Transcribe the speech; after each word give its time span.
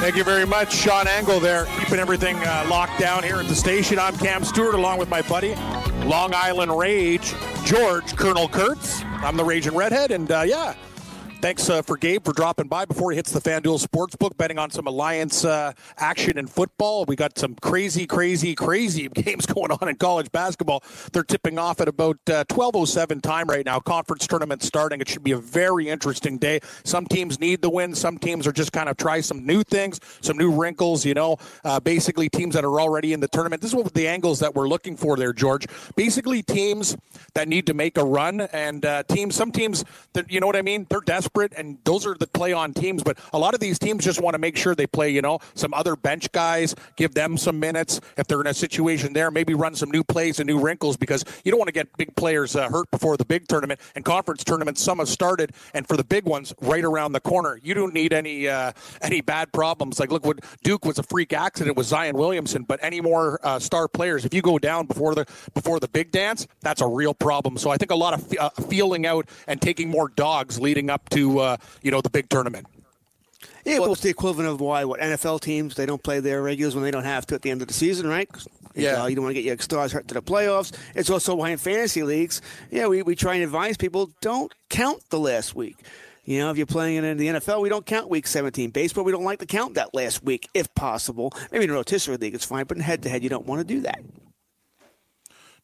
Thank 0.00 0.14
you 0.14 0.22
very 0.22 0.46
much, 0.46 0.72
Sean 0.72 1.08
Angle 1.08 1.40
there, 1.40 1.66
keeping 1.80 1.98
everything 1.98 2.36
uh, 2.36 2.64
locked 2.70 3.00
down 3.00 3.24
here 3.24 3.34
at 3.34 3.48
the 3.48 3.54
station. 3.56 3.98
I'm 3.98 4.16
Cam 4.16 4.44
Stewart, 4.44 4.76
along 4.76 5.00
with 5.00 5.08
my 5.08 5.22
buddy, 5.22 5.56
Long 6.04 6.32
Island 6.32 6.78
Rage, 6.78 7.34
George 7.64 8.14
Colonel 8.14 8.48
Kurtz. 8.48 9.02
I'm 9.02 9.36
the 9.36 9.44
Raging 9.44 9.74
Redhead, 9.74 10.12
and 10.12 10.30
uh, 10.30 10.42
yeah, 10.46 10.74
thanks 11.40 11.70
uh, 11.70 11.82
for 11.82 11.96
Gabe 11.96 12.24
for 12.24 12.32
dropping 12.32 12.66
by 12.66 12.84
before 12.84 13.12
he 13.12 13.16
hits 13.16 13.30
the 13.30 13.40
FanDuel 13.40 13.84
Sportsbook, 13.84 14.36
betting 14.36 14.58
on 14.58 14.70
some 14.70 14.86
Alliance 14.86 15.44
uh, 15.44 15.72
action 15.96 16.36
in 16.36 16.46
football. 16.46 17.04
We 17.04 17.16
got 17.16 17.38
some 17.38 17.54
crazy, 17.56 18.06
crazy, 18.06 18.54
crazy 18.54 19.08
games 19.14 19.46
going 19.46 19.70
on 19.70 19.88
in 19.88 19.96
college 19.96 20.32
basketball. 20.32 20.82
They're 21.12 21.22
tipping 21.22 21.58
off 21.58 21.80
at 21.80 21.88
about 21.88 22.18
uh, 22.28 22.44
12:07 22.46 23.22
time 23.22 23.48
right 23.48 23.64
now. 23.64 23.78
Conference 23.78 24.26
tournament 24.26 24.62
starting. 24.62 25.00
It 25.00 25.08
should 25.08 25.22
be 25.22 25.32
a 25.32 25.38
very 25.38 25.88
interesting 25.88 26.38
day. 26.38 26.60
Some 26.84 27.06
teams 27.06 27.38
need 27.38 27.62
the 27.62 27.70
win. 27.70 27.94
Some 27.94 28.18
teams 28.18 28.46
are 28.46 28.52
just 28.52 28.72
kind 28.72 28.88
of 28.88 28.96
try 28.96 29.20
some 29.20 29.46
new 29.46 29.62
things, 29.62 30.00
some 30.20 30.36
new 30.36 30.50
wrinkles. 30.50 31.04
You 31.04 31.14
know, 31.14 31.36
uh, 31.64 31.78
basically 31.80 32.28
teams 32.28 32.54
that 32.54 32.64
are 32.64 32.80
already 32.80 33.12
in 33.12 33.20
the 33.20 33.28
tournament. 33.28 33.62
This 33.62 33.70
is 33.70 33.76
what 33.76 33.94
the 33.94 34.08
angles 34.08 34.40
that 34.40 34.54
we're 34.54 34.68
looking 34.68 34.96
for 34.96 35.16
there, 35.16 35.32
George. 35.32 35.66
Basically, 35.94 36.42
teams 36.42 36.96
that 37.34 37.48
need 37.48 37.66
to 37.66 37.74
make 37.74 37.96
a 37.96 38.04
run, 38.04 38.40
and 38.40 38.84
uh, 38.84 39.02
teams. 39.04 39.36
Some 39.36 39.52
teams 39.52 39.84
that 40.14 40.30
you 40.32 40.40
know 40.40 40.46
what 40.46 40.56
I 40.56 40.62
mean. 40.62 40.86
They're 40.90 41.00
desperate, 41.00 41.27
and 41.56 41.78
those 41.84 42.06
are 42.06 42.14
the 42.14 42.26
play 42.26 42.52
on 42.52 42.72
teams. 42.72 43.02
But 43.02 43.18
a 43.32 43.38
lot 43.38 43.54
of 43.54 43.60
these 43.60 43.78
teams 43.78 44.04
just 44.04 44.20
want 44.20 44.34
to 44.34 44.38
make 44.38 44.56
sure 44.56 44.74
they 44.74 44.86
play. 44.86 45.10
You 45.10 45.22
know, 45.22 45.38
some 45.54 45.74
other 45.74 45.96
bench 45.96 46.30
guys, 46.32 46.74
give 46.96 47.14
them 47.14 47.36
some 47.36 47.58
minutes 47.58 48.00
if 48.16 48.26
they're 48.26 48.40
in 48.40 48.46
a 48.46 48.54
situation 48.54 49.12
there. 49.12 49.30
Maybe 49.30 49.54
run 49.54 49.74
some 49.74 49.90
new 49.90 50.04
plays 50.04 50.40
and 50.40 50.46
new 50.46 50.60
wrinkles 50.60 50.96
because 50.96 51.24
you 51.44 51.50
don't 51.50 51.58
want 51.58 51.68
to 51.68 51.72
get 51.72 51.96
big 51.96 52.14
players 52.16 52.56
uh, 52.56 52.68
hurt 52.68 52.90
before 52.90 53.16
the 53.16 53.24
big 53.24 53.48
tournament 53.48 53.80
and 53.94 54.04
conference 54.04 54.44
tournaments. 54.44 54.82
Some 54.82 54.98
have 54.98 55.08
started, 55.08 55.52
and 55.74 55.86
for 55.86 55.96
the 55.96 56.04
big 56.04 56.24
ones, 56.24 56.54
right 56.60 56.84
around 56.84 57.12
the 57.12 57.20
corner. 57.20 57.58
You 57.62 57.74
don't 57.74 57.94
need 57.94 58.12
any 58.12 58.48
uh, 58.48 58.72
any 59.02 59.20
bad 59.20 59.52
problems. 59.52 60.00
Like 60.00 60.10
look, 60.10 60.24
what 60.24 60.40
Duke 60.62 60.84
was 60.84 60.98
a 60.98 61.02
freak 61.02 61.32
accident 61.32 61.76
with 61.76 61.86
Zion 61.86 62.16
Williamson, 62.16 62.62
but 62.62 62.78
any 62.82 63.00
more 63.00 63.40
uh, 63.42 63.58
star 63.58 63.88
players, 63.88 64.24
if 64.24 64.34
you 64.34 64.42
go 64.42 64.58
down 64.58 64.86
before 64.86 65.14
the 65.14 65.26
before 65.54 65.80
the 65.80 65.88
big 65.88 66.10
dance, 66.10 66.46
that's 66.60 66.80
a 66.80 66.86
real 66.86 67.14
problem. 67.14 67.56
So 67.58 67.70
I 67.70 67.76
think 67.76 67.90
a 67.90 67.96
lot 67.96 68.14
of 68.14 68.32
uh, 68.38 68.50
feeling 68.68 69.06
out 69.06 69.28
and 69.46 69.60
taking 69.60 69.88
more 69.88 70.08
dogs 70.08 70.60
leading 70.60 70.90
up 70.90 71.08
to 71.10 71.17
uh, 71.40 71.56
you 71.82 71.90
know 71.90 72.00
the 72.00 72.10
big 72.10 72.28
tournament. 72.28 72.66
Yeah, 73.64 73.80
well, 73.80 73.92
it's 73.92 74.00
the 74.00 74.08
equivalent 74.08 74.48
of 74.48 74.60
why 74.60 74.84
what 74.84 75.00
NFL 75.00 75.40
teams 75.40 75.74
they 75.74 75.86
don't 75.86 76.02
play 76.02 76.20
their 76.20 76.42
regulars 76.42 76.74
when 76.74 76.84
they 76.84 76.90
don't 76.90 77.04
have 77.04 77.26
to 77.26 77.34
at 77.34 77.42
the 77.42 77.50
end 77.50 77.60
of 77.60 77.68
the 77.68 77.74
season, 77.74 78.06
right? 78.06 78.28
Yeah. 78.74 79.02
uh, 79.02 79.06
you 79.06 79.16
don't 79.16 79.24
want 79.24 79.34
to 79.34 79.42
get 79.42 79.46
your 79.46 79.58
stars 79.58 79.92
hurt 79.92 80.08
to 80.08 80.14
the 80.14 80.22
playoffs. 80.22 80.72
It's 80.94 81.10
also 81.10 81.34
why 81.34 81.50
in 81.50 81.58
fantasy 81.58 82.02
leagues, 82.02 82.40
yeah, 82.70 82.86
we, 82.86 83.02
we 83.02 83.14
try 83.16 83.34
and 83.34 83.42
advise 83.42 83.76
people 83.76 84.10
don't 84.20 84.52
count 84.68 85.02
the 85.10 85.18
last 85.18 85.54
week. 85.54 85.76
You 86.24 86.40
know, 86.40 86.50
if 86.50 86.56
you're 86.58 86.66
playing 86.66 87.02
in 87.04 87.16
the 87.16 87.26
NFL, 87.26 87.62
we 87.62 87.70
don't 87.70 87.86
count 87.86 88.08
week 88.08 88.26
17. 88.26 88.70
Baseball, 88.70 89.02
we 89.02 89.12
don't 89.12 89.24
like 89.24 89.38
to 89.38 89.46
count 89.46 89.74
that 89.74 89.94
last 89.94 90.22
week 90.22 90.48
if 90.52 90.72
possible. 90.74 91.32
Maybe 91.50 91.64
in 91.64 91.70
a 91.70 91.72
rotisserie 91.72 92.18
league, 92.18 92.34
it's 92.34 92.44
fine, 92.44 92.66
but 92.66 92.76
in 92.76 92.82
head 92.82 93.02
to 93.02 93.08
head, 93.08 93.22
you 93.22 93.30
don't 93.30 93.46
want 93.46 93.66
to 93.66 93.74
do 93.74 93.80
that. 93.80 94.00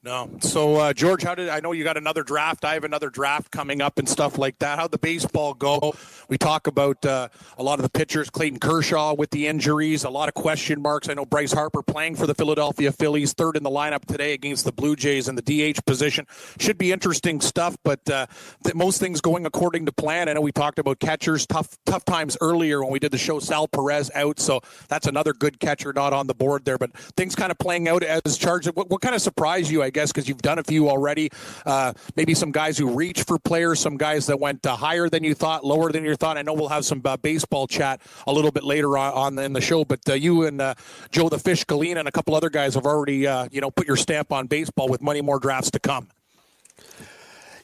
No. 0.04 0.28
So, 0.40 0.76
uh, 0.76 0.92
George, 0.92 1.22
how 1.22 1.34
did 1.34 1.48
I 1.48 1.60
know 1.60 1.72
you 1.72 1.82
got 1.82 1.96
another 1.96 2.22
draft? 2.22 2.66
I 2.66 2.74
have 2.74 2.84
another 2.84 3.08
draft 3.08 3.50
coming 3.50 3.80
up 3.80 3.98
and 3.98 4.06
stuff 4.06 4.36
like 4.36 4.58
that. 4.58 4.78
How'd 4.78 4.90
the 4.90 4.98
baseball 4.98 5.54
go? 5.54 5.94
We 6.28 6.36
talk 6.36 6.66
about 6.66 7.06
uh, 7.06 7.28
a 7.56 7.62
lot 7.62 7.78
of 7.78 7.84
the 7.84 7.88
pitchers, 7.88 8.28
Clayton 8.28 8.58
Kershaw 8.58 9.14
with 9.14 9.30
the 9.30 9.46
injuries, 9.46 10.04
a 10.04 10.10
lot 10.10 10.28
of 10.28 10.34
question 10.34 10.82
marks. 10.82 11.08
I 11.08 11.14
know 11.14 11.24
Bryce 11.24 11.54
Harper 11.54 11.82
playing 11.82 12.16
for 12.16 12.26
the 12.26 12.34
Philadelphia 12.34 12.92
Phillies, 12.92 13.32
third 13.32 13.56
in 13.56 13.62
the 13.62 13.70
lineup 13.70 14.04
today 14.04 14.34
against 14.34 14.66
the 14.66 14.72
Blue 14.72 14.94
Jays 14.94 15.26
in 15.26 15.36
the 15.36 15.42
DH 15.42 15.82
position. 15.86 16.26
Should 16.58 16.76
be 16.76 16.92
interesting 16.92 17.40
stuff, 17.40 17.78
but 17.82 18.06
uh, 18.10 18.26
th- 18.62 18.74
most 18.74 19.00
things 19.00 19.22
going 19.22 19.46
according 19.46 19.86
to 19.86 19.92
plan. 19.92 20.28
I 20.28 20.34
know 20.34 20.42
we 20.42 20.52
talked 20.52 20.78
about 20.78 20.98
catchers, 21.00 21.46
tough 21.46 21.78
tough 21.86 22.04
times 22.04 22.36
earlier 22.42 22.82
when 22.82 22.92
we 22.92 22.98
did 22.98 23.10
the 23.10 23.16
show. 23.16 23.38
Sal 23.38 23.68
Perez 23.68 24.10
out, 24.14 24.38
so 24.38 24.60
that's 24.88 25.06
another 25.06 25.32
good 25.32 25.60
catcher 25.60 25.94
not 25.94 26.12
on 26.12 26.26
the 26.26 26.34
board 26.34 26.66
there. 26.66 26.76
But 26.76 26.94
things 27.16 27.34
kind 27.34 27.50
of 27.50 27.56
playing 27.58 27.88
out 27.88 28.02
as 28.02 28.36
charged. 28.36 28.68
What, 28.74 28.90
what 28.90 29.00
kind 29.00 29.14
of 29.14 29.22
surprised 29.22 29.70
you, 29.70 29.82
I 29.82 29.93
guess, 29.94 30.12
because 30.12 30.28
you've 30.28 30.42
done 30.42 30.58
a 30.58 30.64
few 30.64 30.90
already? 30.90 31.30
Uh, 31.64 31.94
maybe 32.16 32.34
some 32.34 32.52
guys 32.52 32.76
who 32.76 32.90
reach 32.90 33.22
for 33.22 33.38
players, 33.38 33.80
some 33.80 33.96
guys 33.96 34.26
that 34.26 34.38
went 34.38 34.66
uh, 34.66 34.76
higher 34.76 35.08
than 35.08 35.24
you 35.24 35.34
thought, 35.34 35.64
lower 35.64 35.90
than 35.90 36.04
you 36.04 36.14
thought. 36.16 36.36
I 36.36 36.42
know 36.42 36.52
we'll 36.52 36.68
have 36.68 36.84
some 36.84 37.00
uh, 37.04 37.16
baseball 37.16 37.66
chat 37.66 38.02
a 38.26 38.32
little 38.32 38.50
bit 38.50 38.64
later 38.64 38.98
on, 38.98 39.14
on 39.14 39.38
in 39.38 39.54
the 39.54 39.62
show, 39.62 39.86
but 39.86 40.00
uh, 40.08 40.12
you 40.12 40.44
and 40.44 40.60
uh, 40.60 40.74
Joe 41.10 41.30
the 41.30 41.38
Fish 41.38 41.64
Galena 41.64 42.00
and 42.00 42.08
a 42.08 42.12
couple 42.12 42.34
other 42.34 42.50
guys 42.50 42.74
have 42.74 42.84
already, 42.84 43.26
uh, 43.26 43.48
you 43.50 43.62
know, 43.62 43.70
put 43.70 43.86
your 43.86 43.96
stamp 43.96 44.32
on 44.32 44.46
baseball 44.46 44.88
with 44.88 45.00
many 45.00 45.22
more 45.22 45.38
drafts 45.38 45.70
to 45.70 45.80
come. 45.80 46.08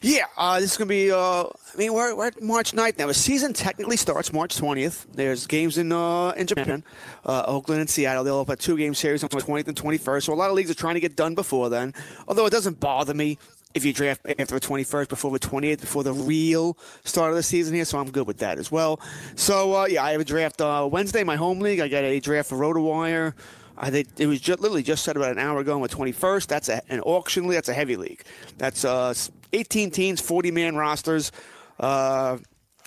Yeah, 0.01 0.25
uh, 0.35 0.59
this 0.59 0.71
is 0.71 0.77
going 0.77 0.87
to 0.87 0.93
be. 0.93 1.11
Uh, 1.11 1.43
I 1.43 1.77
mean, 1.77 1.93
we're, 1.93 2.15
we're 2.15 2.27
at 2.27 2.41
March 2.41 2.71
9th 2.71 2.97
now. 2.97 3.05
The 3.05 3.13
season 3.13 3.53
technically 3.53 3.97
starts 3.97 4.33
March 4.33 4.57
20th. 4.57 5.05
There's 5.13 5.45
games 5.45 5.77
in 5.77 5.91
uh, 5.91 6.31
in 6.31 6.47
Japan, 6.47 6.83
uh, 7.23 7.43
Oakland 7.45 7.81
and 7.81 7.89
Seattle. 7.89 8.23
They'll 8.23 8.39
have 8.39 8.49
a 8.49 8.55
two 8.55 8.77
game 8.77 8.95
series 8.95 9.23
on 9.23 9.29
the 9.29 9.37
20th 9.37 9.67
and 9.67 9.77
21st. 9.77 10.23
So 10.23 10.33
a 10.33 10.35
lot 10.35 10.49
of 10.49 10.55
leagues 10.55 10.71
are 10.71 10.75
trying 10.75 10.95
to 10.95 10.99
get 10.99 11.15
done 11.15 11.35
before 11.35 11.69
then. 11.69 11.93
Although 12.27 12.47
it 12.47 12.49
doesn't 12.49 12.79
bother 12.79 13.13
me 13.13 13.37
if 13.75 13.85
you 13.85 13.93
draft 13.93 14.21
after 14.27 14.55
the 14.55 14.59
21st, 14.59 15.07
before 15.07 15.31
the 15.31 15.39
28th, 15.39 15.81
before 15.81 16.03
the 16.03 16.13
real 16.13 16.77
start 17.03 17.29
of 17.29 17.35
the 17.35 17.43
season 17.43 17.75
here. 17.75 17.85
So 17.85 17.99
I'm 17.99 18.09
good 18.09 18.25
with 18.25 18.39
that 18.39 18.57
as 18.57 18.71
well. 18.71 18.99
So 19.35 19.75
uh, 19.75 19.85
yeah, 19.85 20.03
I 20.03 20.13
have 20.13 20.21
a 20.21 20.25
draft 20.25 20.61
uh, 20.61 20.89
Wednesday, 20.91 21.23
my 21.23 21.35
home 21.35 21.59
league. 21.59 21.79
I 21.79 21.87
got 21.87 22.03
a 22.03 22.19
draft 22.19 22.49
for 22.49 22.57
RotoWire. 22.57 23.33
I 23.77 23.89
think 23.89 24.07
it 24.17 24.27
was 24.27 24.39
just, 24.39 24.59
literally 24.59 24.83
just 24.83 25.03
said 25.03 25.17
about 25.17 25.31
an 25.31 25.39
hour 25.39 25.59
ago 25.59 25.75
on 25.75 25.81
the 25.81 25.89
21st. 25.89 26.47
That's 26.47 26.69
a, 26.69 26.81
an 26.89 27.01
auction 27.01 27.47
league. 27.47 27.55
That's 27.55 27.69
a 27.69 27.73
heavy 27.73 27.95
league. 27.95 28.23
That's 28.57 28.85
uh, 28.85 29.13
18 29.53 29.91
teams, 29.91 30.21
40 30.21 30.51
man 30.51 30.75
rosters. 30.75 31.31
Uh, 31.79 32.37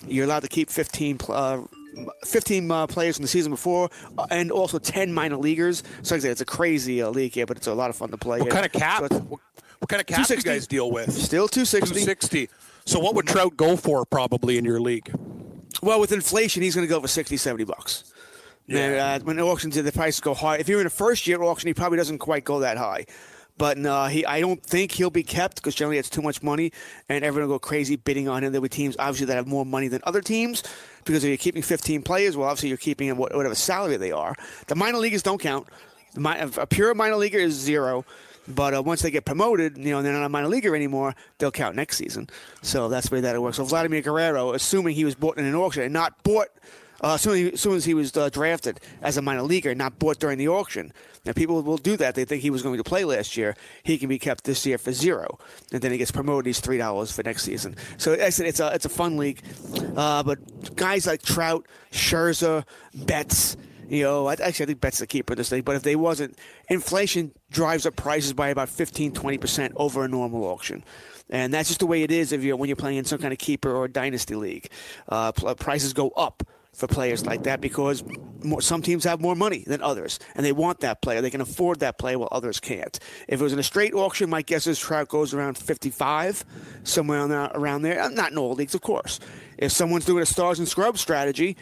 you're 0.07 0.25
allowed 0.25 0.43
to 0.43 0.47
keep 0.47 0.69
15 0.69 1.17
pl- 1.17 1.35
uh, 1.35 1.61
15 2.25 2.69
uh, 2.69 2.87
players 2.87 3.17
from 3.17 3.23
the 3.23 3.27
season 3.27 3.51
before, 3.51 3.89
uh, 4.17 4.27
and 4.29 4.51
also 4.51 4.79
10 4.79 5.13
minor 5.13 5.37
leaguers. 5.37 5.83
So 6.01 6.15
like 6.15 6.19
I 6.19 6.23
said, 6.23 6.31
it's 6.31 6.41
a 6.41 6.45
crazy 6.45 7.01
uh, 7.01 7.09
league 7.09 7.33
here, 7.33 7.45
but 7.45 7.57
it's 7.57 7.67
a 7.67 7.73
lot 7.73 7.89
of 7.89 7.95
fun 7.95 8.09
to 8.11 8.17
play. 8.17 8.39
What 8.39 8.45
here. 8.45 8.53
kind 8.53 8.65
of 8.65 8.71
cap? 8.71 9.03
So 9.09 9.19
what, 9.19 9.41
what 9.79 9.89
kind 9.89 10.01
of 10.01 10.07
cap 10.07 10.27
do 10.27 10.35
you 10.35 10.41
guys 10.41 10.67
deal 10.67 10.91
with? 10.91 11.11
Still 11.11 11.47
260. 11.47 11.93
260. 11.93 12.49
So 12.85 12.99
what 12.99 13.15
would 13.15 13.27
Trout 13.27 13.57
go 13.57 13.75
for 13.75 14.05
probably 14.05 14.57
in 14.57 14.65
your 14.65 14.79
league? 14.79 15.11
Well, 15.81 15.99
with 15.99 16.11
inflation, 16.11 16.63
he's 16.63 16.75
going 16.75 16.87
to 16.87 16.89
go 16.89 17.01
for 17.01 17.07
60, 17.07 17.37
70 17.37 17.63
bucks. 17.65 18.13
Yeah. 18.67 19.17
Uh, 19.21 19.23
when 19.23 19.39
auctions, 19.39 19.75
the 19.75 19.91
prices 19.91 20.19
go 20.19 20.33
high. 20.33 20.57
If 20.57 20.67
you're 20.67 20.81
in 20.81 20.87
a 20.87 20.91
first 20.91 21.27
year 21.27 21.41
auction, 21.43 21.67
he 21.67 21.73
probably 21.73 21.97
doesn't 21.97 22.19
quite 22.19 22.43
go 22.43 22.59
that 22.61 22.77
high. 22.77 23.05
But 23.57 23.77
he, 24.11 24.25
I 24.25 24.41
don't 24.41 24.61
think 24.61 24.91
he'll 24.91 25.09
be 25.09 25.23
kept 25.23 25.57
because 25.57 25.75
generally 25.75 25.97
it's 25.97 26.09
too 26.09 26.21
much 26.21 26.43
money, 26.43 26.73
and 27.07 27.23
everyone 27.23 27.49
will 27.49 27.55
go 27.55 27.59
crazy 27.59 27.95
bidding 27.95 28.27
on 28.27 28.43
him. 28.43 28.51
There'll 28.51 28.63
be 28.63 28.69
teams 28.69 28.97
obviously 28.99 29.27
that 29.27 29.35
have 29.35 29.47
more 29.47 29.65
money 29.65 29.87
than 29.87 30.01
other 30.03 30.21
teams 30.21 30.61
because 31.05 31.23
if 31.23 31.29
you're 31.29 31.37
keeping 31.37 31.61
15 31.61 32.01
players, 32.01 32.35
well, 32.35 32.49
obviously 32.49 32.69
you're 32.69 32.77
keeping 32.77 33.15
whatever 33.15 33.55
salary 33.55 33.95
they 33.95 34.11
are. 34.11 34.35
The 34.67 34.75
minor 34.75 34.97
leaguers 34.97 35.23
don't 35.23 35.39
count. 35.39 35.67
A 36.17 36.67
pure 36.67 36.93
minor 36.93 37.15
leaguer 37.15 37.39
is 37.39 37.53
zero. 37.53 38.03
But 38.47 38.75
uh, 38.75 38.83
once 38.83 39.01
they 39.01 39.09
get 39.09 39.25
promoted, 39.25 39.77
you 39.77 39.89
know, 39.89 40.01
they're 40.03 40.13
not 40.13 40.23
a 40.23 40.29
minor 40.29 40.47
leaguer 40.47 40.75
anymore, 40.75 41.15
they'll 41.39 41.49
count 41.49 41.75
next 41.75 41.97
season. 41.97 42.29
So 42.61 42.89
that's 42.89 43.09
the 43.09 43.15
way 43.15 43.21
that 43.21 43.35
it 43.35 43.41
works. 43.41 43.57
So 43.57 43.63
Vladimir 43.65 44.01
Guerrero, 44.01 44.53
assuming 44.53 44.93
he 44.93 45.03
was 45.03 45.15
bought 45.15 45.37
in 45.37 45.45
an 45.45 45.55
auction 45.55 45.81
and 45.81 45.93
not 45.93 46.21
bought 46.23 46.49
uh, 47.03 47.15
as, 47.15 47.21
soon 47.21 47.55
soon 47.57 47.75
as 47.75 47.85
he 47.85 47.93
was 47.93 48.15
uh, 48.15 48.29
drafted 48.29 48.79
as 49.01 49.17
a 49.17 49.21
minor 49.21 49.43
leaguer, 49.43 49.75
not 49.75 49.99
bought 49.99 50.19
during 50.19 50.37
the 50.37 50.47
auction. 50.47 50.91
Now, 51.25 51.33
people 51.33 51.61
will 51.63 51.77
do 51.77 51.97
that. 51.97 52.15
They 52.15 52.23
think 52.23 52.43
he 52.43 52.51
was 52.51 52.61
going 52.61 52.77
to 52.77 52.83
play 52.83 53.03
last 53.03 53.35
year. 53.35 53.55
He 53.83 53.97
can 53.97 54.09
be 54.09 54.19
kept 54.19 54.43
this 54.43 54.65
year 54.65 54.77
for 54.77 54.91
zero, 54.91 55.39
and 55.71 55.81
then 55.81 55.91
he 55.91 55.97
gets 55.97 56.11
promoted. 56.11 56.45
He's 56.45 56.59
three 56.59 56.77
dollars 56.77 57.11
for 57.11 57.23
next 57.23 57.43
season. 57.43 57.75
So 57.97 58.13
I 58.13 58.29
said 58.29 58.45
it's 58.47 58.59
a 58.59 58.73
it's 58.73 58.85
a 58.85 58.89
fun 58.89 59.17
league, 59.17 59.41
uh, 59.95 60.23
but 60.23 60.75
guys 60.75 61.07
like 61.07 61.21
Trout, 61.21 61.67
Scherzer, 61.91 62.63
Betts. 62.93 63.57
You 63.87 64.03
know, 64.03 64.29
actually, 64.29 64.63
I 64.63 64.67
think 64.67 64.81
Betts 64.81 64.97
the 64.97 65.05
keeper 65.05 65.35
this 65.35 65.51
league. 65.51 65.65
But 65.65 65.75
if 65.75 65.83
they 65.83 65.95
wasn't, 65.95 66.39
inflation 66.69 67.31
drives 67.51 67.85
up 67.85 67.95
prices 67.95 68.33
by 68.33 68.49
about 68.49 68.69
15, 68.69 69.11
20 69.11 69.37
percent 69.37 69.73
over 69.75 70.03
a 70.03 70.07
normal 70.07 70.43
auction. 70.45 70.83
And 71.29 71.53
that's 71.53 71.69
just 71.69 71.79
the 71.79 71.87
way 71.87 72.03
it 72.03 72.11
is 72.11 72.31
if 72.31 72.43
you're 72.43 72.55
when 72.55 72.69
you're 72.69 72.75
playing 72.75 72.97
in 72.97 73.05
some 73.05 73.19
kind 73.19 73.33
of 73.33 73.39
keeper 73.39 73.75
or 73.75 73.87
dynasty 73.87 74.35
league. 74.35 74.69
Uh, 75.09 75.31
prices 75.31 75.93
go 75.93 76.09
up 76.09 76.43
for 76.75 76.87
players 76.87 77.25
like 77.25 77.43
that 77.43 77.61
because 77.61 78.03
more, 78.43 78.61
some 78.61 78.81
teams 78.81 79.03
have 79.05 79.21
more 79.21 79.35
money 79.35 79.63
than 79.65 79.81
others, 79.81 80.19
and 80.35 80.45
they 80.45 80.51
want 80.51 80.81
that 80.81 81.01
player. 81.01 81.21
They 81.21 81.29
can 81.29 81.41
afford 81.41 81.79
that 81.79 81.97
player 81.97 82.19
while 82.19 82.29
others 82.31 82.59
can't. 82.59 82.97
If 83.27 83.39
it 83.39 83.43
was 83.43 83.53
in 83.53 83.59
a 83.59 83.63
straight 83.63 83.93
auction, 83.93 84.29
my 84.29 84.41
guess 84.41 84.67
is 84.67 84.77
Trout 84.77 85.07
goes 85.07 85.33
around 85.33 85.57
55, 85.57 86.43
somewhere 86.83 87.25
around 87.55 87.81
there. 87.81 88.01
Uh, 88.01 88.09
Not 88.09 88.31
in 88.31 88.37
all 88.37 88.53
leagues, 88.53 88.75
of 88.75 88.81
course. 88.81 89.19
If 89.57 89.71
someone's 89.71 90.05
doing 90.05 90.21
a 90.21 90.25
stars 90.25 90.59
and 90.59 90.67
scrubs 90.67 90.99
strategy, 91.01 91.55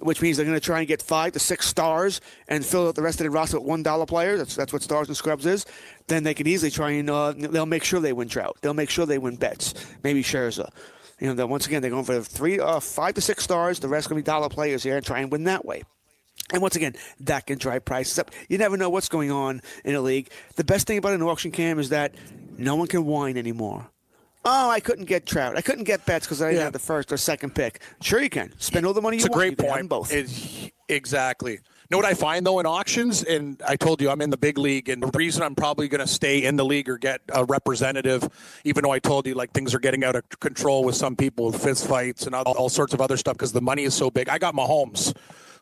which 0.00 0.20
means 0.20 0.36
they're 0.36 0.46
going 0.46 0.58
to 0.58 0.64
try 0.64 0.80
and 0.80 0.86
get 0.88 1.00
five 1.00 1.32
to 1.32 1.38
six 1.38 1.66
stars 1.66 2.20
and 2.46 2.64
fill 2.64 2.88
out 2.88 2.94
the 2.94 3.02
rest 3.02 3.20
of 3.20 3.24
the 3.24 3.30
roster 3.30 3.58
with 3.58 3.66
one 3.66 3.82
dollar 3.82 4.04
players. 4.06 4.38
That's 4.38 4.54
that's 4.54 4.72
what 4.72 4.82
stars 4.82 5.08
and 5.08 5.16
scrubs 5.16 5.46
is. 5.46 5.64
Then 6.08 6.24
they 6.24 6.34
can 6.34 6.46
easily 6.46 6.70
try 6.70 6.90
and 6.92 7.08
uh, 7.08 7.32
they'll 7.32 7.64
make 7.64 7.84
sure 7.84 8.00
they 8.00 8.12
win 8.12 8.28
Trout. 8.28 8.58
They'll 8.60 8.74
make 8.74 8.90
sure 8.90 9.06
they 9.06 9.18
win 9.18 9.36
Betts. 9.36 9.72
Maybe 10.02 10.22
Scherzer. 10.22 10.68
You 11.20 11.32
know, 11.34 11.46
once 11.46 11.66
again 11.66 11.80
they're 11.82 11.90
going 11.90 12.04
for 12.04 12.20
three, 12.22 12.58
uh, 12.58 12.80
five 12.80 13.14
to 13.14 13.20
six 13.20 13.44
stars. 13.44 13.78
The 13.80 13.88
rest 13.88 14.08
going 14.08 14.20
to 14.20 14.24
be 14.24 14.26
dollar 14.26 14.48
players 14.48 14.82
here 14.82 14.96
and 14.96 15.04
try 15.06 15.20
and 15.20 15.30
win 15.30 15.44
that 15.44 15.64
way. 15.64 15.82
And 16.52 16.60
once 16.60 16.76
again, 16.76 16.94
that 17.20 17.46
can 17.46 17.56
drive 17.58 17.84
prices 17.84 18.18
up. 18.18 18.30
You 18.48 18.58
never 18.58 18.76
know 18.76 18.90
what's 18.90 19.08
going 19.08 19.30
on 19.30 19.62
in 19.84 19.94
a 19.94 20.00
league. 20.00 20.28
The 20.56 20.64
best 20.64 20.86
thing 20.86 20.98
about 20.98 21.14
an 21.14 21.22
auction 21.22 21.50
cam 21.52 21.78
is 21.78 21.88
that 21.88 22.14
no 22.58 22.74
one 22.76 22.86
can 22.88 23.04
whine 23.06 23.36
anymore. 23.38 23.86
Oh, 24.44 24.68
I 24.68 24.80
couldn't 24.80 25.06
get 25.06 25.24
Trout. 25.24 25.56
I 25.56 25.62
couldn't 25.62 25.84
get 25.84 26.04
Betts 26.04 26.26
because 26.26 26.42
I 26.42 26.46
didn't 26.48 26.58
Yeah. 26.58 26.64
have 26.64 26.72
the 26.74 26.78
first 26.78 27.10
or 27.10 27.16
second 27.16 27.54
pick. 27.54 27.80
Sure, 28.02 28.20
you 28.20 28.28
can 28.28 28.52
spend 28.58 28.84
all 28.84 28.92
the 28.92 29.00
money 29.00 29.16
you 29.16 29.24
It's 29.24 29.26
a 29.26 29.36
great 29.36 29.56
point. 29.56 29.88
both. 29.88 30.12
It- 30.12 30.72
exactly. 30.90 31.60
Know 31.90 31.98
what 31.98 32.06
I 32.06 32.14
find 32.14 32.46
though 32.46 32.60
in 32.60 32.66
auctions, 32.66 33.22
and 33.22 33.60
I 33.66 33.76
told 33.76 34.00
you 34.00 34.10
I'm 34.10 34.22
in 34.22 34.30
the 34.30 34.38
big 34.38 34.58
league, 34.58 34.88
and 34.88 35.02
the 35.02 35.10
reason 35.16 35.42
I'm 35.42 35.54
probably 35.54 35.88
going 35.88 36.00
to 36.00 36.06
stay 36.06 36.44
in 36.44 36.56
the 36.56 36.64
league 36.64 36.88
or 36.88 36.96
get 36.96 37.20
a 37.32 37.44
representative, 37.44 38.26
even 38.64 38.84
though 38.84 38.90
I 38.90 38.98
told 38.98 39.26
you 39.26 39.34
like 39.34 39.52
things 39.52 39.74
are 39.74 39.78
getting 39.78 40.02
out 40.02 40.16
of 40.16 40.28
control 40.40 40.84
with 40.84 40.96
some 40.96 41.14
people 41.14 41.46
with 41.46 41.62
fist 41.62 41.86
fights 41.86 42.26
and 42.26 42.34
all, 42.34 42.44
all 42.44 42.68
sorts 42.68 42.94
of 42.94 43.00
other 43.00 43.16
stuff 43.16 43.34
because 43.34 43.52
the 43.52 43.60
money 43.60 43.84
is 43.84 43.94
so 43.94 44.10
big. 44.10 44.28
I 44.28 44.38
got 44.38 44.54
Mahomes. 44.54 45.14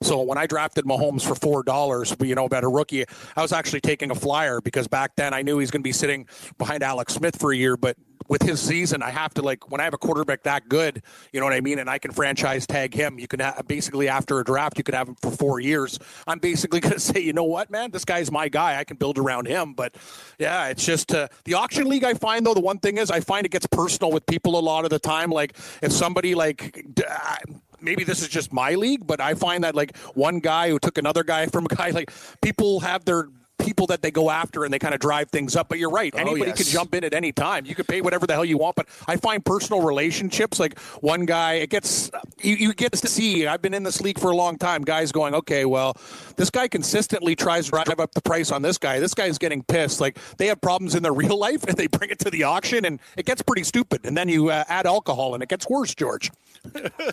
So 0.03 0.21
when 0.23 0.37
I 0.37 0.47
drafted 0.47 0.85
Mahomes 0.85 1.23
for 1.23 1.35
four 1.35 1.63
dollars, 1.63 2.15
you 2.21 2.35
know, 2.35 2.45
about 2.45 2.65
a 2.65 2.69
rookie, 2.69 3.05
I 3.37 3.43
was 3.43 3.53
actually 3.53 3.81
taking 3.81 4.11
a 4.11 4.15
flyer 4.15 4.61
because 4.61 4.89
back 4.89 5.17
then 5.17 5.33
I 5.33 5.43
knew 5.43 5.59
he's 5.59 5.71
going 5.71 5.83
to 5.83 5.85
be 5.85 5.93
sitting 5.93 6.27
behind 6.59 6.83
Alex 6.83 7.15
Smith 7.15 7.39
for 7.39 7.53
a 7.53 7.57
year. 7.57 7.77
But 7.77 7.97
with 8.29 8.43
his 8.43 8.61
season, 8.61 9.03
I 9.03 9.11
have 9.11 9.35
to 9.35 9.43
like 9.43 9.71
when 9.71 9.81
I 9.81 9.85
have 9.85 9.95
a 9.95 9.99
quarterback 9.99 10.43
that 10.45 10.69
good, 10.69 11.03
you 11.33 11.41
know 11.41 11.47
what 11.47 11.53
I 11.53 11.61
mean, 11.61 11.79
and 11.79 11.89
I 11.91 11.99
can 11.99 12.13
franchise 12.13 12.67
tag 12.67 12.95
him. 12.95 13.19
You 13.19 13.29
can 13.29 13.41
ha- 13.41 13.61
basically 13.67 14.09
after 14.09 14.41
a 14.41 14.45
draft, 14.45 14.79
you 14.79 14.85
could 14.85 14.95
have 14.95 15.09
him 15.09 15.17
for 15.17 15.31
four 15.31 15.61
years. 15.61 15.99
I'm 16.27 16.39
basically 16.39 16.81
going 16.87 16.95
to 16.95 17.01
say, 17.01 17.21
you 17.21 17.33
know 17.33 17.45
what, 17.45 17.71
man, 17.71 17.91
this 17.91 18.05
guy's 18.05 18.31
my 18.31 18.49
guy. 18.49 18.79
I 18.79 18.85
can 18.85 18.97
build 18.97 19.19
around 19.19 19.47
him. 19.47 19.75
But 19.75 19.95
yeah, 20.39 20.69
it's 20.69 20.85
just 20.85 21.15
uh, 21.15 21.29
the 21.45 21.55
auction 21.55 21.89
league. 21.89 22.05
I 22.05 22.15
find 22.15 22.45
though 22.47 22.55
the 22.55 22.61
one 22.61 22.79
thing 22.79 22.99
is 22.99 23.11
I 23.11 23.21
find 23.21 23.47
it 23.47 23.53
gets 23.53 23.67
personal 23.67 24.13
with 24.13 24.27
people 24.27 24.59
a 24.59 24.61
lot 24.61 24.85
of 24.85 24.91
the 24.91 24.99
time. 24.99 25.31
Like 25.31 25.57
if 25.83 25.93
somebody 25.93 26.35
like. 26.35 26.87
d- 26.95 27.05
I- 27.09 27.39
maybe 27.85 28.05
this 28.05 28.23
is 28.23 28.29
just 28.29 28.53
my 28.53 28.75
league, 28.77 29.05
but 29.09 29.21
I 29.21 29.35
find 29.35 29.65
that 29.65 29.75
like 29.75 29.97
one 30.15 30.39
guy 30.39 30.71
who 30.71 30.79
took 30.79 30.99
another 30.99 31.25
guy 31.25 31.47
from 31.47 31.65
a 31.65 31.69
guy, 31.69 31.91
like 31.91 32.13
people 32.41 32.79
have 32.79 33.05
their 33.05 33.29
people 33.63 33.87
that 33.89 34.03
they 34.03 34.11
go 34.11 34.31
after 34.31 34.65
and 34.65 34.73
they 34.73 34.79
kind 34.79 34.95
of 34.95 35.01
drive 35.01 35.31
things 35.31 35.57
up. 35.57 35.69
But 35.69 35.79
you're 35.79 35.91
right. 35.91 36.15
Anybody 36.15 36.51
yes. 36.51 36.57
can 36.57 36.67
jump 36.67 36.95
in 36.95 37.05
at 37.05 37.15
any 37.15 37.33
time. 37.33 37.67
You 37.67 37.75
can 37.75 37.85
pay 37.85 38.01
whatever 38.01 38.27
the 38.27 38.35
hell 38.35 38.45
you 38.45 38.59
want. 38.59 38.77
But 38.77 38.89
I 39.07 39.17
find 39.17 39.45
personal 39.45 39.83
relationships 39.83 40.59
like 40.59 40.79
one 41.01 41.27
guy, 41.27 41.55
it 41.55 41.71
gets, 41.71 42.11
you, 42.41 42.57
you 42.57 42.75
get 42.75 42.93
to 42.93 43.09
see, 43.09 43.47
I've 43.47 43.63
been 43.63 43.75
in 43.75 43.83
this 43.83 44.01
league 44.01 44.19
for 44.19 44.31
a 44.31 44.37
long 44.37 44.59
time, 44.59 44.83
guys 44.83 45.13
going, 45.13 45.35
okay, 45.35 45.65
well, 45.65 45.97
this 46.37 46.51
guy 46.51 46.69
consistently 46.69 47.37
tries 47.37 47.67
to 47.67 47.71
drive 47.71 48.01
up 48.01 48.13
the 48.13 48.23
price 48.23 48.51
on 48.51 48.63
this 48.63 48.79
guy. 48.79 48.99
This 48.99 49.15
guy's 49.15 49.39
getting 49.39 49.63
pissed. 49.63 50.01
Like 50.01 50.19
they 50.39 50.47
have 50.47 50.61
problems 50.61 50.95
in 50.95 51.03
their 51.03 51.13
real 51.23 51.39
life 51.39 51.65
and 51.65 51.77
they 51.77 51.87
bring 51.87 52.11
it 52.11 52.19
to 52.21 52.31
the 52.31 52.45
auction 52.45 52.85
and 52.85 53.01
it 53.17 53.27
gets 53.27 53.43
pretty 53.43 53.65
stupid. 53.65 54.05
And 54.05 54.17
then 54.17 54.29
you 54.29 54.51
uh, 54.51 54.65
add 54.69 54.87
alcohol 54.87 55.35
and 55.35 55.43
it 55.43 55.49
gets 55.49 55.69
worse, 55.69 55.95
George. 55.95 56.31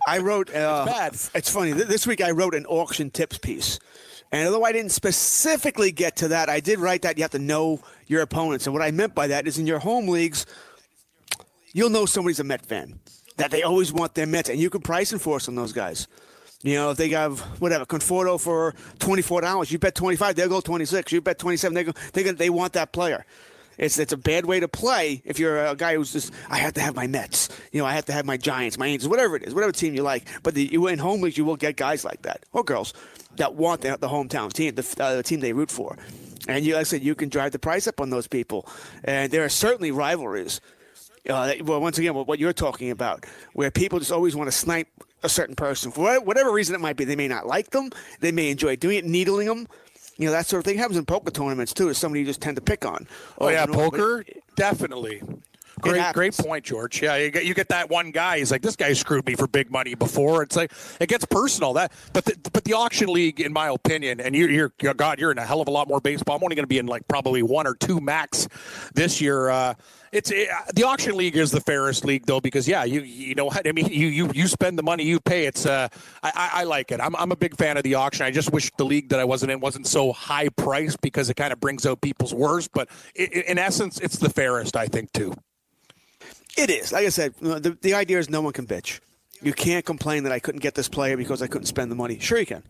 I 0.08 0.20
wrote. 0.20 0.50
Uh, 0.60 0.86
bad. 0.86 1.14
It's 1.34 1.50
funny. 1.50 1.72
This 1.72 2.06
week 2.06 2.22
I 2.22 2.32
wrote 2.32 2.54
an 2.56 2.66
auction 2.66 3.10
tips 3.12 3.38
piece, 3.38 3.80
and 4.32 4.48
although 4.48 4.64
I 4.66 4.72
didn't 4.72 4.92
specifically 4.92 5.92
get 5.92 6.18
to 6.18 6.30
that, 6.30 6.50
I 6.50 6.60
did 6.60 6.80
write 6.80 7.04
that 7.04 7.18
you 7.18 7.24
have 7.24 7.32
to 7.32 7.40
know 7.40 7.82
your 8.08 8.22
opponents. 8.22 8.66
And 8.68 8.74
what 8.74 8.82
I 8.84 8.92
meant 8.92 9.16
by 9.16 9.28
that 9.28 9.48
is 9.48 9.58
in 9.58 9.68
your 9.68 9.80
home 9.80 10.08
leagues, 10.08 10.46
you'll 11.74 11.90
know 11.90 12.06
somebody's 12.06 12.40
a 12.40 12.44
Met 12.44 12.66
fan, 12.66 13.00
that 13.38 13.52
they 13.52 13.64
always 13.64 13.94
want 13.94 14.16
their 14.16 14.26
Mets, 14.26 14.50
and 14.50 14.60
you 14.60 14.70
can 14.70 14.82
price 14.82 15.14
enforce 15.14 15.48
on 15.48 15.56
those 15.56 15.72
guys. 15.72 16.08
You 16.62 16.76
know, 16.76 16.92
if 16.92 16.98
they 16.98 17.10
have 17.10 17.40
whatever 17.62 17.86
Conforto 17.86 18.40
for 18.40 18.76
twenty 19.00 19.22
four 19.22 19.40
dollars, 19.42 19.72
you 19.72 19.80
bet 19.80 19.96
twenty 19.96 20.18
five, 20.18 20.36
they'll 20.36 20.50
go 20.50 20.60
twenty 20.62 20.86
six. 20.86 21.12
You 21.12 21.22
bet 21.22 21.40
twenty 21.40 21.58
seven, 21.58 21.74
they 21.76 21.86
go. 21.86 21.94
They 22.12 22.24
they 22.24 22.50
want 22.50 22.74
that 22.74 22.92
player. 22.92 23.26
It's 23.80 23.98
it's 23.98 24.14
a 24.14 24.18
bad 24.18 24.46
way 24.46 24.60
to 24.60 24.68
play 24.68 25.22
if 25.26 25.40
you're 25.40 25.66
a 25.66 25.76
guy 25.76 25.96
who's 25.96 26.12
just 26.12 26.34
I 26.50 26.58
have 26.58 26.74
to 26.74 26.82
have 26.82 26.96
my 26.96 27.08
Mets. 27.08 27.50
You 27.72 27.80
know, 27.80 27.86
I 27.88 27.94
have 27.94 28.06
to 28.06 28.14
have 28.14 28.26
my 28.26 28.38
Giants, 28.38 28.78
my 28.78 28.88
Angels, 28.88 29.10
whatever 29.10 29.38
it 29.38 29.44
is, 29.44 29.56
whatever 29.56 29.72
team 29.72 29.96
you 29.96 30.04
like. 30.04 30.28
But 30.44 30.54
the, 30.54 30.70
you 30.72 30.86
in 30.88 31.00
home 31.00 31.22
leagues, 31.22 31.38
you 31.38 31.46
will 31.46 31.56
get 31.56 31.78
guys 31.78 32.04
like 32.04 32.22
that 32.24 32.44
or 32.52 32.64
girls 32.64 32.94
that 33.38 33.56
want 33.56 33.82
the, 33.82 33.98
the 33.98 34.10
hometown 34.10 34.52
team, 34.52 34.76
the, 34.76 34.96
uh, 35.00 35.16
the 35.16 35.24
team 35.24 35.40
they 35.40 35.54
root 35.54 35.72
for. 35.72 35.98
And 36.48 36.66
you, 36.66 36.74
like 36.74 36.82
I 36.82 36.84
said, 36.84 37.04
you 37.04 37.16
can 37.16 37.30
drive 37.30 37.54
the 37.54 37.60
price 37.60 37.88
up 37.88 38.02
on 38.02 38.10
those 38.10 38.28
people. 38.28 38.68
And 39.04 39.32
there 39.32 39.46
are 39.46 39.50
certainly 39.50 39.92
rivalries. 39.92 40.62
Uh, 41.30 41.54
well, 41.62 41.80
once 41.80 41.98
again, 41.98 42.16
what 42.16 42.40
you're 42.40 42.54
talking 42.54 42.92
about, 42.92 43.26
where 43.54 43.72
people 43.72 44.00
just 44.00 44.12
always 44.12 44.36
want 44.36 44.48
to 44.48 44.52
snipe 44.52 44.88
a 45.22 45.30
certain 45.30 45.56
person 45.56 45.92
for 45.92 46.20
whatever 46.22 46.52
reason 46.52 46.76
it 46.76 46.82
might 46.82 46.96
be. 46.96 47.04
They 47.04 47.16
may 47.16 47.28
not 47.28 47.46
like 47.46 47.70
them. 47.72 47.92
They 48.20 48.32
may 48.32 48.50
enjoy 48.50 48.78
doing 48.78 48.98
it, 48.98 49.06
needling 49.06 49.48
them. 49.48 49.68
You 50.20 50.26
know 50.26 50.32
that 50.34 50.48
sort 50.48 50.60
of 50.60 50.66
thing 50.66 50.78
happens 50.78 50.98
in 50.98 51.06
poker 51.06 51.32
tournaments 51.32 51.74
too. 51.74 51.88
Is 51.88 51.98
somebody 51.98 52.20
you 52.20 52.26
just 52.26 52.42
tend 52.42 52.58
to 52.58 52.62
pick 52.62 52.86
on. 52.86 53.08
Oh, 53.40 53.46
oh 53.46 53.48
yeah, 53.48 53.62
you 53.62 53.72
know, 53.72 53.74
poker 53.74 54.26
definitely. 54.56 55.24
Great, 55.82 56.14
great 56.14 56.34
point, 56.38 56.64
George. 56.66 57.02
Yeah, 57.02 57.16
you 57.18 57.32
get 57.32 57.46
you 57.46 57.54
get 57.54 57.70
that 57.70 57.90
one 57.90 58.12
guy. 58.12 58.40
He's 58.40 58.52
like, 58.52 58.62
this 58.62 58.76
guy 58.76 58.94
screwed 58.94 59.26
me 59.26 59.36
for 59.36 59.48
big 59.48 59.72
money 59.72 59.96
before. 59.96 60.44
It's 60.44 60.56
like 60.56 60.72
it 61.00 61.08
gets 61.10 61.26
personal. 61.26 61.74
That, 61.74 61.92
but 62.14 62.26
the, 62.26 62.36
but 62.52 62.64
the 62.64 62.74
auction 62.74 63.08
league, 63.12 63.40
in 63.40 63.54
my 63.54 63.70
opinion, 63.70 64.20
and 64.20 64.36
you, 64.36 64.48
you're 64.48 64.74
you're- 64.82 64.94
God, 64.94 65.20
you're 65.20 65.32
in 65.32 65.38
a 65.38 65.46
hell 65.46 65.62
of 65.62 65.68
a 65.68 65.72
lot 65.72 65.88
more 65.88 66.02
baseball. 66.02 66.38
I'm 66.38 66.44
only 66.44 66.56
going 66.56 66.64
to 66.64 66.68
be 66.68 66.78
in 66.80 66.86
like 66.88 67.08
probably 67.08 67.44
one 67.44 67.68
or 67.68 67.76
two 67.76 68.00
max 68.02 68.48
this 68.94 69.22
year. 69.22 69.50
Uh, 69.50 69.74
it's 70.12 70.32
it, 70.32 70.50
the 70.74 70.84
auction 70.84 71.16
league 71.16 71.36
is 71.38 71.52
the 71.52 71.62
fairest 71.62 72.04
league 72.04 72.26
though 72.26 72.42
because 72.42 72.68
yeah, 72.68 72.84
you 72.84 73.02
you 73.02 73.36
know 73.36 73.46
what 73.46 73.68
I 73.68 73.72
mean. 73.72 73.88
You 73.88 74.08
you 74.08 74.32
you 74.34 74.48
spend 74.48 74.78
the 74.78 74.84
money 74.84 75.04
you 75.04 75.20
pay. 75.20 75.46
It's 75.46 75.66
uh, 75.66 75.88
I, 76.24 76.32
I, 76.36 76.50
I 76.62 76.64
like 76.64 76.92
it. 76.92 77.00
I'm 77.00 77.16
I'm 77.16 77.32
a 77.32 77.36
big 77.36 77.56
fan 77.58 77.78
of 77.78 77.84
the 77.84 77.96
auction. 77.96 78.26
I 78.26 78.32
just 78.32 78.52
wish 78.52 78.72
the 78.78 78.86
league 78.86 79.10
that 79.10 79.20
I 79.20 79.24
wasn't 79.26 79.52
in 79.52 79.60
wasn't 79.60 79.86
so 79.88 80.12
high 80.12 80.50
priced 80.50 81.00
because 81.02 81.30
it 81.30 81.36
kind 81.36 81.54
of 81.54 81.60
brings 81.60 81.86
out 81.86 82.02
people's 82.02 82.34
worst. 82.34 82.72
But 82.74 82.90
i 83.18 83.22
i- 83.24 83.44
in 83.48 83.58
essence, 83.60 84.00
it's 84.00 84.18
the 84.18 84.30
fairest, 84.30 84.76
I 84.76 84.88
think, 84.88 85.12
too. 85.14 85.34
It 86.58 86.70
is. 86.70 86.92
Like 86.92 87.06
I 87.06 87.10
said, 87.10 87.34
the, 87.40 87.78
the 87.82 87.94
idea 87.94 88.20
is 88.20 88.30
no 88.30 88.42
one 88.42 88.54
can 88.54 88.68
bitch. 88.68 89.00
You 89.42 89.54
can't 89.54 89.86
complain 89.86 90.24
that 90.24 90.32
I 90.32 90.40
couldn't 90.40 90.62
get 90.62 90.76
this 90.76 90.90
player 90.90 91.16
because 91.16 91.42
I 91.42 91.48
couldn't 91.48 91.68
spend 91.68 91.92
the 91.92 91.96
money. 91.96 92.20
Sure, 92.20 92.40
you 92.40 92.46
can. 92.46 92.64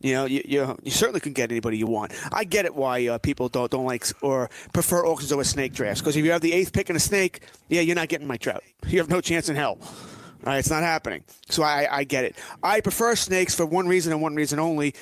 You 0.00 0.12
know, 0.12 0.24
you, 0.26 0.42
you, 0.44 0.76
you 0.82 0.90
certainly 0.90 1.20
can 1.20 1.32
get 1.32 1.50
anybody 1.50 1.78
you 1.78 1.86
want. 1.86 2.12
I 2.30 2.44
get 2.44 2.66
it 2.66 2.74
why 2.74 3.06
uh, 3.06 3.18
people 3.18 3.48
don't, 3.48 3.70
don't 3.70 3.86
like 3.86 4.04
or 4.20 4.50
prefer 4.74 5.06
auctions 5.06 5.32
over 5.32 5.44
snake 5.44 5.72
drafts. 5.72 6.02
Because 6.02 6.16
if 6.16 6.24
you 6.24 6.32
have 6.32 6.42
the 6.42 6.52
eighth 6.52 6.74
pick 6.74 6.90
in 6.90 6.96
a 6.96 7.00
snake, 7.00 7.40
yeah, 7.68 7.80
you're 7.80 7.96
not 7.96 8.08
getting 8.08 8.26
Mike 8.26 8.40
Trout. 8.40 8.62
You 8.86 8.98
have 8.98 9.08
no 9.08 9.22
chance 9.22 9.48
in 9.48 9.56
hell. 9.56 9.78
All 9.80 10.52
right, 10.52 10.58
it's 10.58 10.68
not 10.68 10.82
happening. 10.82 11.24
So 11.48 11.62
I, 11.62 11.88
I 11.90 12.04
get 12.04 12.24
it. 12.24 12.36
I 12.62 12.82
prefer 12.82 13.16
snakes 13.16 13.54
for 13.54 13.64
one 13.64 13.88
reason 13.88 14.12
and 14.12 14.20
one 14.20 14.34
reason 14.34 14.58
only. 14.58 14.94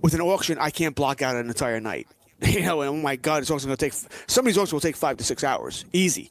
With 0.00 0.14
an 0.14 0.22
auction, 0.22 0.56
I 0.58 0.70
can't 0.70 0.94
block 0.94 1.20
out 1.20 1.36
an 1.36 1.48
entire 1.48 1.80
night. 1.80 2.08
You 2.42 2.60
know, 2.60 2.82
and 2.82 2.90
oh 2.90 2.96
my 2.96 3.16
God, 3.16 3.40
it's 3.40 3.50
auction 3.50 3.68
going 3.68 3.76
to 3.76 3.84
take 3.86 3.94
somebody's 4.26 4.58
auction 4.58 4.74
will 4.74 4.80
take 4.80 4.96
five 4.96 5.16
to 5.16 5.24
six 5.24 5.44
hours, 5.44 5.86
easy, 5.92 6.30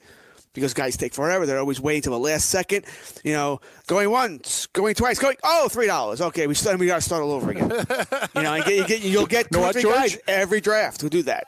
because 0.53 0.73
guys 0.73 0.97
take 0.97 1.13
forever. 1.13 1.45
They're 1.45 1.59
always 1.59 1.81
waiting 1.81 2.03
till 2.03 2.13
the 2.13 2.19
last 2.19 2.49
second. 2.49 2.85
You 3.23 3.33
know, 3.33 3.61
going 3.87 4.09
once, 4.09 4.67
going 4.67 4.95
twice, 4.95 5.19
going 5.19 5.37
oh 5.43 5.67
three 5.69 5.87
dollars. 5.87 6.21
Okay, 6.21 6.47
we 6.47 6.53
start, 6.53 6.79
we 6.79 6.85
got 6.87 6.95
to 6.95 7.01
start 7.01 7.23
all 7.23 7.31
over 7.31 7.51
again. 7.51 7.69
you 8.35 8.41
know, 8.41 8.53
and 8.53 8.63
get, 8.65 8.75
you 8.75 8.87
get, 8.87 9.01
you'll 9.01 9.25
get 9.25 9.51
two 9.51 9.57
Know 9.57 9.63
or 9.63 9.67
what, 9.67 9.73
three 9.73 9.81
George? 9.83 9.95
guys 9.95 10.17
every 10.27 10.61
draft 10.61 11.01
who 11.01 11.09
do 11.09 11.23
that. 11.23 11.47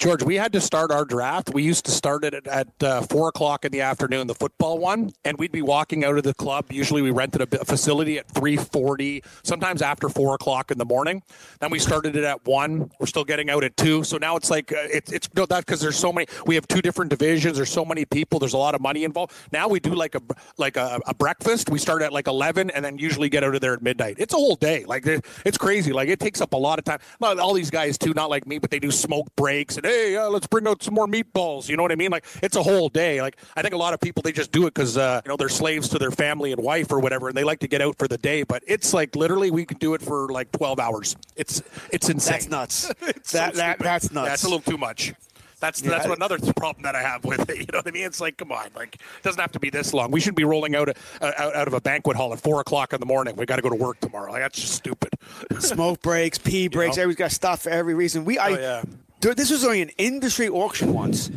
George, 0.00 0.22
we 0.22 0.36
had 0.36 0.50
to 0.54 0.62
start 0.62 0.90
our 0.90 1.04
draft. 1.04 1.52
We 1.52 1.62
used 1.62 1.84
to 1.84 1.90
start 1.90 2.24
it 2.24 2.32
at, 2.32 2.46
at 2.46 2.82
uh, 2.82 3.02
four 3.02 3.28
o'clock 3.28 3.66
in 3.66 3.70
the 3.70 3.82
afternoon, 3.82 4.28
the 4.28 4.34
football 4.34 4.78
one, 4.78 5.12
and 5.26 5.36
we'd 5.36 5.52
be 5.52 5.60
walking 5.60 6.06
out 6.06 6.16
of 6.16 6.22
the 6.24 6.32
club. 6.32 6.72
Usually, 6.72 7.02
we 7.02 7.10
rented 7.10 7.42
a, 7.42 7.60
a 7.60 7.64
facility 7.66 8.18
at 8.18 8.26
three 8.26 8.56
forty, 8.56 9.22
sometimes 9.42 9.82
after 9.82 10.08
four 10.08 10.34
o'clock 10.36 10.70
in 10.70 10.78
the 10.78 10.86
morning. 10.86 11.22
Then 11.60 11.68
we 11.68 11.78
started 11.78 12.16
it 12.16 12.24
at 12.24 12.46
one. 12.46 12.90
We're 12.98 13.08
still 13.08 13.24
getting 13.24 13.50
out 13.50 13.62
at 13.62 13.76
two. 13.76 14.02
So 14.02 14.16
now 14.16 14.36
it's 14.36 14.48
like 14.48 14.72
uh, 14.72 14.76
it, 14.90 15.12
it's 15.12 15.28
no 15.34 15.44
that 15.44 15.66
because 15.66 15.82
there's 15.82 15.98
so 15.98 16.14
many. 16.14 16.28
We 16.46 16.54
have 16.54 16.66
two 16.66 16.80
different 16.80 17.10
divisions. 17.10 17.58
There's 17.58 17.68
so 17.68 17.84
many 17.84 18.06
people. 18.06 18.38
There's 18.38 18.54
a 18.54 18.58
lot 18.58 18.74
of 18.74 18.80
money 18.80 19.04
involved. 19.04 19.34
Now 19.52 19.68
we 19.68 19.80
do 19.80 19.94
like 19.94 20.14
a 20.14 20.22
like 20.56 20.78
a, 20.78 20.98
a 21.06 21.14
breakfast. 21.14 21.68
We 21.68 21.78
start 21.78 22.00
at 22.00 22.10
like 22.10 22.26
eleven, 22.26 22.70
and 22.70 22.82
then 22.82 22.96
usually 22.96 23.28
get 23.28 23.44
out 23.44 23.54
of 23.54 23.60
there 23.60 23.74
at 23.74 23.82
midnight. 23.82 24.14
It's 24.16 24.32
a 24.32 24.38
whole 24.38 24.56
day. 24.56 24.86
Like 24.86 25.06
it- 25.06 25.26
it's 25.44 25.58
crazy. 25.58 25.92
Like 25.92 26.08
it 26.08 26.20
takes 26.20 26.40
up 26.40 26.54
a 26.54 26.56
lot 26.56 26.78
of 26.78 26.86
time. 26.86 27.00
Not 27.20 27.38
all 27.38 27.52
these 27.52 27.70
guys 27.70 27.98
too, 27.98 28.14
not 28.14 28.30
like 28.30 28.46
me, 28.46 28.58
but 28.58 28.70
they 28.70 28.78
do 28.78 28.90
smoke 28.90 29.26
breaks 29.36 29.76
and 29.76 29.89
hey, 29.90 30.16
uh, 30.16 30.28
let's 30.28 30.46
bring 30.46 30.66
out 30.66 30.82
some 30.82 30.94
more 30.94 31.06
meatballs. 31.06 31.68
You 31.68 31.76
know 31.76 31.82
what 31.82 31.92
I 31.92 31.96
mean? 31.96 32.10
Like 32.10 32.24
it's 32.42 32.56
a 32.56 32.62
whole 32.62 32.88
day. 32.88 33.20
Like 33.20 33.36
I 33.56 33.62
think 33.62 33.74
a 33.74 33.78
lot 33.78 33.94
of 33.94 34.00
people 34.00 34.22
they 34.22 34.32
just 34.32 34.52
do 34.52 34.62
it 34.66 34.74
because 34.74 34.96
uh, 34.96 35.20
you 35.24 35.28
know 35.28 35.36
they're 35.36 35.48
slaves 35.48 35.88
to 35.90 35.98
their 35.98 36.10
family 36.10 36.52
and 36.52 36.62
wife 36.62 36.90
or 36.92 37.00
whatever, 37.00 37.28
and 37.28 37.36
they 37.36 37.44
like 37.44 37.60
to 37.60 37.68
get 37.68 37.80
out 37.82 37.96
for 37.98 38.08
the 38.08 38.18
day. 38.18 38.42
But 38.42 38.62
it's 38.66 38.92
like 38.94 39.16
literally 39.16 39.50
we 39.50 39.64
can 39.64 39.78
do 39.78 39.94
it 39.94 40.02
for 40.02 40.28
like 40.28 40.50
twelve 40.52 40.78
hours. 40.80 41.16
It's 41.36 41.62
it's 41.92 42.08
insane. 42.08 42.32
That's 42.32 42.48
nuts. 42.48 42.92
It's 43.02 43.30
so 43.32 43.38
that, 43.38 43.54
that 43.54 43.78
that's 43.78 44.10
nuts. 44.12 44.28
That's 44.28 44.44
a 44.44 44.46
little 44.48 44.60
too 44.60 44.78
much. 44.78 45.12
That's 45.58 45.82
Yeah, 45.82 45.90
that's 45.90 46.06
I- 46.06 46.14
another 46.14 46.38
problem 46.56 46.84
that 46.84 46.94
I 46.94 47.02
have 47.02 47.22
with 47.24 47.50
it. 47.50 47.58
You 47.60 47.66
know 47.72 47.78
what 47.80 47.86
I 47.88 47.90
mean? 47.90 48.04
It's 48.04 48.20
like, 48.20 48.38
come 48.38 48.50
on, 48.50 48.68
like 48.74 48.94
it 48.94 49.22
doesn't 49.22 49.40
have 49.40 49.52
to 49.52 49.60
be 49.60 49.68
this 49.68 49.92
long. 49.92 50.10
We 50.10 50.18
should 50.20 50.34
be 50.34 50.44
rolling 50.44 50.74
out, 50.74 50.88
uh, 50.88 50.92
out 51.36 51.54
out 51.54 51.68
of 51.68 51.74
a 51.74 51.80
banquet 51.82 52.16
hall 52.16 52.32
at 52.32 52.40
four 52.40 52.60
o'clock 52.60 52.94
in 52.94 53.00
the 53.00 53.04
morning. 53.06 53.36
We 53.36 53.44
got 53.44 53.56
to 53.56 53.62
go 53.62 53.68
to 53.68 53.74
work 53.76 54.00
tomorrow. 54.00 54.32
Like, 54.32 54.40
that's 54.42 54.58
just 54.58 54.72
stupid. 54.74 55.10
smoke 55.58 56.00
breaks, 56.00 56.38
pee 56.38 56.68
breaks. 56.76 56.96
know? 56.96 57.02
Everybody's 57.02 57.18
got 57.18 57.32
stuff 57.32 57.62
for 57.64 57.70
every 57.70 57.92
reason. 57.92 58.24
We, 58.24 58.38
I, 58.38 58.48
Oh, 58.48 58.58
yeah. 58.58 58.82
This 59.20 59.50
was 59.50 59.64
only 59.64 59.82
an 59.82 59.90
industry 59.98 60.48
auction 60.48 60.92
once 60.92 61.30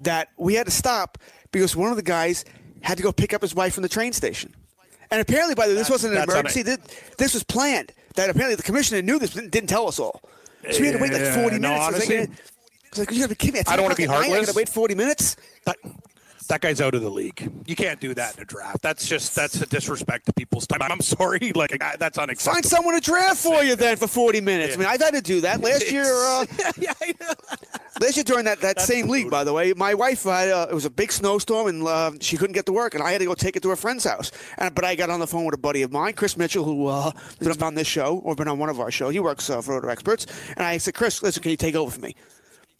that 0.00 0.28
we 0.36 0.54
had 0.54 0.66
to 0.66 0.72
stop 0.72 1.18
because 1.52 1.74
one 1.74 1.90
of 1.90 1.96
the 1.96 2.02
guys 2.02 2.44
had 2.82 2.96
to 2.96 3.02
go 3.02 3.12
pick 3.12 3.34
up 3.34 3.42
his 3.42 3.54
wife 3.54 3.74
from 3.74 3.82
the 3.82 3.88
train 3.88 4.12
station. 4.12 4.54
And 5.10 5.20
apparently, 5.20 5.54
by 5.54 5.66
the 5.66 5.72
way, 5.74 5.78
this 5.78 5.90
wasn't 5.90 6.14
an 6.14 6.22
emergency. 6.22 6.62
This, 6.62 6.78
this 7.18 7.34
was 7.34 7.42
planned. 7.42 7.92
That 8.14 8.30
apparently 8.30 8.54
the 8.56 8.62
commissioner 8.62 9.02
knew 9.02 9.18
this, 9.18 9.34
but 9.34 9.50
didn't 9.50 9.68
tell 9.68 9.88
us 9.88 9.98
all. 9.98 10.22
So 10.70 10.80
we 10.80 10.86
had 10.86 10.96
to 10.96 11.02
wait 11.02 11.12
like 11.12 11.22
40 11.34 11.58
no, 11.58 11.68
minutes. 11.68 11.84
I 11.84 11.86
was 11.86 11.94
honestly- 11.94 12.18
I 12.18 12.28
was 12.90 12.98
like, 12.98 13.10
you 13.12 13.20
have 13.20 13.30
to 13.30 13.36
kidding 13.36 13.54
me. 13.54 13.62
I 13.66 13.76
don't 13.76 13.84
wanna 13.84 13.94
be 13.94 14.04
o'clock 14.04 14.18
at 14.18 14.22
night, 14.22 14.26
I 14.26 14.30
heartless. 14.30 14.46
gotta 14.48 14.56
wait 14.56 14.68
40 14.68 14.94
minutes. 14.96 15.36
That, 15.64 15.76
that 16.50 16.60
guy's 16.60 16.80
out 16.80 16.94
of 16.94 17.00
the 17.02 17.08
league. 17.10 17.50
You 17.66 17.74
can't 17.74 18.00
do 18.00 18.12
that 18.14 18.36
in 18.36 18.42
a 18.42 18.44
draft. 18.44 18.82
That's 18.82 19.06
just 19.06 19.34
that's 19.34 19.60
a 19.60 19.66
disrespect 19.66 20.26
to 20.26 20.32
people's 20.32 20.66
time. 20.66 20.82
I'm 20.82 21.00
sorry, 21.00 21.52
like 21.54 21.82
I- 21.82 21.96
that's 21.96 22.18
unacceptable. 22.18 22.54
Find 22.54 22.64
someone 22.64 22.94
to 22.94 23.00
draft 23.00 23.38
for 23.42 23.62
you 23.64 23.76
then 23.76 23.96
for 23.96 24.06
40 24.06 24.40
minutes. 24.40 24.74
I 24.74 24.78
mean, 24.78 24.88
I've 24.88 25.00
had 25.00 25.14
to 25.14 25.22
do 25.22 25.40
that. 25.40 25.60
Last 25.70 25.90
year, 25.90 26.04
uh, 26.04 26.44
yeah. 26.78 26.92
Last 28.00 28.16
year 28.16 28.24
during 28.24 28.44
that, 28.44 28.60
that 28.60 28.80
same 28.80 29.08
league, 29.08 29.30
by 29.30 29.44
the 29.44 29.52
way, 29.52 29.72
my 29.74 29.94
wife 29.94 30.24
had 30.24 30.48
uh, 30.50 30.66
it 30.70 30.74
was 30.74 30.84
a 30.84 30.90
big 30.90 31.12
snowstorm 31.12 31.68
and 31.68 31.86
uh, 31.86 32.12
she 32.20 32.36
couldn't 32.36 32.54
get 32.54 32.66
to 32.66 32.72
work, 32.72 32.94
and 32.94 33.02
I 33.02 33.12
had 33.12 33.18
to 33.18 33.26
go 33.26 33.34
take 33.34 33.56
it 33.56 33.62
to 33.62 33.70
a 33.70 33.76
friend's 33.76 34.04
house. 34.04 34.30
And 34.58 34.74
but 34.74 34.84
I 34.84 34.94
got 34.94 35.10
on 35.10 35.20
the 35.20 35.26
phone 35.26 35.44
with 35.44 35.54
a 35.54 35.58
buddy 35.58 35.82
of 35.82 35.92
mine, 35.92 36.14
Chris 36.14 36.36
Mitchell, 36.36 36.64
who 36.64 36.86
uh, 36.86 37.12
has 37.38 37.56
been 37.56 37.62
on 37.62 37.74
this 37.74 37.86
show 37.86 38.18
or 38.24 38.34
been 38.34 38.48
on 38.48 38.58
one 38.58 38.68
of 38.68 38.80
our 38.80 38.90
shows. 38.90 39.12
He 39.12 39.20
works 39.20 39.48
uh, 39.48 39.60
for 39.62 39.74
Roto 39.74 39.88
Experts, 39.88 40.26
and 40.56 40.64
I 40.66 40.78
said, 40.78 40.94
Chris, 40.94 41.22
listen, 41.22 41.42
can 41.42 41.50
you 41.50 41.56
take 41.56 41.74
over 41.74 41.90
for 41.90 42.00
me? 42.00 42.14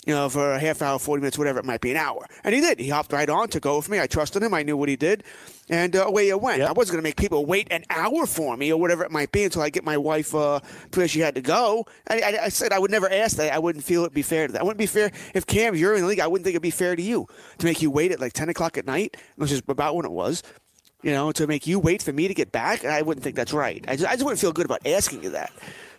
You 0.07 0.15
know, 0.15 0.31
for 0.31 0.53
a 0.53 0.59
half 0.59 0.81
hour, 0.81 0.99
forty 0.99 1.21
minutes, 1.21 1.37
whatever 1.37 1.59
it 1.59 1.67
might 1.67 1.83
be, 1.83 1.91
an 1.91 1.99
hour. 1.99 2.27
And 2.43 2.55
he 2.55 2.63
did. 2.63 2.81
He 2.81 2.89
hopped 2.89 3.13
right 3.13 3.29
on, 3.29 3.49
took 3.49 3.67
over 3.67 3.83
for 3.83 3.91
me. 3.91 4.01
I 4.01 4.07
trusted 4.07 4.43
him. 4.43 4.55
I 4.55 4.63
knew 4.63 4.75
what 4.75 4.89
he 4.89 4.97
did, 4.97 5.25
and 5.69 5.95
uh, 5.95 6.07
away 6.07 6.31
it 6.31 6.41
went. 6.41 6.63
I 6.63 6.73
wasn't 6.73 6.95
going 6.95 7.03
to 7.03 7.07
make 7.07 7.17
people 7.17 7.45
wait 7.45 7.69
an 7.71 7.85
hour 7.91 8.25
for 8.25 8.57
me 8.57 8.73
or 8.73 8.81
whatever 8.81 9.05
it 9.05 9.11
might 9.11 9.31
be 9.31 9.45
until 9.45 9.61
I 9.61 9.69
get 9.69 9.85
my 9.85 9.99
wife 9.99 10.35
uh, 10.35 10.61
to 10.93 11.01
where 11.01 11.07
she 11.07 11.21
had 11.21 11.35
to 11.35 11.43
go. 11.43 11.85
I, 12.09 12.21
I, 12.21 12.45
I 12.45 12.49
said 12.49 12.73
I 12.73 12.79
would 12.79 12.91
never 12.91 13.13
ask 13.13 13.37
that. 13.37 13.53
I 13.53 13.59
wouldn't 13.59 13.85
feel 13.85 14.01
it'd 14.01 14.15
be 14.15 14.23
fair 14.23 14.47
to 14.47 14.55
that. 14.55 14.63
I 14.63 14.65
wouldn't 14.65 14.79
be 14.79 14.87
fair 14.87 15.13
if 15.35 15.45
Cam, 15.45 15.75
you're 15.75 15.95
in 15.95 16.01
the 16.01 16.07
league. 16.07 16.21
I 16.21 16.27
wouldn't 16.27 16.45
think 16.45 16.55
it'd 16.55 16.63
be 16.63 16.71
fair 16.71 16.97
to 16.97 17.03
you 17.03 17.27
to 17.59 17.67
make 17.67 17.83
you 17.83 17.91
wait 17.91 18.11
at 18.11 18.21
like 18.21 18.33
ten 18.33 18.49
o'clock 18.49 18.79
at 18.79 18.87
night, 18.87 19.19
which 19.37 19.53
is 19.53 19.63
about 19.69 19.97
when 19.97 20.07
it 20.07 20.13
was. 20.13 20.43
You 21.03 21.13
know, 21.13 21.31
to 21.33 21.47
make 21.47 21.67
you 21.67 21.79
wait 21.79 22.03
for 22.03 22.13
me 22.13 22.27
to 22.27 22.35
get 22.35 22.53
back, 22.53 22.87
I 22.87 23.03
wouldn't 23.03 23.23
think 23.23 23.37
that's 23.37 23.53
right. 23.53 23.85
I 23.87 23.97
just, 23.97 24.09
I 24.09 24.13
just 24.15 24.25
wouldn't 24.25 24.41
feel 24.41 24.53
good 24.53 24.67
about 24.67 24.87
asking 24.87 25.23
you 25.23 25.31
that. 25.31 25.53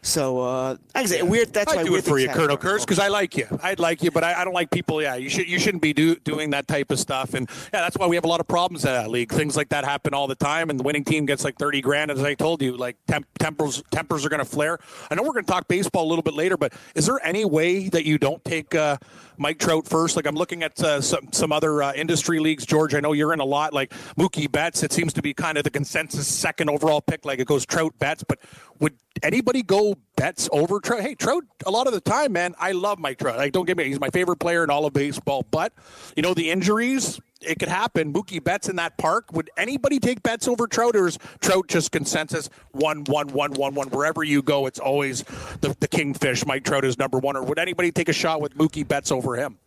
So, 0.03 0.39
uh, 0.39 0.70
like 0.70 0.79
I 0.96 1.05
say, 1.05 1.22
weird. 1.22 1.53
That's 1.53 1.72
why 1.72 1.81
I 1.81 1.84
do 1.84 1.91
weird 1.91 2.03
it 2.03 2.10
for 2.10 2.17
you. 2.17 2.27
Colonel 2.27 2.58
Kurtz, 2.58 2.84
because 2.84 2.98
I 2.98 3.10
like 3.10 3.38
you. 3.38 3.46
I'd 3.62 3.79
like 3.79 4.01
you, 4.01 4.10
but 4.10 4.24
I, 4.24 4.41
I 4.41 4.43
don't 4.43 4.53
like 4.53 4.72
people. 4.72 5.00
Yeah, 5.00 5.15
you 5.15 5.29
should 5.29 5.48
you 5.48 5.60
shouldn't 5.60 5.84
be 5.84 5.93
do, 5.93 6.15
doing 6.15 6.50
that 6.51 6.67
type 6.67 6.89
of 6.91 7.00
stuff. 7.00 7.36
And 7.36 7.48
yeah, 7.72 7.81
that's 7.81 7.96
why 7.98 8.08
we 8.08 8.15
have 8.15 8.25
a 8.25 8.27
lot 8.27 8.39
of 8.39 8.48
problems 8.48 8.84
in 8.84 8.91
that 8.91 9.12
league. 9.12 9.31
Things 9.31 9.55
like 9.55 9.70
that 9.70 9.86
happen 9.86 10.15
all 10.15 10.25
the 10.25 10.36
time, 10.36 10.72
and 10.72 10.79
the 10.79 10.84
winning 10.84 11.03
team 11.03 11.27
gets 11.27 11.43
like 11.43 11.58
thirty 11.58 11.81
grand. 11.81 12.10
As 12.10 12.24
I 12.24 12.34
told 12.34 12.63
you, 12.63 12.75
like 12.75 12.98
temp, 13.08 13.27
tempers 13.38 13.84
tempers 13.91 14.25
are 14.25 14.29
going 14.29 14.39
to 14.39 14.46
flare. 14.46 14.79
I 15.12 15.15
know 15.15 15.22
we're 15.22 15.34
going 15.34 15.46
to 15.46 15.51
talk 15.51 15.67
baseball 15.67 16.05
a 16.05 16.10
little 16.10 16.24
bit 16.24 16.34
later, 16.34 16.58
but 16.58 16.74
is 16.96 17.05
there 17.05 17.20
any 17.24 17.46
way 17.46 17.88
that 17.89 18.03
you 18.03 18.17
don't 18.17 18.43
take 18.43 18.74
uh, 18.74 18.98
Mike 19.38 19.60
Trout 19.60 19.88
first? 19.88 20.15
Like 20.15 20.25
I'm 20.25 20.36
looking 20.36 20.63
at 20.63 20.81
uh, 20.81 21.00
some 21.01 21.27
some 21.31 21.51
other 21.51 21.84
uh, 21.84 21.93
industry 21.93 22.39
leagues. 22.39 22.65
George, 22.65 22.96
I 22.96 23.01
know 23.01 23.13
you're 23.13 23.34
in 23.34 23.39
a 23.39 23.46
lot. 23.46 23.72
Like 23.72 23.91
Mookie 24.17 24.51
Betts, 24.51 24.81
it 24.81 24.91
seems 24.91 25.13
to 25.13 25.22
be 25.22 25.36
kind 25.36 25.60
of 25.60 25.63
the 25.63 25.70
consensus 25.70 26.27
second 26.27 26.72
overall 26.72 27.01
pick. 27.01 27.24
Like 27.24 27.38
it 27.38 27.46
goes 27.46 27.67
Trout 27.67 27.93
Betts, 28.00 28.24
but 28.27 28.39
would 28.81 28.95
anybody 29.23 29.63
go 29.63 29.95
Betts 30.17 30.50
over 30.51 30.79
Trout? 30.79 31.01
Hey, 31.01 31.15
Trout, 31.15 31.45
a 31.65 31.71
lot 31.71 31.88
of 31.88 31.93
the 31.93 32.01
time, 32.01 32.33
man, 32.33 32.53
I 32.59 32.73
love 32.73 33.00
Mike 33.00 33.19
Trout. 33.19 33.38
Like, 33.38 33.53
don't 33.53 33.65
get 33.65 33.77
me, 33.77 33.85
he's 33.85 34.00
my 34.00 34.09
favorite 34.09 34.38
player 34.38 34.63
in 34.63 34.69
all 34.69 34.85
of 34.85 34.93
baseball. 34.93 35.45
But 35.50 35.71
you 36.17 36.23
know, 36.23 36.33
the 36.33 36.50
injuries, 36.50 37.21
it 37.41 37.59
could 37.59 37.69
happen. 37.69 38.11
Mookie 38.11 38.43
Betts 38.43 38.67
in 38.67 38.75
that 38.77 38.97
park. 38.97 39.31
Would 39.31 39.51
anybody 39.55 40.00
take 40.00 40.23
Betts 40.23 40.47
over 40.47 40.67
Trout, 40.67 40.95
or 40.95 41.07
is 41.07 41.17
Trout 41.39 41.67
just 41.67 41.91
consensus 41.91 42.50
one, 42.71 43.03
one, 43.05 43.29
one, 43.29 43.53
one, 43.53 43.75
one? 43.75 43.89
Wherever 43.89 44.23
you 44.23 44.41
go, 44.41 44.65
it's 44.65 44.79
always 44.79 45.23
the, 45.61 45.75
the 45.79 45.88
kingfish. 45.88 46.45
Mike 46.45 46.65
Trout 46.65 46.83
is 46.83 46.97
number 46.97 47.19
one. 47.19 47.38
Or 47.38 47.43
would 47.43 47.59
anybody 47.59 47.91
take 47.91 48.09
a 48.09 48.13
shot 48.13 48.41
with 48.41 48.57
Mookie 48.57 48.88
Betts 48.88 49.11
over 49.11 49.38
him? 49.38 49.59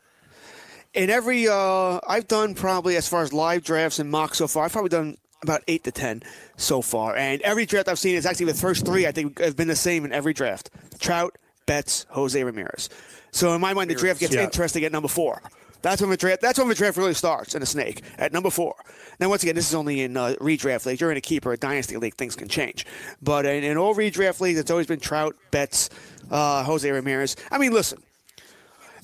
in 0.94 1.10
every 1.10 1.48
uh, 1.48 1.98
I've 2.06 2.28
done 2.28 2.54
probably 2.54 2.96
as 2.96 3.08
far 3.08 3.22
as 3.22 3.32
live 3.32 3.64
drafts 3.64 3.98
and 3.98 4.10
mocks 4.10 4.38
so 4.38 4.46
far, 4.46 4.64
I've 4.64 4.72
probably 4.72 4.90
done 4.90 5.16
about 5.44 5.62
eight 5.68 5.84
to 5.84 5.92
ten 5.92 6.22
so 6.56 6.82
far. 6.82 7.16
And 7.16 7.40
every 7.42 7.66
draft 7.66 7.88
I've 7.88 7.98
seen 7.98 8.16
is 8.16 8.26
actually 8.26 8.46
the 8.46 8.54
first 8.54 8.84
three 8.84 9.06
I 9.06 9.12
think 9.12 9.38
have 9.40 9.56
been 9.56 9.68
the 9.68 9.76
same 9.76 10.04
in 10.04 10.12
every 10.12 10.32
draft: 10.34 10.70
Trout, 10.98 11.36
Betts, 11.66 12.06
Jose 12.10 12.42
Ramirez. 12.42 12.88
So 13.30 13.54
in 13.54 13.60
my 13.60 13.74
mind, 13.74 13.90
the 13.90 13.94
draft 13.94 14.20
gets 14.20 14.34
Yeah. 14.34 14.44
interesting 14.44 14.84
at 14.84 14.92
number 14.92 15.08
four. 15.08 15.42
That's 15.82 16.00
when 16.00 16.08
the 16.08 16.16
draft. 16.16 16.40
That's 16.40 16.58
when 16.58 16.68
the 16.68 16.74
draft 16.74 16.96
really 16.96 17.12
starts 17.14 17.54
in 17.54 17.62
a 17.62 17.66
snake 17.66 18.00
at 18.16 18.32
number 18.32 18.48
four. 18.48 18.74
Now, 19.20 19.28
once 19.28 19.42
again, 19.42 19.54
this 19.54 19.68
is 19.68 19.74
only 19.74 20.00
in 20.00 20.16
uh, 20.16 20.34
redraft 20.40 20.86
leagues. 20.86 21.00
You're 21.00 21.10
in 21.10 21.16
a 21.18 21.20
keeper, 21.20 21.52
a 21.52 21.56
dynasty 21.58 21.96
league, 21.98 22.14
things 22.14 22.34
can 22.34 22.48
change. 22.48 22.86
But 23.22 23.44
in, 23.44 23.62
in 23.64 23.76
all 23.76 23.94
redraft 23.94 24.40
leagues, 24.40 24.58
it's 24.58 24.70
always 24.70 24.86
been 24.86 24.98
Trout, 24.98 25.36
Betts, 25.50 25.90
uh, 26.30 26.64
Jose 26.64 26.90
Ramirez. 26.90 27.36
I 27.50 27.58
mean, 27.58 27.72
listen, 27.72 28.02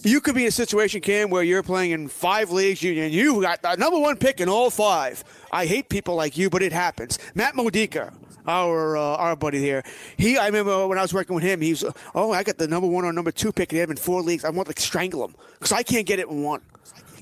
you 0.02 0.20
could 0.20 0.34
be 0.34 0.42
in 0.42 0.48
a 0.48 0.52
situation, 0.52 1.00
Cam, 1.00 1.30
where 1.30 1.42
you're 1.42 1.62
playing 1.62 1.90
in 1.92 2.08
five 2.08 2.50
leagues 2.50 2.82
and 2.82 3.12
you 3.12 3.40
got 3.42 3.62
the 3.62 3.76
number 3.76 3.98
one 3.98 4.16
pick 4.16 4.40
in 4.40 4.48
all 4.48 4.70
five. 4.70 5.22
I 5.52 5.66
hate 5.66 5.88
people 5.88 6.14
like 6.14 6.36
you, 6.36 6.50
but 6.50 6.62
it 6.62 6.72
happens. 6.72 7.18
Matt 7.34 7.54
Modica, 7.54 8.12
our 8.46 8.96
uh, 8.96 9.16
our 9.16 9.36
buddy 9.36 9.58
here, 9.58 9.82
he 10.16 10.38
I 10.38 10.46
remember 10.46 10.86
when 10.86 10.98
I 10.98 11.02
was 11.02 11.12
working 11.12 11.34
with 11.34 11.44
him, 11.44 11.60
he 11.60 11.70
was, 11.70 11.84
oh, 12.14 12.32
I 12.32 12.42
got 12.42 12.58
the 12.58 12.68
number 12.68 12.88
one 12.88 13.04
or 13.04 13.12
number 13.12 13.30
two 13.30 13.52
pick, 13.52 13.70
he 13.70 13.78
had 13.78 13.88
him 13.88 13.92
in 13.92 13.96
four 13.96 14.22
leagues. 14.22 14.44
I 14.44 14.50
want 14.50 14.66
to 14.66 14.70
like, 14.70 14.80
strangle 14.80 15.24
him 15.24 15.34
because 15.54 15.72
I 15.72 15.82
can't 15.82 16.06
get 16.06 16.18
it 16.18 16.28
in 16.28 16.42
one. 16.42 16.62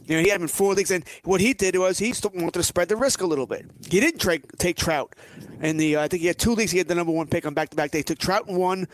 You 0.06 0.16
know, 0.16 0.22
he 0.22 0.30
had 0.30 0.36
him 0.36 0.42
in 0.42 0.48
four 0.48 0.74
leagues, 0.74 0.90
and 0.90 1.04
what 1.24 1.40
he 1.40 1.52
did 1.52 1.76
was 1.76 1.98
he 1.98 2.14
wanted 2.32 2.54
to 2.54 2.62
spread 2.62 2.88
the 2.88 2.96
risk 2.96 3.20
a 3.20 3.26
little 3.26 3.46
bit. 3.46 3.66
He 3.90 4.00
didn't 4.00 4.20
tra- 4.20 4.38
take 4.56 4.76
Trout 4.76 5.14
and 5.60 5.78
the. 5.78 5.96
Uh, 5.96 6.02
I 6.02 6.08
think 6.08 6.22
he 6.22 6.28
had 6.28 6.38
two 6.38 6.54
leagues. 6.54 6.70
He 6.70 6.78
had 6.78 6.88
the 6.88 6.94
number 6.94 7.12
one 7.12 7.26
pick 7.26 7.44
on 7.44 7.52
back 7.52 7.68
to 7.70 7.76
back. 7.76 7.90
They 7.90 8.02
took 8.02 8.18
Trout 8.18 8.48
in 8.48 8.56
one. 8.56 8.88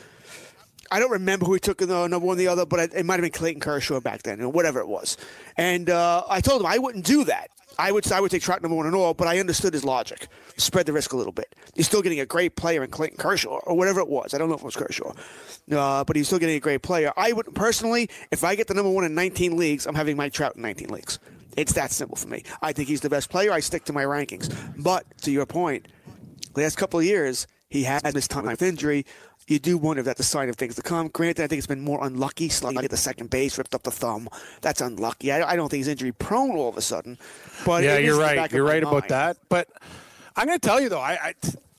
I 0.91 0.99
don't 0.99 1.11
remember 1.11 1.47
who 1.47 1.55
he 1.55 1.61
took 1.61 1.83
in 1.83 1.89
the 1.89 2.07
number 2.07 2.27
one, 2.27 2.37
the 2.37 2.49
other, 2.49 2.67
but 2.67 2.95
it, 2.95 3.07
might 3.07 3.15
have 3.15 3.23
been 3.23 3.31
Clayton 3.31 3.61
Kershaw 3.61 4.01
back 4.01 4.23
then, 4.23 4.41
or 4.41 4.49
whatever 4.49 4.81
it 4.81 4.89
was. 4.89 5.17
And 5.57 5.91
uh, 5.91 6.25
I 6.29 6.41
told 6.41 6.61
him 6.61 6.67
I 6.67 6.79
wouldn't 6.79 7.05
do 7.05 7.25
that. 7.25 7.51
I 7.79 7.91
would 7.91 8.11
I 8.13 8.21
would 8.21 8.31
take 8.31 8.43
Trout 8.43 8.63
number 8.63 8.77
one 8.77 8.87
and 8.87 8.95
all, 8.95 9.15
but 9.15 9.27
I 9.27 9.39
understood 9.39 9.75
his 9.75 9.85
logic. 9.85 10.29
Spread 10.57 10.87
the 10.87 10.93
risk 10.93 11.13
a 11.13 11.17
little 11.17 11.33
bit. 11.33 11.55
You're 11.75 11.85
still 11.85 12.03
getting 12.03 12.21
a 12.21 12.27
great 12.27 12.57
player 12.57 12.85
in 12.85 12.91
Clayton 12.91 13.17
Kershaw 13.19 13.59
or 13.65 13.77
whatever 13.77 14.01
it 14.01 14.09
was. 14.09 14.33
I 14.33 14.39
don't 14.39 14.49
know 14.49 14.55
if 14.55 14.61
it 14.61 14.65
was 14.65 14.77
Kershaw, 14.77 15.13
uh, 15.73 16.05
but 16.05 16.15
he's 16.15 16.27
still 16.27 16.39
getting 16.39 16.57
a 16.57 16.61
great 16.61 16.83
player. 16.83 17.13
I 17.17 17.33
would 17.33 17.55
personally, 17.55 18.09
if 18.31 18.45
I 18.45 18.55
get 18.55 18.69
the 18.69 18.75
number 18.75 18.91
one 18.91 19.05
in 19.05 19.15
19 19.15 19.57
leagues, 19.57 19.87
I'm 19.87 19.95
having 19.95 20.17
Mike 20.17 20.33
Trout 20.33 20.57
in 20.57 20.63
19 20.63 20.89
leagues. 20.89 21.19
It's 21.57 21.73
that 21.75 21.93
simple 21.93 22.17
for 22.17 22.29
me. 22.29 22.43
I 22.63 22.73
think 22.73 22.89
he's 22.89 23.01
the 23.01 23.11
best 23.11 23.31
player. 23.31 23.53
I 23.53 23.61
stick 23.61 23.85
to 23.85 23.93
my 23.93 24.05
rankings. 24.05 24.55
But 24.77 25.05
to 25.23 25.31
your 25.31 25.47
point, 25.47 25.87
last 26.55 26.77
couple 26.77 26.99
of 26.99 27.05
years, 27.05 27.47
he 27.69 27.83
had 27.83 28.03
this 28.03 28.29
time 28.29 28.47
with 28.47 28.63
injury. 28.63 29.05
You 29.47 29.59
do 29.59 29.77
wonder 29.77 30.01
if 30.01 30.07
that's 30.07 30.21
a 30.21 30.25
sign 30.25 30.49
of 30.49 30.57
things 30.57 30.75
to 30.77 30.83
come. 30.83 31.09
Granted, 31.09 31.45
I 31.45 31.47
think 31.47 31.59
it's 31.59 31.67
been 31.67 31.83
more 31.83 32.05
unlucky. 32.05 32.49
Sliding 32.49 32.85
at 32.85 32.91
the 32.91 32.97
second 32.97 33.31
base, 33.31 33.59
ripped 33.59 33.75
up 33.75 33.83
the 33.83 33.91
thumb. 33.91 34.29
That's 34.63 34.81
unlucky. 34.81 35.33
I, 35.33 35.53
I 35.53 35.57
don't 35.57 35.69
think 35.69 35.81
he's 35.81 35.89
injury 35.89 36.13
prone 36.13 36.53
all 36.53 36.69
of 36.69 36.77
a 36.77 36.83
sudden. 36.83 37.19
But 37.67 37.85
yeah, 37.85 37.99
you're 37.99 38.19
right. 38.19 38.51
You're 38.51 38.65
right 38.65 38.83
about 38.83 39.09
that. 39.09 39.37
But 39.49 39.69
I'm 40.37 40.47
going 40.47 40.59
to 40.59 40.67
tell 40.67 40.81
you 40.81 40.89
though, 40.89 41.01
I, 41.01 41.35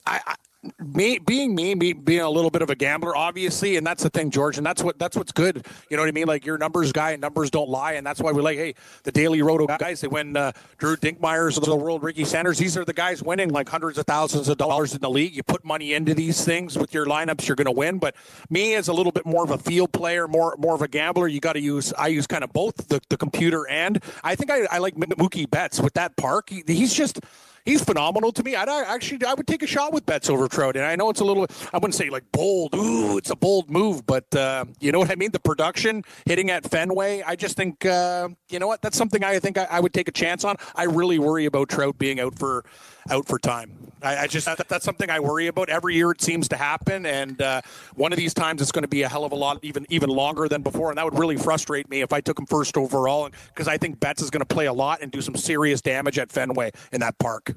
I, 0.05 0.21
I 0.27 0.35
me 0.79 1.19
being 1.19 1.55
me, 1.55 1.75
me 1.75 1.93
being 1.93 2.21
a 2.21 2.29
little 2.29 2.49
bit 2.49 2.61
of 2.61 2.69
a 2.69 2.75
gambler, 2.75 3.15
obviously, 3.15 3.77
and 3.77 3.85
that's 3.85 4.03
the 4.03 4.09
thing, 4.09 4.29
George, 4.29 4.57
and 4.57 4.65
that's 4.65 4.83
what 4.83 4.99
that's 4.99 5.15
what's 5.15 5.31
good. 5.31 5.65
You 5.89 5.97
know 5.97 6.03
what 6.03 6.09
I 6.09 6.11
mean? 6.11 6.27
Like 6.27 6.45
you're 6.45 6.57
numbers 6.57 6.91
guy, 6.91 7.11
and 7.11 7.21
numbers 7.21 7.49
don't 7.51 7.69
lie, 7.69 7.93
and 7.93 8.05
that's 8.05 8.19
why 8.19 8.31
we're 8.31 8.41
like, 8.41 8.57
hey, 8.57 8.75
the 9.03 9.11
Daily 9.11 9.41
Roto 9.41 9.67
guys. 9.67 10.01
They 10.01 10.07
win 10.07 10.35
uh, 10.35 10.51
Drew 10.77 10.95
Dinkmeyer's 10.95 11.57
of 11.57 11.65
the 11.65 11.75
world, 11.75 12.03
Ricky 12.03 12.25
Sanders. 12.25 12.57
These 12.57 12.77
are 12.77 12.85
the 12.85 12.93
guys 12.93 13.23
winning 13.23 13.49
like 13.49 13.69
hundreds 13.69 13.97
of 13.97 14.05
thousands 14.05 14.49
of 14.49 14.57
dollars 14.57 14.93
in 14.93 15.01
the 15.01 15.09
league. 15.09 15.35
You 15.35 15.43
put 15.43 15.63
money 15.63 15.93
into 15.93 16.13
these 16.13 16.43
things 16.43 16.77
with 16.77 16.93
your 16.93 17.05
lineups, 17.05 17.47
you're 17.47 17.55
going 17.55 17.65
to 17.65 17.71
win. 17.71 17.97
But 17.99 18.15
me 18.49 18.75
as 18.75 18.87
a 18.87 18.93
little 18.93 19.11
bit 19.11 19.25
more 19.25 19.43
of 19.43 19.51
a 19.51 19.57
field 19.57 19.91
player, 19.91 20.27
more 20.27 20.55
more 20.57 20.75
of 20.75 20.81
a 20.81 20.87
gambler, 20.87 21.27
you 21.27 21.39
got 21.39 21.53
to 21.53 21.61
use. 21.61 21.93
I 21.93 22.07
use 22.07 22.27
kind 22.27 22.43
of 22.43 22.53
both 22.53 22.87
the, 22.87 23.01
the 23.09 23.17
computer 23.17 23.67
and 23.67 24.03
I 24.23 24.35
think 24.35 24.51
I, 24.51 24.65
I 24.71 24.77
like 24.79 24.95
Mookie 24.95 25.49
Betts 25.49 25.79
with 25.79 25.93
that 25.93 26.15
park. 26.15 26.49
He, 26.49 26.63
he's 26.65 26.93
just 26.93 27.19
he's 27.65 27.83
phenomenal 27.83 28.31
to 28.31 28.43
me. 28.43 28.55
I'd 28.55 28.69
I 28.69 28.83
actually 28.83 29.25
I 29.25 29.33
would 29.33 29.47
take 29.47 29.63
a 29.63 29.67
shot 29.67 29.91
with 29.91 30.05
Betts 30.05 30.29
over 30.29 30.47
Trout, 30.47 30.75
and 30.75 30.85
I 30.85 30.95
know 30.95 31.09
it's 31.09 31.19
a 31.19 31.25
little 31.25 31.47
I 31.73 31.77
wouldn't 31.77 31.95
say 31.95 32.09
like 32.09 32.23
bold. 32.31 32.75
Ooh, 32.75 33.17
it's 33.17 33.31
a 33.31 33.35
bold 33.35 33.69
move, 33.69 34.05
but 34.05 34.33
uh, 34.35 34.65
you 34.79 34.91
know 34.91 34.99
what 34.99 35.11
I 35.11 35.15
mean. 35.15 35.31
The 35.31 35.39
production 35.39 36.03
hitting 36.25 36.51
at 36.51 36.69
Fenway, 36.69 37.23
I 37.23 37.35
just 37.35 37.57
think 37.57 37.85
uh, 37.85 38.29
you 38.49 38.59
know 38.59 38.67
what 38.67 38.81
that's 38.81 38.97
something 38.97 39.23
I 39.23 39.39
think 39.39 39.57
I, 39.57 39.67
I, 39.69 39.79
would 39.79 39.93
take 39.93 40.07
a 40.07 40.11
chance 40.11 40.43
on. 40.43 40.55
I 40.75 40.83
really 40.83 41.19
worry 41.19 41.45
about 41.45 41.69
Trout 41.69 41.97
being 41.97 42.19
out 42.19 42.37
for 42.37 42.63
out 43.09 43.27
for 43.27 43.37
time. 43.37 43.71
I, 44.01 44.17
I 44.17 44.27
just 44.27 44.45
that, 44.45 44.67
that's 44.67 44.85
something 44.85 45.09
I 45.09 45.19
worry 45.19 45.47
about 45.47 45.69
every 45.69 45.95
year. 45.95 46.11
It 46.11 46.21
seems 46.21 46.47
to 46.49 46.57
happen, 46.57 47.05
and 47.05 47.41
uh, 47.41 47.61
one 47.95 48.13
of 48.13 48.17
these 48.17 48.33
times 48.33 48.61
it's 48.61 48.71
going 48.71 48.83
to 48.83 48.87
be 48.87 49.01
a 49.03 49.09
hell 49.09 49.25
of 49.25 49.31
a 49.31 49.35
lot, 49.35 49.59
even 49.63 49.85
even 49.89 50.09
longer 50.09 50.47
than 50.47 50.61
before, 50.61 50.89
and 50.89 50.97
that 50.97 51.05
would 51.05 51.17
really 51.17 51.37
frustrate 51.37 51.89
me 51.89 52.01
if 52.01 52.13
I 52.13 52.21
took 52.21 52.39
him 52.39 52.45
first 52.45 52.77
overall, 52.77 53.29
because 53.53 53.67
I 53.67 53.77
think 53.77 53.99
Betts 53.99 54.21
is 54.21 54.29
going 54.29 54.41
to 54.41 54.45
play 54.45 54.65
a 54.65 54.73
lot 54.73 55.01
and 55.01 55.11
do 55.11 55.21
some 55.21 55.35
serious 55.35 55.81
damage 55.81 56.19
at 56.19 56.31
Fenway 56.31 56.71
in 56.91 57.01
that 57.01 57.17
park. 57.17 57.54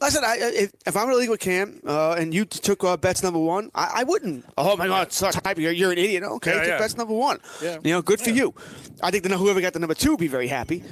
Listen, 0.00 0.24
I, 0.24 0.38
if, 0.40 0.72
if 0.86 0.96
I'm 0.96 1.08
in 1.08 1.14
a 1.14 1.16
league 1.16 1.28
with 1.28 1.40
Cam 1.40 1.80
uh, 1.86 2.12
and 2.12 2.32
you 2.32 2.46
took 2.46 2.82
uh, 2.84 2.96
Betts 2.96 3.22
number 3.22 3.38
one, 3.38 3.70
I, 3.74 3.90
I 3.96 4.04
wouldn't. 4.04 4.46
Oh 4.56 4.76
my 4.76 4.86
God. 4.86 5.12
You're, 5.58 5.72
you're 5.72 5.92
an 5.92 5.98
idiot. 5.98 6.22
Okay, 6.22 6.54
Yeah, 6.56 6.66
yeah. 6.66 6.78
Betts 6.78 6.96
number 6.96 7.12
one. 7.14 7.38
Yeah. 7.62 7.78
You 7.84 7.92
know, 7.92 8.02
good 8.02 8.20
for 8.20 8.30
you. 8.30 8.54
I 9.02 9.10
think 9.10 9.24
that 9.24 9.32
whoever 9.36 9.60
got 9.60 9.74
the 9.74 9.78
number 9.78 9.94
two 9.94 10.12
would 10.12 10.20
be 10.20 10.28
very 10.28 10.48
happy. 10.48 10.82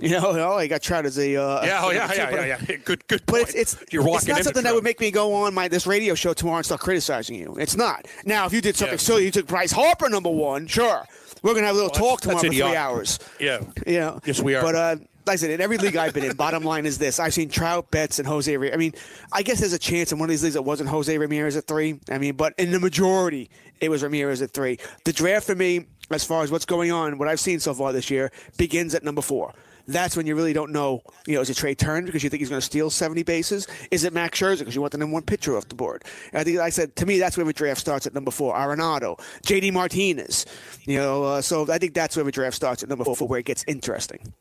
You 0.00 0.10
know, 0.10 0.20
oh, 0.24 0.56
I 0.58 0.68
got 0.68 0.80
Trout 0.82 1.06
as 1.06 1.18
a 1.18 1.36
uh, 1.36 1.64
Yeah, 1.64 1.80
oh 1.82 1.90
yeah, 1.90 2.06
two, 2.06 2.16
yeah, 2.16 2.30
but- 2.30 2.46
yeah, 2.46 2.60
yeah. 2.68 2.76
Good, 2.84 3.06
good. 3.08 3.22
But 3.26 3.34
point. 3.34 3.48
it's 3.54 3.74
it's, 3.74 3.92
you're 3.92 4.06
it's 4.08 4.26
not 4.28 4.42
something 4.44 4.62
that 4.62 4.74
would 4.74 4.84
make 4.84 5.00
me 5.00 5.10
go 5.10 5.34
on 5.34 5.54
my 5.54 5.66
this 5.68 5.86
radio 5.86 6.14
show 6.14 6.32
tomorrow 6.32 6.58
and 6.58 6.66
start 6.66 6.80
criticizing 6.80 7.36
you. 7.36 7.56
It's 7.58 7.76
not. 7.76 8.06
Now, 8.24 8.46
if 8.46 8.52
you 8.52 8.60
did 8.60 8.76
something 8.76 8.94
Yeah. 8.94 8.98
silly, 8.98 9.24
you 9.24 9.30
took 9.32 9.46
Bryce 9.46 9.72
Harper 9.72 10.08
number 10.08 10.30
one, 10.30 10.66
sure. 10.66 11.04
We're 11.42 11.54
gonna 11.54 11.66
have 11.66 11.74
a 11.74 11.78
little 11.78 11.90
Well, 11.92 12.10
talk 12.16 12.20
tomorrow 12.20 12.40
for 12.40 12.48
three 12.48 12.62
hours. 12.76 13.18
Yeah. 13.40 13.62
You 13.86 13.98
know. 13.98 14.20
Yes, 14.24 14.40
we 14.40 14.54
are. 14.54 14.62
But 14.62 14.74
uh, 14.76 14.96
like 15.26 15.34
I 15.34 15.36
said, 15.36 15.50
in 15.50 15.60
every 15.60 15.78
league 15.78 15.96
I've 15.96 16.14
been 16.14 16.24
in, 16.24 16.36
bottom 16.36 16.64
line 16.64 16.86
is 16.86 16.98
this: 16.98 17.20
I've 17.20 17.34
seen 17.34 17.48
Trout, 17.48 17.90
Betts, 17.90 18.18
and 18.18 18.26
Jose. 18.26 18.56
Ra- 18.56 18.70
I 18.72 18.76
mean, 18.76 18.94
I 19.32 19.42
guess 19.42 19.60
there's 19.60 19.72
a 19.72 19.78
chance 19.78 20.12
in 20.12 20.18
one 20.18 20.28
of 20.28 20.30
these 20.30 20.42
leagues 20.42 20.56
it 20.56 20.64
wasn't 20.64 20.88
Jose 20.88 21.16
Ramirez 21.16 21.56
at 21.56 21.66
three. 21.66 22.00
I 22.10 22.18
mean, 22.18 22.36
but 22.36 22.54
in 22.58 22.70
the 22.70 22.80
majority, 22.80 23.50
it 23.80 23.90
was 23.90 24.02
Ramirez 24.02 24.42
at 24.42 24.52
three. 24.52 24.78
The 25.04 25.12
draft 25.12 25.46
for 25.46 25.54
me, 25.54 25.86
as 26.10 26.24
far 26.24 26.42
as 26.42 26.50
what's 26.50 26.64
going 26.66 26.92
on, 26.92 27.18
what 27.18 27.28
I've 27.28 27.40
seen 27.40 27.60
so 27.60 27.74
far 27.74 27.92
this 27.92 28.10
year, 28.10 28.30
begins 28.56 28.94
at 28.94 29.04
number 29.04 29.22
four. 29.22 29.52
That's 29.88 30.16
when 30.16 30.26
you 30.26 30.36
really 30.36 30.52
don't 30.52 30.70
know. 30.70 31.02
You 31.26 31.34
know, 31.34 31.40
is 31.40 31.50
it 31.50 31.56
Trey 31.56 31.74
Turner 31.74 32.06
because 32.06 32.22
you 32.22 32.30
think 32.30 32.40
he's 32.40 32.48
going 32.48 32.60
to 32.60 32.64
steal 32.64 32.90
70 32.90 33.22
bases? 33.24 33.66
Is 33.90 34.04
it 34.04 34.12
Max 34.12 34.38
Scherzer 34.38 34.60
because 34.60 34.74
you 34.74 34.80
want 34.80 34.92
the 34.92 34.98
number 34.98 35.14
one 35.14 35.22
pitcher 35.22 35.56
off 35.56 35.68
the 35.68 35.74
board? 35.74 36.04
And 36.32 36.40
I 36.40 36.44
think, 36.44 36.58
like 36.58 36.66
I 36.66 36.70
said, 36.70 36.94
to 36.96 37.06
me, 37.06 37.18
that's 37.18 37.36
where 37.36 37.44
the 37.44 37.52
draft 37.52 37.80
starts 37.80 38.06
at 38.06 38.14
number 38.14 38.30
four. 38.30 38.54
Arenado, 38.54 39.20
J.D. 39.44 39.70
Martinez. 39.72 40.46
You 40.84 40.98
know, 40.98 41.24
uh, 41.24 41.40
so 41.40 41.70
I 41.70 41.78
think 41.78 41.94
that's 41.94 42.16
where 42.16 42.24
the 42.24 42.32
draft 42.32 42.56
starts 42.56 42.82
at 42.82 42.88
number 42.88 43.04
four, 43.04 43.26
where 43.26 43.40
it 43.40 43.46
gets 43.46 43.64
interesting. 43.66 44.32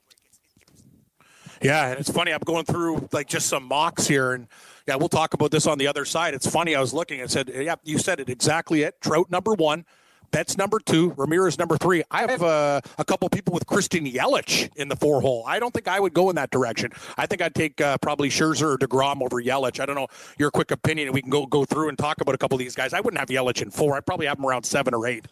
Yeah, 1.61 1.91
and 1.91 1.99
it's 1.99 2.09
funny. 2.09 2.31
I'm 2.33 2.39
going 2.43 2.65
through 2.65 3.07
like 3.11 3.27
just 3.27 3.47
some 3.47 3.63
mocks 3.63 4.07
here, 4.07 4.33
and 4.33 4.47
yeah, 4.87 4.95
we'll 4.95 5.09
talk 5.09 5.33
about 5.33 5.51
this 5.51 5.67
on 5.67 5.77
the 5.77 5.87
other 5.87 6.05
side. 6.05 6.33
It's 6.33 6.49
funny. 6.49 6.75
I 6.75 6.81
was 6.81 6.93
looking 6.93 7.21
and 7.21 7.29
said, 7.29 7.51
"Yeah, 7.53 7.75
you 7.83 7.99
said 7.99 8.19
it 8.19 8.29
exactly. 8.29 8.81
It 8.81 8.99
Trout 8.99 9.29
number 9.29 9.53
one, 9.53 9.85
Betts 10.31 10.57
number 10.57 10.79
two, 10.79 11.13
Ramirez 11.17 11.59
number 11.59 11.77
three. 11.77 12.03
I 12.09 12.21
have 12.21 12.41
uh, 12.41 12.81
a 12.97 13.05
couple 13.05 13.29
people 13.29 13.53
with 13.53 13.67
Christian 13.67 14.05
Yelich 14.05 14.75
in 14.77 14.87
the 14.87 14.95
four 14.95 15.21
hole. 15.21 15.43
I 15.45 15.59
don't 15.59 15.73
think 15.73 15.87
I 15.87 15.99
would 15.99 16.13
go 16.13 16.29
in 16.29 16.35
that 16.37 16.49
direction. 16.51 16.91
I 17.17 17.25
think 17.25 17.41
I'd 17.41 17.53
take 17.53 17.79
uh, 17.81 17.97
probably 17.99 18.29
Scherzer 18.29 18.73
or 18.73 18.77
Degrom 18.77 19.21
over 19.21 19.41
Yelich. 19.41 19.79
I 19.79 19.85
don't 19.85 19.95
know 19.95 20.07
your 20.39 20.49
quick 20.49 20.71
opinion, 20.71 21.11
we 21.11 21.21
can 21.21 21.29
go 21.29 21.45
go 21.45 21.65
through 21.65 21.89
and 21.89 21.97
talk 21.97 22.21
about 22.21 22.33
a 22.33 22.37
couple 22.37 22.55
of 22.55 22.59
these 22.59 22.75
guys. 22.75 22.93
I 22.93 23.01
wouldn't 23.01 23.19
have 23.19 23.29
Yelich 23.29 23.61
in 23.61 23.69
four. 23.69 23.95
I'd 23.97 24.05
probably 24.05 24.25
have 24.25 24.39
him 24.39 24.45
around 24.45 24.63
seven 24.63 24.93
or 24.93 25.05
eight. 25.05 25.27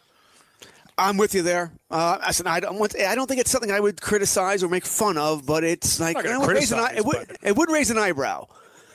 I'm 1.00 1.16
with 1.16 1.34
you 1.34 1.42
there. 1.42 1.72
Uh, 1.90 2.18
I 2.22 2.30
said 2.32 2.46
I 2.46 2.60
don't. 2.60 2.80
I 3.00 3.14
don't 3.14 3.26
think 3.26 3.40
it's 3.40 3.50
something 3.50 3.72
I 3.72 3.80
would 3.80 4.00
criticize 4.00 4.62
or 4.62 4.68
make 4.68 4.84
fun 4.84 5.16
of, 5.18 5.46
but 5.46 5.64
it's 5.64 5.98
like 5.98 6.14
not 6.16 6.24
you 6.24 6.30
know, 6.32 6.42
it, 6.44 6.48
raise 6.48 6.72
an 6.72 6.78
eye- 6.78 6.94
it 6.96 7.04
would 7.04 7.36
it 7.42 7.56
would 7.56 7.70
raise 7.70 7.90
an 7.90 7.98
eyebrow. 7.98 8.46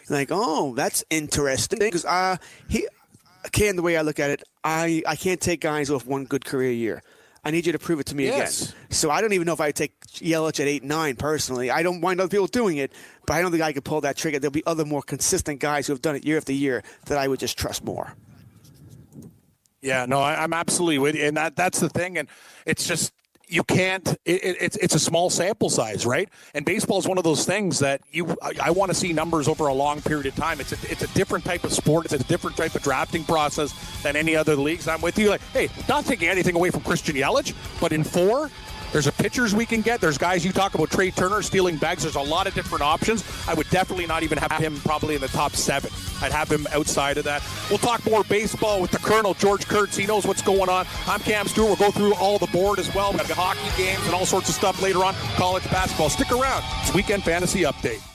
Like, 0.10 0.30
oh, 0.32 0.76
that's 0.76 1.04
interesting. 1.10 1.80
Because 1.80 2.06
uh, 2.06 2.38
he, 2.70 2.88
Cam, 3.52 3.76
the 3.76 3.82
way 3.82 3.98
I 3.98 4.02
look 4.04 4.20
at 4.20 4.30
it, 4.30 4.44
I 4.64 5.02
I 5.08 5.16
can't 5.16 5.42
take 5.42 5.62
guys 5.62 5.90
off 5.90 6.06
one 6.06 6.26
good 6.26 6.46
career 6.46 6.72
year. 6.72 7.02
I 7.44 7.52
need 7.52 7.68
you 7.68 7.72
to 7.74 7.80
prove 7.80 8.00
it 8.00 8.08
to 8.08 8.16
me 8.16 8.26
Yes. 8.26 8.64
again. 8.70 8.76
So 8.90 9.12
I 9.12 9.22
don't 9.22 9.34
even 9.34 9.46
know 9.46 9.54
if 9.54 9.62
I 9.62 9.68
would 9.68 9.76
take 9.76 10.00
Yelich 10.08 10.60
at 10.60 10.68
eight 10.68 10.84
nine 10.84 11.16
personally. 11.16 11.70
I 11.70 11.84
don't 11.84 12.02
mind 12.02 12.20
other 12.20 12.30
people 12.30 12.48
doing 12.48 12.78
it, 12.78 12.92
but 13.28 13.34
I 13.36 13.42
don't 13.42 13.52
think 13.52 13.62
I 13.64 13.72
could 13.74 13.84
pull 13.84 14.02
that 14.02 14.18
trigger. 14.18 14.40
There'll 14.40 14.52
be 14.52 14.66
other 14.66 14.84
more 14.86 15.04
consistent 15.04 15.60
guys 15.60 15.86
who 15.86 15.94
have 15.94 16.02
done 16.02 16.16
it 16.16 16.26
year 16.26 16.38
after 16.38 16.54
year 16.54 16.82
that 17.06 17.18
I 17.20 17.28
would 17.28 17.40
just 17.40 17.58
trust 17.58 17.84
more. 17.84 18.16
Yeah, 19.86 20.08
no, 20.08 20.20
I, 20.20 20.42
I'm 20.42 20.52
absolutely 20.52 20.98
with 20.98 21.16
you, 21.16 21.26
and 21.26 21.38
that 21.38 21.56
that's 21.56 21.80
the 21.80 21.90
thing, 21.90 22.18
and 22.18 22.28
it's 22.66 22.88
just 22.88 23.14
you 23.48 23.64
can't. 23.64 24.08
It, 24.26 24.44
it, 24.44 24.58
it's 24.60 24.78
it's 24.78 24.96
a 24.96 25.00
small 25.00 25.30
sample 25.30 25.70
size, 25.70 26.08
right? 26.08 26.28
And 26.56 26.66
baseball 26.66 26.98
is 26.98 27.08
one 27.08 27.20
of 27.20 27.24
those 27.24 27.46
things 27.46 27.78
that 27.80 28.02
you. 28.12 28.36
I, 28.42 28.54
I 28.64 28.70
want 28.72 28.90
to 28.90 28.96
see 28.96 29.14
numbers 29.14 29.48
over 29.48 29.68
a 29.68 29.74
long 29.74 30.02
period 30.02 30.26
of 30.26 30.36
time. 30.36 30.60
It's 30.60 30.72
a 30.72 30.92
it's 30.92 31.04
a 31.04 31.08
different 31.14 31.46
type 31.46 31.64
of 31.64 31.72
sport. 31.72 32.06
It's 32.06 32.16
a 32.16 32.24
different 32.24 32.58
type 32.58 32.74
of 32.74 32.82
drafting 32.82 33.24
process 33.26 33.74
than 34.02 34.16
any 34.16 34.36
other 34.36 34.56
leagues. 34.56 34.88
I'm 34.88 35.02
with 35.02 35.20
you. 35.20 35.30
Like, 35.30 35.42
hey, 35.54 35.70
not 35.88 36.06
taking 36.06 36.30
anything 36.30 36.56
away 36.56 36.72
from 36.72 36.82
Christian 36.82 37.16
Yelich, 37.16 37.54
but 37.80 37.92
in 37.92 38.04
four. 38.04 38.50
There's 38.96 39.08
a 39.08 39.12
pitchers 39.12 39.54
we 39.54 39.66
can 39.66 39.82
get. 39.82 40.00
There's 40.00 40.18
guys 40.18 40.46
you 40.46 40.54
talk 40.54 40.74
about 40.74 40.90
Trey 40.90 41.12
Turner 41.12 41.42
stealing 41.42 41.76
bags. 41.76 42.04
There's 42.04 42.16
a 42.16 42.22
lot 42.22 42.48
of 42.48 42.54
different 42.54 42.82
options. 42.82 43.26
I 43.46 43.54
would 43.54 43.70
definitely 43.70 44.06
not 44.06 44.24
even 44.24 44.38
have 44.38 44.54
ah. 44.54 44.58
him 44.58 44.78
probably 44.86 45.16
in 45.16 45.20
the 45.20 45.28
top 45.28 45.52
seven. 45.52 45.92
I'd 46.22 46.32
have 46.32 46.50
him 46.50 46.66
outside 46.72 47.18
of 47.18 47.26
that. 47.26 47.44
We'll 47.70 47.78
talk 47.78 48.06
more 48.06 48.24
baseball 48.24 48.80
with 48.80 48.92
the 48.92 49.00
Colonel 49.00 49.34
George 49.34 49.68
Kurtz. 49.68 49.98
He 49.98 50.06
knows 50.06 50.26
what's 50.26 50.42
going 50.42 50.70
on. 50.70 50.88
I'm 51.08 51.20
Cam 51.20 51.46
Stewart. 51.46 51.78
We'll 51.78 51.92
go 51.92 51.92
through 51.92 52.16
all 52.16 52.40
the 52.40 52.48
board 52.48 52.80
as 52.80 52.96
well. 52.96 53.12
We've 53.12 53.28
got 53.28 53.32
hockey 53.32 53.84
games 53.84 54.00
and 54.06 54.16
all 54.16 54.26
sorts 54.26 54.48
of 54.48 54.56
stuff 54.56 54.82
later 54.82 55.04
on. 55.04 55.14
College 55.36 55.66
basketball. 55.66 56.10
Stick 56.10 56.32
around. 56.32 56.64
It's 56.84 56.94
Weekend 56.94 57.26
Fantasy 57.26 57.64
Update. 57.64 58.15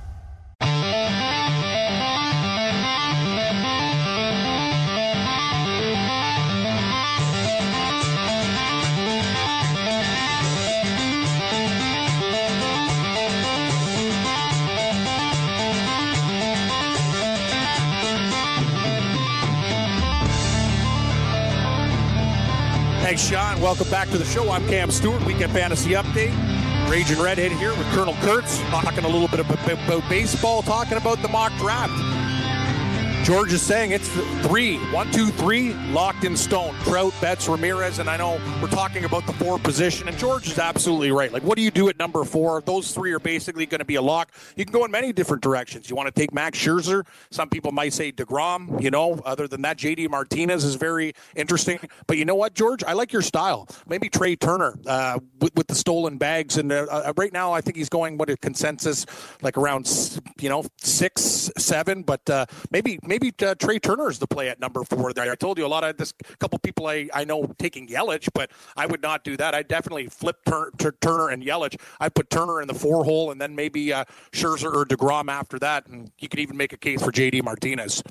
Thanks, 23.11 23.27
Sean. 23.27 23.59
Welcome 23.59 23.89
back 23.89 24.09
to 24.11 24.17
the 24.17 24.23
show. 24.23 24.49
I'm 24.51 24.65
Cam 24.69 24.89
Stewart, 24.89 25.21
Weekend 25.25 25.51
Fantasy 25.51 25.89
Update. 25.91 26.60
Raging 26.91 27.21
Redhead 27.21 27.53
here 27.53 27.73
with 27.73 27.87
Colonel 27.93 28.15
Kurtz, 28.15 28.59
talking 28.63 29.05
a 29.05 29.07
little 29.07 29.29
bit 29.29 29.39
about, 29.39 30.09
baseball, 30.09 30.61
talking 30.61 30.97
about 30.97 31.21
the 31.21 31.29
mock 31.29 31.53
draft. 31.53 32.20
George 33.23 33.53
is 33.53 33.61
saying 33.61 33.91
it's 33.91 34.09
three, 34.47 34.77
one, 34.91 35.11
two, 35.11 35.27
three, 35.27 35.73
locked 35.91 36.23
in 36.23 36.35
stone. 36.35 36.73
Trout, 36.83 37.13
Betts, 37.21 37.47
Ramirez, 37.47 37.99
and 37.99 38.09
I 38.09 38.17
know 38.17 38.41
we're 38.59 38.67
talking 38.67 39.05
about 39.05 39.27
the 39.27 39.33
four 39.33 39.59
position, 39.59 40.07
and 40.07 40.17
George 40.17 40.47
is 40.47 40.57
absolutely 40.57 41.11
right. 41.11 41.31
Like, 41.31 41.43
what 41.43 41.55
do 41.55 41.61
you 41.61 41.69
do 41.69 41.87
at 41.87 41.99
number 41.99 42.23
four? 42.23 42.61
Those 42.61 42.91
three 42.91 43.11
are 43.13 43.19
basically 43.19 43.67
going 43.67 43.79
to 43.79 43.85
be 43.85 43.93
a 43.93 44.01
lock. 44.01 44.31
You 44.55 44.65
can 44.65 44.71
go 44.73 44.85
in 44.85 44.91
many 44.91 45.13
different 45.13 45.43
directions. 45.43 45.87
You 45.87 45.95
want 45.95 46.07
to 46.07 46.19
take 46.19 46.33
Max 46.33 46.57
Scherzer. 46.57 47.05
Some 47.29 47.47
people 47.47 47.71
might 47.71 47.93
say 47.93 48.11
DeGrom, 48.11 48.81
you 48.81 48.89
know. 48.89 49.21
Other 49.23 49.47
than 49.47 49.61
that, 49.61 49.77
JD 49.77 50.09
Martinez 50.09 50.63
is 50.63 50.73
very 50.73 51.13
interesting. 51.35 51.79
But 52.07 52.17
you 52.17 52.25
know 52.25 52.35
what, 52.35 52.55
George? 52.55 52.83
I 52.83 52.93
like 52.93 53.13
your 53.13 53.21
style. 53.21 53.67
Maybe 53.87 54.09
Trey 54.09 54.35
Turner 54.35 54.79
uh, 54.87 55.19
with, 55.39 55.55
with 55.55 55.67
the 55.67 55.75
stolen 55.75 56.17
bags. 56.17 56.57
And 56.57 56.71
uh, 56.71 56.87
uh, 56.89 57.13
right 57.15 57.31
now, 57.31 57.53
I 57.53 57.61
think 57.61 57.77
he's 57.77 57.89
going, 57.89 58.17
what 58.17 58.31
a 58.31 58.37
consensus, 58.37 59.05
like 59.43 59.59
around, 59.59 60.19
you 60.39 60.49
know, 60.49 60.63
six, 60.77 61.51
seven. 61.57 62.01
But 62.01 62.27
uh, 62.27 62.47
maybe 62.71 62.97
maybe 63.11 63.33
uh, 63.45 63.53
Trey 63.55 63.77
Turner 63.77 64.09
is 64.09 64.19
the 64.19 64.27
play 64.27 64.47
at 64.47 64.61
number 64.61 64.85
four 64.85 65.11
there. 65.11 65.29
I 65.29 65.35
told 65.35 65.57
you 65.57 65.65
a 65.65 65.67
lot 65.67 65.83
of 65.83 65.97
this. 65.97 66.13
Couple 66.39 66.57
people 66.59 66.87
I, 66.87 67.09
I 67.13 67.25
know 67.25 67.53
taking 67.59 67.87
Yelich, 67.87 68.29
but 68.33 68.49
I 68.77 68.85
would 68.85 69.01
not 69.01 69.25
do 69.25 69.35
that. 69.35 69.53
I 69.53 69.63
definitely 69.63 70.07
flip 70.07 70.37
Tur- 70.45 70.71
Tur- 70.77 70.95
Turner 71.01 71.27
and 71.27 71.43
Yelich. 71.43 71.79
I 71.99 72.07
put 72.07 72.29
Turner 72.29 72.61
in 72.61 72.69
the 72.69 72.73
four 72.73 73.03
hole, 73.03 73.31
and 73.31 73.41
then 73.41 73.53
maybe 73.53 73.91
uh, 73.91 74.05
Scherzer 74.31 74.73
or 74.73 74.85
Degrom 74.85 75.29
after 75.29 75.59
that, 75.59 75.87
and 75.87 76.09
you 76.19 76.29
could 76.29 76.39
even 76.39 76.55
make 76.55 76.71
a 76.71 76.77
case 76.77 77.03
for 77.03 77.11
JD 77.11 77.43
Martinez. 77.43 78.01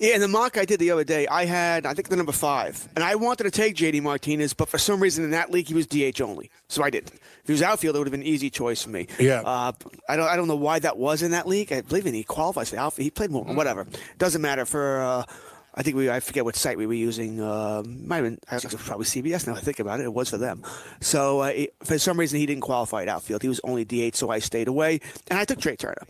Yeah, 0.00 0.14
in 0.14 0.20
the 0.22 0.28
mock 0.28 0.56
I 0.58 0.64
did 0.64 0.80
the 0.80 0.90
other 0.90 1.04
day, 1.04 1.26
I 1.26 1.44
had 1.44 1.84
I 1.86 1.92
think 1.94 2.08
the 2.08 2.16
number 2.16 2.32
five, 2.32 2.88
and 2.96 3.04
I 3.04 3.14
wanted 3.16 3.44
to 3.44 3.50
take 3.50 3.74
J.D. 3.76 4.00
Martinez, 4.00 4.54
but 4.54 4.68
for 4.68 4.78
some 4.78 4.98
reason 5.00 5.24
in 5.24 5.30
that 5.32 5.50
league 5.50 5.68
he 5.68 5.74
was 5.74 5.86
DH 5.86 6.20
only, 6.22 6.50
so 6.68 6.82
I 6.82 6.88
didn't. 6.90 7.12
If 7.12 7.46
he 7.46 7.52
was 7.52 7.62
outfield, 7.62 7.96
it 7.96 7.98
would 7.98 8.06
have 8.08 8.12
been 8.12 8.22
an 8.22 8.26
easy 8.26 8.48
choice 8.50 8.82
for 8.82 8.90
me. 8.90 9.08
Yeah. 9.18 9.42
Uh, 9.44 9.72
I 10.08 10.16
don't 10.16 10.26
I 10.28 10.36
don't 10.36 10.48
know 10.48 10.56
why 10.56 10.78
that 10.78 10.96
was 10.96 11.22
in 11.22 11.32
that 11.32 11.46
league. 11.46 11.70
I 11.72 11.82
believe 11.82 12.06
in 12.06 12.14
he 12.14 12.24
qualifies 12.24 12.70
for 12.70 12.78
outfield. 12.78 13.04
He 13.04 13.10
played 13.10 13.30
more. 13.30 13.44
Whatever, 13.44 13.86
doesn't 14.18 14.40
matter 14.42 14.64
for. 14.64 15.00
Uh, 15.02 15.24
I 15.72 15.82
think 15.82 15.96
we 15.96 16.10
I 16.10 16.18
forget 16.20 16.44
what 16.44 16.56
site 16.56 16.76
we 16.78 16.86
were 16.86 16.94
using. 16.94 17.40
Uh, 17.40 17.82
might 17.86 18.16
have 18.16 18.24
been 18.24 18.38
I 18.50 18.58
think 18.58 18.72
it 18.72 18.78
was 18.78 18.86
probably 18.88 19.04
CBS. 19.06 19.46
Now 19.46 19.54
I 19.54 19.60
think 19.60 19.78
about 19.80 20.00
it, 20.00 20.04
it 20.04 20.12
was 20.14 20.28
for 20.30 20.38
them. 20.38 20.62
So 21.00 21.42
uh, 21.42 21.46
it- 21.46 21.74
for 21.84 21.98
some 21.98 22.18
reason 22.18 22.40
he 22.40 22.46
didn't 22.46 22.62
qualify 22.62 23.02
at 23.02 23.08
outfield. 23.08 23.42
He 23.42 23.48
was 23.48 23.60
only 23.64 23.84
DH, 23.84 24.16
so 24.16 24.30
I 24.30 24.38
stayed 24.38 24.66
away, 24.68 25.00
and 25.28 25.38
I 25.38 25.44
took 25.44 25.60
Trey 25.60 25.76
Turner. 25.76 26.06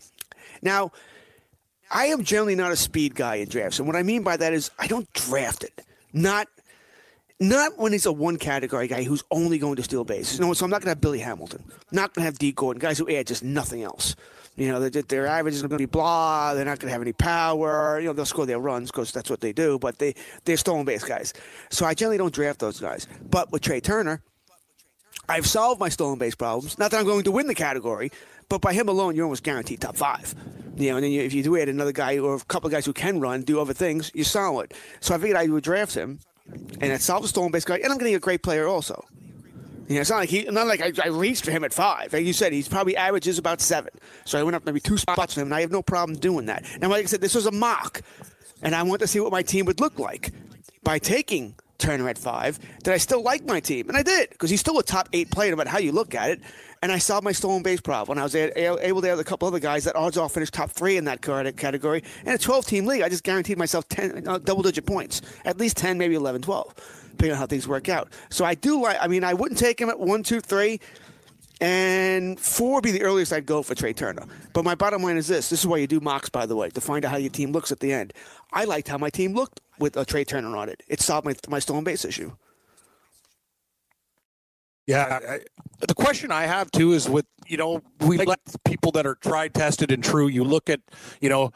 Now. 0.62 0.92
I 1.90 2.06
am 2.06 2.24
generally 2.24 2.54
not 2.54 2.72
a 2.72 2.76
speed 2.76 3.14
guy 3.14 3.36
in 3.36 3.48
drafts, 3.48 3.78
and 3.78 3.86
what 3.86 3.96
I 3.96 4.02
mean 4.02 4.22
by 4.22 4.36
that 4.36 4.52
is 4.52 4.70
I 4.78 4.86
don't 4.86 5.12
draft 5.12 5.64
it. 5.64 5.84
Not 6.12 6.48
not 7.40 7.78
when 7.78 7.92
he's 7.92 8.06
a 8.06 8.12
one 8.12 8.36
category 8.36 8.86
guy 8.86 9.02
who's 9.02 9.24
only 9.30 9.58
going 9.58 9.76
to 9.76 9.82
steal 9.82 10.04
bases. 10.04 10.38
You 10.38 10.44
know, 10.44 10.52
so 10.52 10.64
I'm 10.64 10.70
not 10.70 10.82
going 10.82 10.86
to 10.86 10.90
have 10.90 11.00
Billy 11.00 11.20
Hamilton. 11.20 11.64
Not 11.90 12.12
going 12.14 12.22
to 12.22 12.26
have 12.26 12.38
Dee 12.38 12.52
Gordon, 12.52 12.78
guys 12.78 12.98
who 12.98 13.08
add 13.08 13.26
just 13.26 13.42
nothing 13.42 13.82
else. 13.82 14.14
You 14.56 14.68
know, 14.68 14.88
their, 14.88 15.02
their 15.02 15.26
average 15.26 15.54
is 15.54 15.62
going 15.62 15.70
to 15.70 15.78
be 15.78 15.86
blah. 15.86 16.52
They're 16.52 16.66
not 16.66 16.78
going 16.80 16.88
to 16.88 16.92
have 16.92 17.00
any 17.00 17.14
power. 17.14 17.98
You 17.98 18.08
know, 18.08 18.12
they'll 18.12 18.26
score 18.26 18.44
their 18.44 18.58
runs 18.58 18.90
because 18.90 19.10
that's 19.10 19.30
what 19.30 19.40
they 19.40 19.54
do. 19.54 19.78
But 19.78 19.98
they 19.98 20.14
they're 20.44 20.58
stolen 20.58 20.84
base 20.84 21.02
guys. 21.02 21.32
So 21.70 21.86
I 21.86 21.94
generally 21.94 22.18
don't 22.18 22.34
draft 22.34 22.58
those 22.58 22.78
guys. 22.78 23.06
But 23.30 23.50
with 23.52 23.62
Trey 23.62 23.80
Turner, 23.80 24.22
I've 25.28 25.46
solved 25.46 25.80
my 25.80 25.88
stolen 25.88 26.18
base 26.18 26.34
problems. 26.34 26.78
Not 26.78 26.90
that 26.90 26.98
I'm 26.98 27.06
going 27.06 27.24
to 27.24 27.32
win 27.32 27.46
the 27.46 27.54
category, 27.54 28.12
but 28.50 28.60
by 28.60 28.74
him 28.74 28.88
alone, 28.88 29.16
you're 29.16 29.24
almost 29.24 29.44
guaranteed 29.44 29.80
top 29.80 29.96
five. 29.96 30.34
You 30.80 30.90
know, 30.90 30.96
and 30.96 31.04
then 31.04 31.12
you, 31.12 31.20
if 31.20 31.34
you 31.34 31.42
do 31.42 31.58
add 31.58 31.68
another 31.68 31.92
guy 31.92 32.18
or 32.18 32.34
a 32.34 32.40
couple 32.40 32.66
of 32.68 32.72
guys 32.72 32.86
who 32.86 32.94
can 32.94 33.20
run, 33.20 33.42
do 33.42 33.60
other 33.60 33.74
things, 33.74 34.10
you're 34.14 34.24
solid. 34.24 34.72
So 35.00 35.14
I 35.14 35.18
figured 35.18 35.36
I 35.36 35.46
would 35.46 35.62
draft 35.62 35.94
him, 35.94 36.20
and 36.80 36.90
it 36.90 37.02
solves 37.02 37.24
the 37.24 37.28
stolen 37.28 37.52
base 37.52 37.66
guy, 37.66 37.76
and 37.76 37.92
I'm 37.92 37.98
getting 37.98 38.14
a 38.14 38.18
great 38.18 38.42
player 38.42 38.66
also. 38.66 39.04
You 39.88 39.96
know, 39.96 40.00
it's 40.00 40.10
not 40.10 40.16
like 40.16 40.30
he, 40.30 40.44
not 40.44 40.66
like 40.66 40.80
I, 40.80 40.92
I 41.04 41.08
reached 41.08 41.44
for 41.44 41.50
him 41.50 41.64
at 41.64 41.74
five. 41.74 42.12
Like 42.12 42.24
you 42.24 42.32
said, 42.32 42.52
he's 42.52 42.68
probably 42.68 42.96
averages 42.96 43.38
about 43.38 43.60
seven. 43.60 43.92
So 44.24 44.38
I 44.38 44.42
went 44.42 44.56
up 44.56 44.64
maybe 44.64 44.80
two 44.80 44.96
spots 44.96 45.34
for 45.34 45.40
him, 45.40 45.48
and 45.48 45.54
I 45.54 45.60
have 45.60 45.70
no 45.70 45.82
problem 45.82 46.18
doing 46.18 46.46
that. 46.46 46.64
Now, 46.80 46.88
like 46.88 47.02
I 47.02 47.06
said, 47.06 47.20
this 47.20 47.34
was 47.34 47.44
a 47.44 47.52
mock, 47.52 48.00
and 48.62 48.74
I 48.74 48.82
want 48.84 49.00
to 49.00 49.06
see 49.06 49.20
what 49.20 49.32
my 49.32 49.42
team 49.42 49.66
would 49.66 49.80
look 49.80 49.98
like 49.98 50.32
by 50.82 50.98
taking 50.98 51.56
Turner 51.78 52.08
at 52.08 52.18
five. 52.18 52.58
Did 52.84 52.94
I 52.94 52.98
still 52.98 53.22
like 53.22 53.44
my 53.44 53.60
team? 53.60 53.88
And 53.88 53.98
I 53.98 54.02
did, 54.02 54.30
because 54.30 54.48
he's 54.48 54.60
still 54.60 54.78
a 54.78 54.82
top 54.82 55.08
eight 55.12 55.30
player, 55.30 55.50
no 55.50 55.56
matter 55.56 55.70
how 55.70 55.78
you 55.78 55.92
look 55.92 56.14
at 56.14 56.30
it. 56.30 56.40
And 56.82 56.90
I 56.90 56.96
solved 56.96 57.24
my 57.24 57.32
stolen 57.32 57.62
base 57.62 57.80
problem. 57.80 58.18
I 58.18 58.22
was 58.22 58.34
able 58.34 59.02
to 59.02 59.10
add 59.10 59.18
a 59.18 59.24
couple 59.24 59.46
other 59.46 59.58
guys 59.58 59.84
that 59.84 59.96
odds 59.96 60.16
all 60.16 60.30
finished 60.30 60.54
top 60.54 60.70
three 60.70 60.96
in 60.96 61.04
that 61.04 61.20
category. 61.20 62.02
In 62.24 62.32
a 62.32 62.38
12 62.38 62.66
team 62.66 62.86
league, 62.86 63.02
I 63.02 63.10
just 63.10 63.22
guaranteed 63.22 63.58
myself 63.58 63.86
10 63.88 64.26
uh, 64.26 64.38
double 64.38 64.62
digit 64.62 64.86
points, 64.86 65.20
at 65.44 65.58
least 65.58 65.76
10, 65.76 65.98
maybe 65.98 66.14
11, 66.14 66.40
12, 66.40 66.74
depending 67.10 67.32
on 67.32 67.38
how 67.38 67.46
things 67.46 67.68
work 67.68 67.90
out. 67.90 68.08
So 68.30 68.46
I 68.46 68.54
do 68.54 68.80
like, 68.80 68.96
I 68.98 69.08
mean, 69.08 69.24
I 69.24 69.34
wouldn't 69.34 69.58
take 69.58 69.78
him 69.78 69.90
at 69.90 70.00
one, 70.00 70.22
two, 70.22 70.40
three. 70.40 70.80
And 71.62 72.40
four 72.40 72.80
be 72.80 72.90
the 72.90 73.02
earliest 73.02 73.34
I'd 73.34 73.44
go 73.44 73.62
for 73.62 73.74
Trey 73.74 73.92
Turner. 73.92 74.24
But 74.54 74.64
my 74.64 74.74
bottom 74.74 75.02
line 75.02 75.18
is 75.18 75.28
this: 75.28 75.50
this 75.50 75.60
is 75.60 75.66
why 75.66 75.76
you 75.76 75.86
do 75.86 76.00
mocks, 76.00 76.30
by 76.30 76.46
the 76.46 76.56
way, 76.56 76.70
to 76.70 76.80
find 76.80 77.04
out 77.04 77.10
how 77.10 77.18
your 77.18 77.28
team 77.28 77.52
looks 77.52 77.70
at 77.70 77.80
the 77.80 77.92
end. 77.92 78.14
I 78.50 78.64
liked 78.64 78.88
how 78.88 78.96
my 78.96 79.10
team 79.10 79.34
looked 79.34 79.60
with 79.78 79.94
a 79.98 80.06
Trey 80.06 80.24
Turner 80.24 80.56
on 80.56 80.70
it. 80.70 80.82
It 80.88 81.02
solved 81.02 81.26
my, 81.26 81.34
my 81.50 81.58
stolen 81.58 81.84
base 81.84 82.06
issue. 82.06 82.32
Yeah. 84.90 85.20
I, 85.28 85.40
the 85.86 85.94
question 85.94 86.32
I 86.32 86.46
have 86.46 86.70
too 86.72 86.92
is 86.92 87.08
with 87.08 87.26
you 87.46 87.56
know 87.56 87.80
we 88.00 88.18
let 88.18 88.40
people 88.64 88.90
that 88.92 89.06
are 89.06 89.14
tried, 89.14 89.54
tested, 89.54 89.92
and 89.92 90.02
true. 90.02 90.26
You 90.26 90.42
look 90.42 90.68
at 90.68 90.80
you 91.20 91.28
know 91.28 91.52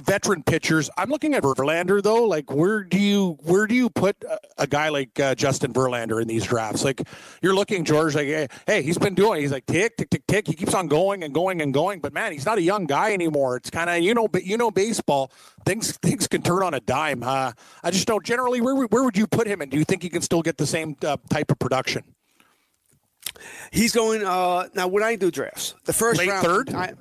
veteran 0.00 0.42
pitchers. 0.42 0.90
I'm 0.96 1.08
looking 1.08 1.34
at 1.34 1.42
Verlander 1.42 2.02
though. 2.02 2.24
Like, 2.24 2.52
where 2.52 2.84
do 2.84 2.98
you 2.98 3.38
where 3.42 3.66
do 3.66 3.74
you 3.74 3.88
put 3.88 4.22
a, 4.24 4.38
a 4.58 4.66
guy 4.66 4.90
like 4.90 5.18
uh, 5.18 5.34
Justin 5.34 5.72
Verlander 5.72 6.20
in 6.20 6.28
these 6.28 6.44
drafts? 6.44 6.84
Like, 6.84 7.02
you're 7.42 7.54
looking 7.54 7.84
George. 7.84 8.14
Like, 8.14 8.26
hey, 8.26 8.48
hey, 8.66 8.82
he's 8.82 8.98
been 8.98 9.14
doing. 9.14 9.40
He's 9.40 9.52
like 9.52 9.66
tick 9.66 9.96
tick 9.96 10.10
tick 10.10 10.26
tick. 10.26 10.46
He 10.46 10.54
keeps 10.54 10.74
on 10.74 10.86
going 10.86 11.24
and 11.24 11.32
going 11.32 11.62
and 11.62 11.72
going. 11.72 12.00
But 12.00 12.12
man, 12.12 12.32
he's 12.32 12.46
not 12.46 12.58
a 12.58 12.62
young 12.62 12.84
guy 12.84 13.12
anymore. 13.14 13.56
It's 13.56 13.70
kind 13.70 13.88
of 13.88 14.00
you 14.00 14.12
know, 14.12 14.28
but 14.28 14.44
you 14.44 14.58
know, 14.58 14.70
baseball 14.70 15.32
things 15.64 15.96
things 15.96 16.28
can 16.28 16.42
turn 16.42 16.62
on 16.62 16.74
a 16.74 16.80
dime. 16.80 17.22
Uh, 17.22 17.52
I 17.82 17.90
just 17.90 18.06
don't 18.06 18.24
generally. 18.24 18.60
Where 18.60 18.74
where 18.74 19.02
would 19.02 19.16
you 19.16 19.26
put 19.26 19.46
him? 19.46 19.60
And 19.60 19.70
do 19.70 19.78
you 19.78 19.84
think 19.84 20.02
he 20.02 20.10
can 20.10 20.22
still 20.22 20.42
get 20.42 20.58
the 20.58 20.66
same 20.66 20.96
uh, 21.02 21.16
type 21.30 21.50
of 21.50 21.58
production? 21.58 22.04
He's 23.70 23.94
going 23.94 24.24
uh, 24.24 24.68
now. 24.74 24.88
When 24.88 25.02
I 25.02 25.16
do 25.16 25.30
drafts, 25.30 25.74
the 25.84 25.92
first 25.92 26.18
Late 26.18 26.28
round, 26.28 26.46
third? 26.46 26.74
I, 26.74 26.92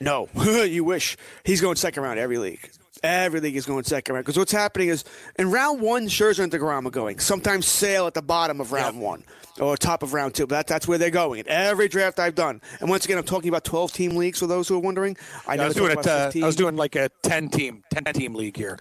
no, 0.00 0.28
you 0.64 0.84
wish. 0.84 1.16
He's 1.44 1.60
going 1.60 1.76
second 1.76 2.02
round 2.02 2.18
every 2.18 2.38
league. 2.38 2.70
Every 3.06 3.40
league 3.40 3.56
is 3.56 3.66
going 3.66 3.84
second 3.84 4.14
round 4.14 4.24
because 4.24 4.36
what's 4.38 4.52
happening 4.52 4.88
is 4.88 5.04
in 5.38 5.50
round 5.50 5.80
one, 5.80 6.06
Scherzer 6.08 6.42
and 6.42 6.52
Degrom 6.52 6.86
are 6.86 6.90
going. 6.90 7.18
Sometimes 7.20 7.66
Sale 7.66 8.06
at 8.08 8.14
the 8.14 8.22
bottom 8.22 8.60
of 8.60 8.72
round 8.72 9.00
one 9.00 9.22
or 9.60 9.76
top 9.76 10.02
of 10.02 10.12
round 10.12 10.34
two. 10.34 10.46
But 10.46 10.56
that, 10.56 10.66
that's 10.66 10.88
where 10.88 10.98
they're 10.98 11.10
going 11.10 11.40
in 11.40 11.48
every 11.48 11.88
draft 11.88 12.18
I've 12.18 12.34
done. 12.34 12.60
And 12.80 12.90
once 12.90 13.04
again, 13.04 13.16
I'm 13.18 13.24
talking 13.24 13.48
about 13.48 13.64
12 13.64 13.92
team 13.92 14.16
leagues 14.16 14.40
for 14.40 14.46
those 14.46 14.68
who 14.68 14.74
are 14.74 14.80
wondering. 14.80 15.16
I, 15.46 15.56
I 15.56 15.66
was 15.66 15.74
doing 15.74 15.98
it. 15.98 16.06
Uh, 16.06 16.30
I 16.34 16.46
was 16.46 16.56
doing 16.56 16.76
like 16.76 16.96
a 16.96 17.08
ten 17.22 17.48
team, 17.48 17.84
ten 17.90 18.04
team 18.12 18.34
league 18.34 18.56
here. 18.56 18.78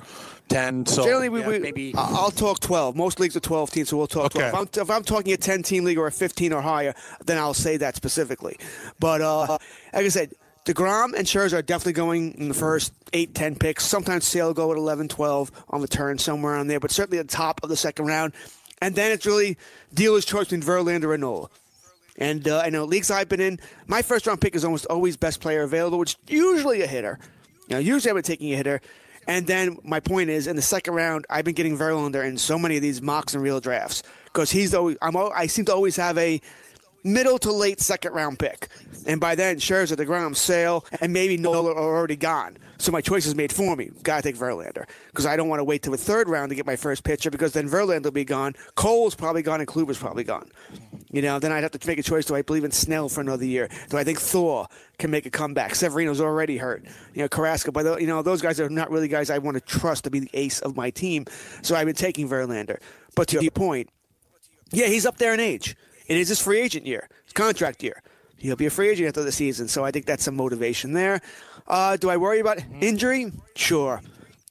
Ten. 0.49 0.85
So 0.85 1.03
Generally, 1.03 1.29
we, 1.29 1.39
yeah, 1.41 1.47
we, 1.47 1.59
maybe. 1.59 1.93
I'll 1.95 2.31
talk 2.31 2.59
12. 2.59 2.95
Most 2.95 3.19
leagues 3.19 3.35
are 3.35 3.39
12 3.41 3.71
teams, 3.71 3.89
so 3.89 3.97
we'll 3.97 4.07
talk 4.07 4.25
Okay. 4.35 4.49
12. 4.49 4.53
If 4.53 4.59
I'm, 4.77 4.81
if 4.81 4.89
I'm 4.89 5.03
talking 5.03 5.33
a 5.33 5.37
10 5.37 5.63
team 5.63 5.83
league 5.83 5.97
or 5.97 6.07
a 6.07 6.11
15 6.11 6.53
or 6.53 6.61
higher, 6.61 6.93
then 7.25 7.37
I'll 7.37 7.53
say 7.53 7.77
that 7.77 7.95
specifically. 7.95 8.57
But 8.99 9.21
uh, 9.21 9.47
like 9.47 9.59
I 9.93 10.07
said, 10.09 10.33
DeGrom 10.65 11.13
and 11.13 11.27
Scherzer 11.27 11.53
are 11.53 11.61
definitely 11.61 11.93
going 11.93 12.33
in 12.39 12.47
the 12.47 12.55
first 12.55 12.91
8, 13.13 13.35
10 13.35 13.55
picks. 13.55 13.85
Sometimes 13.85 14.25
Sale 14.25 14.47
will 14.47 14.53
go 14.55 14.71
at 14.71 14.77
11, 14.77 15.09
12 15.09 15.51
on 15.69 15.81
the 15.81 15.87
turn, 15.87 16.17
somewhere 16.17 16.55
on 16.55 16.65
there, 16.67 16.79
but 16.79 16.89
certainly 16.89 17.19
at 17.19 17.27
the 17.27 17.35
top 17.35 17.61
of 17.61 17.69
the 17.69 17.77
second 17.77 18.07
round. 18.07 18.33
And 18.81 18.95
then 18.95 19.11
it's 19.11 19.27
really 19.27 19.57
dealer's 19.93 20.25
choice 20.25 20.45
between 20.45 20.63
Verlander 20.63 21.13
and 21.13 21.21
Nola. 21.21 21.49
And 22.17 22.47
uh, 22.47 22.61
I 22.65 22.69
know 22.69 22.83
leagues 22.85 23.11
I've 23.11 23.29
been 23.29 23.41
in, 23.41 23.59
my 23.85 24.01
first 24.01 24.25
round 24.25 24.41
pick 24.41 24.55
is 24.55 24.65
almost 24.65 24.87
always 24.87 25.17
best 25.17 25.39
player 25.39 25.61
available, 25.61 25.99
which 25.99 26.17
usually 26.27 26.81
a 26.81 26.87
hitter. 26.87 27.19
You 27.67 27.75
know, 27.75 27.79
usually 27.79 28.13
been 28.13 28.23
taking 28.23 28.51
a 28.51 28.55
hitter. 28.55 28.81
And 29.27 29.45
then 29.45 29.77
my 29.83 29.99
point 29.99 30.29
is, 30.29 30.47
in 30.47 30.55
the 30.55 30.61
second 30.61 30.93
round, 30.93 31.25
I've 31.29 31.45
been 31.45 31.55
getting 31.55 31.77
Verlander 31.77 32.25
in 32.25 32.37
so 32.37 32.57
many 32.57 32.75
of 32.75 32.81
these 32.81 33.01
mocks 33.01 33.33
and 33.33 33.43
real 33.43 33.59
drafts 33.59 34.03
because 34.25 34.51
he's 34.51 34.73
always 34.73 34.97
I'm 35.01 35.15
I 35.15 35.47
seem 35.47 35.65
to 35.65 35.73
always 35.73 35.95
have 35.95 36.17
a 36.17 36.41
middle 37.05 37.37
to 37.39 37.51
late 37.51 37.79
second 37.79 38.13
round 38.13 38.39
pick, 38.39 38.67
and 39.05 39.21
by 39.21 39.35
then 39.35 39.57
Scherzer, 39.57 39.95
Degrom, 39.95 40.35
Sale, 40.35 40.85
and 40.99 41.13
maybe 41.13 41.37
Nola 41.37 41.71
are 41.71 41.95
already 41.95 42.15
gone. 42.17 42.57
So 42.77 42.91
my 42.91 42.99
choice 42.99 43.25
is 43.25 43.35
made 43.35 43.53
for 43.53 43.75
me. 43.75 43.89
Got 44.03 44.17
to 44.17 44.21
take 44.23 44.35
Verlander 44.35 44.85
because 45.07 45.25
I 45.25 45.37
don't 45.37 45.47
want 45.47 45.59
to 45.61 45.63
wait 45.63 45.81
till 45.83 45.91
the 45.91 45.97
third 45.97 46.27
round 46.27 46.49
to 46.49 46.55
get 46.55 46.65
my 46.65 46.75
first 46.75 47.03
pitcher 47.03 47.31
because 47.31 47.53
then 47.53 47.69
Verlander 47.69 48.05
will 48.05 48.11
be 48.11 48.25
gone, 48.25 48.53
Cole's 48.75 49.15
probably 49.15 49.41
gone, 49.41 49.61
and 49.61 49.67
Kluber's 49.67 49.97
probably 49.97 50.23
gone. 50.25 50.51
You 51.11 51.21
know, 51.21 51.39
then 51.39 51.53
I'd 51.53 51.63
have 51.63 51.71
to 51.71 51.87
make 51.87 51.99
a 51.99 52.03
choice. 52.03 52.25
Do 52.25 52.35
I 52.35 52.41
believe 52.41 52.65
in 52.65 52.71
Snell 52.71 53.07
for 53.07 53.21
another 53.21 53.45
year? 53.45 53.69
Do 53.89 53.97
I 53.97 54.03
think 54.03 54.19
Thor 54.19 54.67
can 54.97 55.11
make 55.11 55.25
a 55.25 55.29
comeback? 55.29 55.75
Severino's 55.75 56.19
already 56.19 56.57
hurt. 56.57 56.83
You 57.13 57.21
know, 57.21 57.29
Carrasco. 57.29 57.71
But 57.71 58.01
you 58.01 58.07
know, 58.07 58.21
those 58.21 58.41
guys 58.41 58.59
are 58.59 58.69
not 58.69 58.91
really 58.91 59.07
guys 59.07 59.29
I 59.29 59.37
want 59.37 59.55
to 59.55 59.61
trust 59.61 60.03
to 60.03 60.09
be 60.09 60.19
the 60.19 60.29
ace 60.33 60.59
of 60.59 60.75
my 60.75 60.89
team. 60.89 61.25
So 61.61 61.75
I've 61.75 61.85
been 61.85 61.95
taking 61.95 62.27
Verlander. 62.27 62.79
But 63.15 63.29
to 63.29 63.41
your 63.41 63.51
point, 63.51 63.89
yeah, 64.71 64.87
he's 64.87 65.05
up 65.05 65.17
there 65.17 65.33
in 65.33 65.39
age. 65.39 65.77
It 66.07 66.17
is 66.17 66.29
his 66.29 66.41
free 66.41 66.61
agent 66.61 66.85
year, 66.85 67.07
his 67.23 67.33
contract 67.33 67.83
year. 67.83 68.01
He'll 68.37 68.55
be 68.55 68.65
a 68.65 68.69
free 68.69 68.89
agent 68.89 69.07
after 69.07 69.23
the 69.23 69.31
season, 69.31 69.67
so 69.67 69.83
I 69.83 69.91
think 69.91 70.05
that's 70.05 70.23
some 70.23 70.35
motivation 70.35 70.93
there. 70.93 71.21
Uh, 71.67 71.97
do 71.97 72.09
I 72.09 72.17
worry 72.17 72.39
about 72.39 72.59
injury? 72.79 73.31
Sure. 73.55 74.01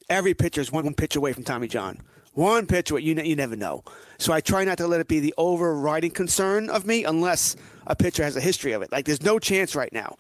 Every 0.09 0.35
pitcher 0.35 0.61
is 0.61 0.73
one 0.73 0.93
pitch 0.95 1.17
away 1.17 1.33
from 1.33 1.45
Tommy 1.45 1.69
John. 1.69 2.01
One 2.33 2.67
pitch 2.67 2.91
away. 2.91 3.03
You, 3.03 3.15
ne- 3.15 3.29
you 3.29 3.37
never 3.37 3.57
know. 3.57 3.85
So 4.19 4.33
I 4.33 4.41
try 4.41 4.65
not 4.65 4.79
to 4.79 4.87
let 4.87 5.01
it 5.01 5.09
be 5.09 5.21
the 5.21 5.35
overriding 5.39 6.11
concern 6.11 6.69
of 6.69 6.87
me 6.87 7.05
unless 7.05 7.57
a 7.87 7.95
pitcher 7.95 8.25
has 8.25 8.37
a 8.37 8.41
history 8.41 8.73
of 8.73 8.83
it. 8.83 8.91
Like, 8.91 9.05
there's 9.05 9.23
no 9.23 9.39
chance 9.39 9.77
right 9.77 9.93
now. 9.93 10.17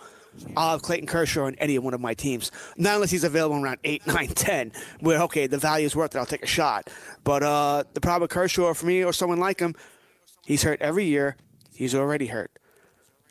I'll 0.56 0.72
have 0.72 0.82
Clayton 0.82 1.06
Kershaw 1.06 1.44
on 1.46 1.54
any 1.56 1.78
one 1.78 1.94
of 1.94 2.00
my 2.00 2.14
teams. 2.14 2.50
Not 2.76 2.96
unless 2.96 3.10
he's 3.10 3.24
available 3.24 3.56
in 3.56 3.64
around 3.64 3.78
8, 3.84 4.06
9, 4.06 4.28
10, 4.28 4.72
where, 5.00 5.22
okay, 5.22 5.46
the 5.46 5.58
value 5.58 5.86
is 5.86 5.96
worth 5.96 6.14
it. 6.14 6.18
I'll 6.18 6.26
take 6.26 6.42
a 6.42 6.46
shot. 6.46 6.90
But 7.24 7.42
uh, 7.42 7.84
the 7.94 8.00
problem 8.00 8.22
with 8.22 8.30
Kershaw 8.30 8.74
for 8.74 8.86
me 8.86 9.04
or 9.04 9.12
someone 9.12 9.38
like 9.40 9.60
him, 9.60 9.74
he's 10.46 10.62
hurt 10.62 10.80
every 10.80 11.04
year. 11.04 11.36
He's 11.74 11.94
already 11.94 12.26
hurt. 12.26 12.50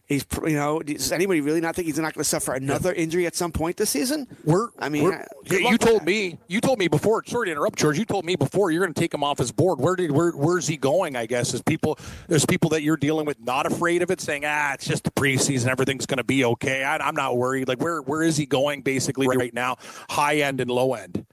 He's, 0.06 0.26
you 0.44 0.56
know, 0.58 0.80
does 0.82 1.14
anybody 1.14 1.40
really 1.40 1.62
not 1.62 1.76
think 1.78 1.86
he's 1.86 1.98
not 1.98 2.14
going 2.14 2.24
to 2.24 2.30
suffer 2.30 2.54
another 2.54 2.92
injury 2.92 3.26
at 3.26 3.36
some 3.36 3.54
point 3.54 3.78
this 3.78 3.90
season? 3.90 4.28
We're, 4.44 4.68
I 4.78 4.90
mean, 4.90 5.06
we're- 5.06 5.26
you 5.50 5.78
told 5.78 6.02
that. 6.02 6.06
me, 6.06 6.38
you 6.50 6.60
told 6.60 6.78
me 6.78 6.90
before. 6.90 7.24
Sorry 7.26 7.48
to 7.48 7.52
interrupt, 7.54 7.80
George. 7.80 7.98
You 7.98 8.04
told 8.04 8.26
me 8.26 8.36
before 8.36 8.70
you're 8.70 8.84
going 8.84 8.94
to 8.94 9.00
take 9.00 9.14
him 9.14 9.24
off 9.24 9.38
his 9.38 9.54
board. 9.54 9.80
Where 9.80 9.96
did, 9.96 10.12
where, 10.12 10.32
where's 10.32 10.68
he 10.68 10.76
going? 10.76 11.16
I 11.16 11.26
guess 11.26 11.54
is 11.54 11.62
people. 11.62 11.98
There's 12.28 12.46
people 12.46 12.70
that 12.72 12.82
you're 12.84 12.98
dealing 12.98 13.26
with 13.26 13.40
not 13.40 13.66
afraid 13.66 14.02
of 14.02 14.12
it, 14.12 14.20
saying, 14.20 14.44
ah, 14.46 14.74
it's 14.74 14.86
just 14.86 15.06
the 15.06 15.12
preseason, 15.12 15.68
everything's 15.68 16.06
going 16.06 16.18
to 16.18 16.24
be 16.26 16.44
okay. 16.44 16.84
I, 16.84 16.98
I'm 16.98 17.16
not 17.16 17.38
worried. 17.38 17.70
Like, 17.70 17.82
where, 17.82 18.02
where 18.02 18.24
is 18.24 18.36
he 18.36 18.46
going? 18.46 18.82
Basically, 18.82 19.26
right 19.26 19.54
now, 19.54 19.78
high 20.10 20.40
end 20.40 20.60
and 20.60 20.70
low 20.70 20.96
end. 20.96 21.26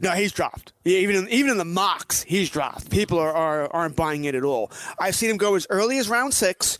No, 0.00 0.10
he's 0.12 0.32
dropped. 0.32 0.72
Yeah, 0.84 0.98
even 0.98 1.16
in, 1.16 1.28
even 1.28 1.50
in 1.52 1.58
the 1.58 1.64
mocks, 1.64 2.22
he's 2.22 2.50
dropped. 2.50 2.90
People 2.90 3.18
are, 3.18 3.32
are 3.32 3.68
aren't 3.72 3.96
buying 3.96 4.24
it 4.24 4.34
at 4.34 4.44
all. 4.44 4.70
I've 4.98 5.14
seen 5.14 5.30
him 5.30 5.36
go 5.36 5.54
as 5.54 5.66
early 5.70 5.98
as 5.98 6.08
round 6.08 6.34
six, 6.34 6.78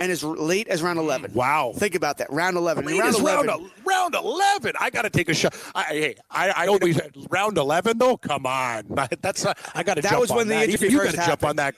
and 0.00 0.12
as 0.12 0.22
late 0.22 0.68
as 0.68 0.82
round 0.82 0.98
eleven. 0.98 1.32
Wow. 1.32 1.72
Think 1.74 1.94
about 1.94 2.18
that. 2.18 2.30
Round 2.30 2.56
eleven. 2.56 2.84
In 2.84 2.92
Late 2.92 3.00
round 3.00 3.14
eleven. 3.16 3.46
round, 3.46 3.70
round 3.86 4.14
11. 4.14 4.72
I 4.78 4.90
got 4.90 5.02
to 5.02 5.10
take 5.10 5.28
a 5.28 5.34
shot. 5.34 5.54
I, 5.74 5.82
hey, 5.84 6.16
I, 6.30 6.50
I 6.50 6.66
always 6.66 7.00
round 7.30 7.56
11 7.56 7.98
though. 7.98 8.16
Come 8.16 8.46
on, 8.46 8.84
that's 9.22 9.44
not, 9.44 9.58
I 9.74 9.82
got 9.82 9.94
to. 9.94 10.02
That 10.02 10.20
was 10.20 10.30
when 10.30 10.48
the 10.48 10.62
Even 10.68 10.90
you 10.90 10.98
first 10.98 11.16
gotta 11.16 11.28
jump 11.28 11.44
on 11.44 11.56
that. 11.56 11.76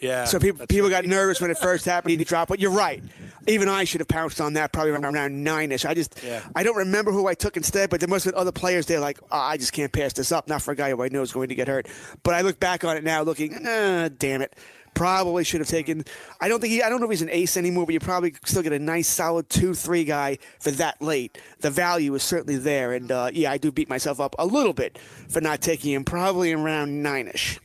Yeah. 0.00 0.24
So 0.24 0.38
people 0.38 0.66
people 0.66 0.88
got 0.90 1.04
nervous 1.04 1.40
when 1.40 1.50
it 1.50 1.58
first 1.58 1.84
happened. 1.84 2.18
He 2.18 2.24
dropped, 2.24 2.48
but 2.48 2.60
you're 2.60 2.70
right. 2.70 3.02
Even 3.46 3.68
I 3.68 3.84
should 3.84 4.00
have 4.00 4.08
pounced 4.08 4.40
on 4.40 4.52
that 4.52 4.72
probably 4.72 4.92
around, 4.92 5.04
around 5.04 5.42
nine-ish. 5.42 5.84
I 5.84 5.94
just 5.94 6.22
Yeah. 6.22 6.42
I 6.54 6.62
don't 6.62 6.76
remember 6.76 7.10
who 7.10 7.26
I 7.26 7.34
took 7.34 7.56
instead, 7.56 7.90
but 7.90 7.98
there 8.00 8.08
must 8.08 8.24
have 8.24 8.34
been 8.34 8.40
other 8.40 8.52
players 8.52 8.86
there 8.86 9.00
like 9.00 9.18
oh, 9.32 9.38
I 9.38 9.56
just 9.56 9.72
can't 9.72 9.92
pass 9.92 10.12
this 10.12 10.30
up. 10.30 10.48
Not 10.48 10.62
for 10.62 10.72
a 10.72 10.76
guy 10.76 10.90
who 10.90 11.02
I 11.02 11.08
know 11.08 11.22
is 11.22 11.32
going 11.32 11.48
to 11.48 11.54
get 11.54 11.66
hurt. 11.66 11.88
But 12.22 12.34
I 12.34 12.42
look 12.42 12.60
back 12.60 12.84
on 12.84 12.96
it 12.96 13.04
now, 13.04 13.22
looking, 13.22 13.54
uh, 13.66 14.10
damn 14.16 14.42
it. 14.42 14.54
Probably 14.94 15.44
should 15.44 15.60
have 15.60 15.68
taken. 15.68 16.04
I 16.40 16.48
don't 16.48 16.60
think 16.60 16.72
he. 16.72 16.82
I 16.82 16.88
don't 16.88 16.98
know 16.98 17.06
if 17.06 17.10
he's 17.10 17.22
an 17.22 17.30
ace 17.30 17.56
anymore, 17.56 17.86
but 17.86 17.92
you 17.92 18.00
probably 18.00 18.34
still 18.44 18.62
get 18.62 18.72
a 18.72 18.80
nice, 18.80 19.06
solid 19.06 19.48
two-three 19.48 20.02
guy 20.02 20.38
for 20.58 20.72
that 20.72 21.00
late. 21.00 21.38
The 21.60 21.70
value 21.70 22.12
is 22.14 22.24
certainly 22.24 22.56
there, 22.56 22.92
and 22.94 23.12
uh, 23.12 23.30
yeah, 23.32 23.52
I 23.52 23.58
do 23.58 23.70
beat 23.70 23.88
myself 23.88 24.18
up 24.18 24.34
a 24.40 24.46
little 24.46 24.72
bit 24.72 24.98
for 25.28 25.40
not 25.40 25.60
taking 25.60 25.92
him. 25.92 26.02
Probably 26.04 26.52
around 26.52 27.00
nine-ish. 27.00 27.60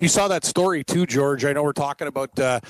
You 0.00 0.08
saw 0.08 0.28
that 0.28 0.44
story 0.44 0.84
too, 0.84 1.06
George. 1.06 1.44
I 1.44 1.52
know 1.52 1.62
we're 1.62 1.72
talking 1.72 2.06
about, 2.06 2.38
uh, 2.38 2.60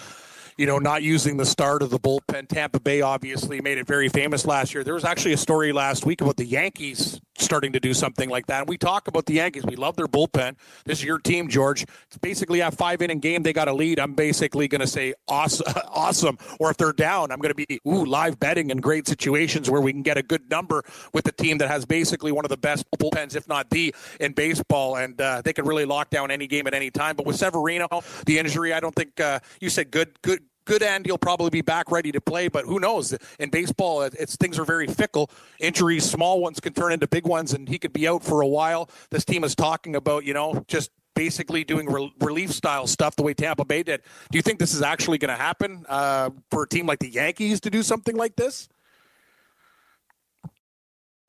you 0.57 0.67
know, 0.67 0.79
not 0.79 1.03
using 1.03 1.37
the 1.37 1.45
start 1.45 1.83
of 1.83 1.91
the 1.91 1.99
bullpen. 1.99 2.49
Tampa 2.49 2.81
Bay 2.81 3.03
obviously 3.03 3.61
made 3.61 3.77
it 3.77 3.87
very 3.87 4.09
famous 4.09 4.47
last 4.47 4.73
year. 4.75 4.83
There 4.83 4.95
was 4.95 5.05
actually 5.05 5.35
a 5.35 5.38
story 5.38 5.73
last 5.73 6.07
week 6.07 6.21
about 6.23 6.37
the 6.37 6.47
Yankees 6.47 7.21
starting 7.40 7.72
to 7.72 7.81
do 7.81 7.94
something 7.94 8.29
like 8.29 8.46
that. 8.46 8.61
And 8.61 8.68
we 8.68 8.77
talk 8.77 9.09
about 9.09 9.27
the 9.27 9.35
Yankees. 9.35 9.64
We 9.64 9.77
love 9.77 9.96
their 9.96 10.07
bullpen. 10.07 10.57
This 10.85 10.98
is 10.98 11.05
your 11.05 11.18
team, 11.18 11.48
George. 11.48 11.83
It's 11.83 12.18
basically 12.18 12.61
a 12.61 12.70
five 12.70 13.03
inning 13.03 13.20
game. 13.20 13.42
They 13.42 13.53
got 13.53 13.68
a 13.68 13.72
lead. 13.72 13.98
I'm 13.98 14.14
basically 14.14 14.68
going 14.68 14.81
to 14.81 14.87
say 14.87 15.14
awesome, 15.27 15.72
awesome. 15.88 16.38
Or 16.59 16.70
if 16.70 16.77
they're 16.77 16.92
down, 16.92 17.31
I'm 17.31 17.38
going 17.38 17.55
to 17.55 17.66
be 17.66 17.81
ooh 17.87 18.05
live 18.05 18.38
betting 18.38 18.70
in 18.70 18.79
great 18.79 19.07
situations 19.07 19.70
where 19.70 19.81
we 19.81 19.92
can 19.92 20.03
get 20.03 20.16
a 20.16 20.22
good 20.22 20.51
number 20.51 20.83
with 21.12 21.24
the 21.24 21.33
team 21.33 21.59
that 21.59 21.68
has 21.68 21.85
basically 21.87 22.33
one 22.33 22.44
of 22.44 22.51
the 22.51 22.57
best 22.57 22.87
bullpens, 22.98 23.37
if 23.37 23.48
not 23.48 23.70
the, 23.70 23.94
in 24.20 24.33
baseball, 24.33 24.96
and 24.96 25.20
uh, 25.20 25.42
they 25.44 25.53
can 25.53 25.64
really 25.64 25.85
lock 25.85 26.11
down 26.11 26.31
any 26.31 26.46
game 26.46 26.66
at 26.66 26.74
any 26.74 26.90
time. 26.90 27.16
But 27.16 27.27
with 27.27 27.37
Severino, 27.37 27.88
the 28.27 28.38
injury, 28.38 28.72
I 28.72 28.81
don't 28.81 28.94
think 28.94 29.20
uh, 29.20 29.40
you 29.61 29.70
said 29.70 29.90
good, 29.90 30.20
good. 30.22 30.42
Good 30.68 30.83
end, 30.83 31.07
he'll 31.07 31.16
probably 31.16 31.48
be 31.48 31.62
back 31.62 31.90
ready 31.90 32.12
to 32.12 32.20
play, 32.20 32.48
but 32.48 32.66
who 32.66 32.78
knows? 32.78 33.16
In 33.38 33.48
baseball, 33.48 34.02
it's 34.02 34.37
things 34.37 34.59
are 34.59 34.66
very 34.66 34.87
fickle. 34.87 35.31
Injuries, 35.61 36.04
small 36.04 36.42
ones 36.42 36.61
can 36.61 36.74
turn 36.74 36.92
into 36.92 37.07
big 37.07 37.26
ones, 37.26 37.54
and 37.54 37.66
he 37.66 37.78
could 37.78 37.94
be 37.94 38.07
out 38.07 38.22
for 38.22 38.42
a 38.42 38.46
while. 38.46 38.90
This 39.09 39.24
team 39.24 39.44
is 39.44 39.54
talking 39.54 39.96
about, 39.96 40.26
you 40.26 40.35
know, 40.35 40.62
just 40.68 40.90
basically 41.14 41.64
doing 41.64 41.90
rel- 41.90 42.11
relief 42.20 42.52
style 42.52 42.87
stuff 42.87 43.16
the 43.16 43.22
way 43.22 43.33
Tampa 43.33 43.64
Bay 43.64 43.83
did. 43.83 44.02
Do 44.31 44.37
you 44.37 44.42
think 44.42 44.59
this 44.59 44.74
is 44.74 44.83
actually 44.83 45.16
going 45.16 45.35
to 45.35 45.42
happen 45.42 45.87
uh, 45.88 46.28
for 46.50 46.64
a 46.64 46.68
team 46.68 46.85
like 46.85 46.98
the 46.98 47.09
Yankees 47.09 47.61
to 47.62 47.70
do 47.70 47.83
something 47.83 48.14
like 48.14 48.37
this? 48.37 48.68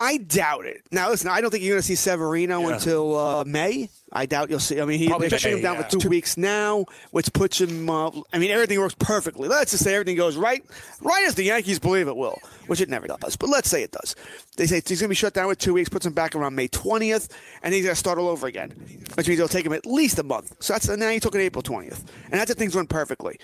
I 0.01 0.17
doubt 0.17 0.65
it. 0.65 0.81
Now, 0.91 1.09
listen, 1.09 1.29
I 1.29 1.41
don't 1.41 1.51
think 1.51 1.61
you're 1.63 1.73
going 1.73 1.81
to 1.81 1.87
see 1.87 1.95
Severino 1.95 2.61
Yeah. 2.61 2.75
until 2.75 3.17
uh, 3.17 3.43
May. 3.43 3.89
I 4.13 4.25
doubt 4.25 4.49
you'll 4.49 4.59
see. 4.59 4.79
I 4.79 4.85
mean, 4.85 4.97
he, 4.97 5.07
Probably 5.07 5.27
they're 5.27 5.37
pushing 5.37 5.57
him 5.57 5.61
down 5.61 5.75
yeah. 5.75 5.87
for 5.89 5.97
two 5.99 6.09
weeks 6.09 6.37
now, 6.37 6.85
which 7.11 7.31
puts 7.33 7.59
him. 7.59 7.89
Uh, 7.89 8.09
I 8.31 8.39
mean, 8.39 8.49
everything 8.49 8.79
works 8.79 8.95
perfectly. 8.97 9.49
Let's 9.49 9.71
just 9.71 9.83
say 9.83 9.93
everything 9.93 10.15
goes 10.15 10.37
right, 10.37 10.63
right 11.01 11.25
as 11.27 11.35
the 11.35 11.43
Yankees 11.43 11.79
believe 11.79 12.07
it 12.07 12.15
will, 12.15 12.39
which 12.67 12.79
it 12.81 12.87
never 12.89 13.07
does. 13.07 13.35
But 13.35 13.49
let's 13.49 13.69
say 13.69 13.83
it 13.83 13.91
does. 13.91 14.15
They 14.55 14.65
say 14.67 14.75
he's 14.75 14.99
going 15.01 15.07
to 15.07 15.09
be 15.09 15.15
shut 15.15 15.33
down 15.33 15.47
with 15.47 15.59
two 15.59 15.73
weeks, 15.73 15.89
puts 15.89 16.05
him 16.05 16.13
back 16.13 16.33
around 16.33 16.55
May 16.55 16.69
20th, 16.69 17.29
and 17.61 17.73
he's 17.73 17.83
going 17.83 17.93
to 17.93 17.99
start 17.99 18.17
all 18.17 18.29
over 18.29 18.47
again, 18.47 18.71
which 19.15 19.27
means 19.27 19.39
it'll 19.39 19.49
take 19.49 19.65
him 19.65 19.73
at 19.73 19.85
least 19.85 20.17
a 20.17 20.23
month. 20.23 20.55
So 20.59 20.73
that's 20.73 20.87
now 20.87 21.09
you 21.09 21.19
took 21.19 21.35
it 21.35 21.41
April 21.41 21.61
20th, 21.61 22.03
and 22.31 22.39
that's 22.39 22.49
if 22.49 22.57
things 22.57 22.73
run 22.75 22.87
perfectly. 22.87 23.37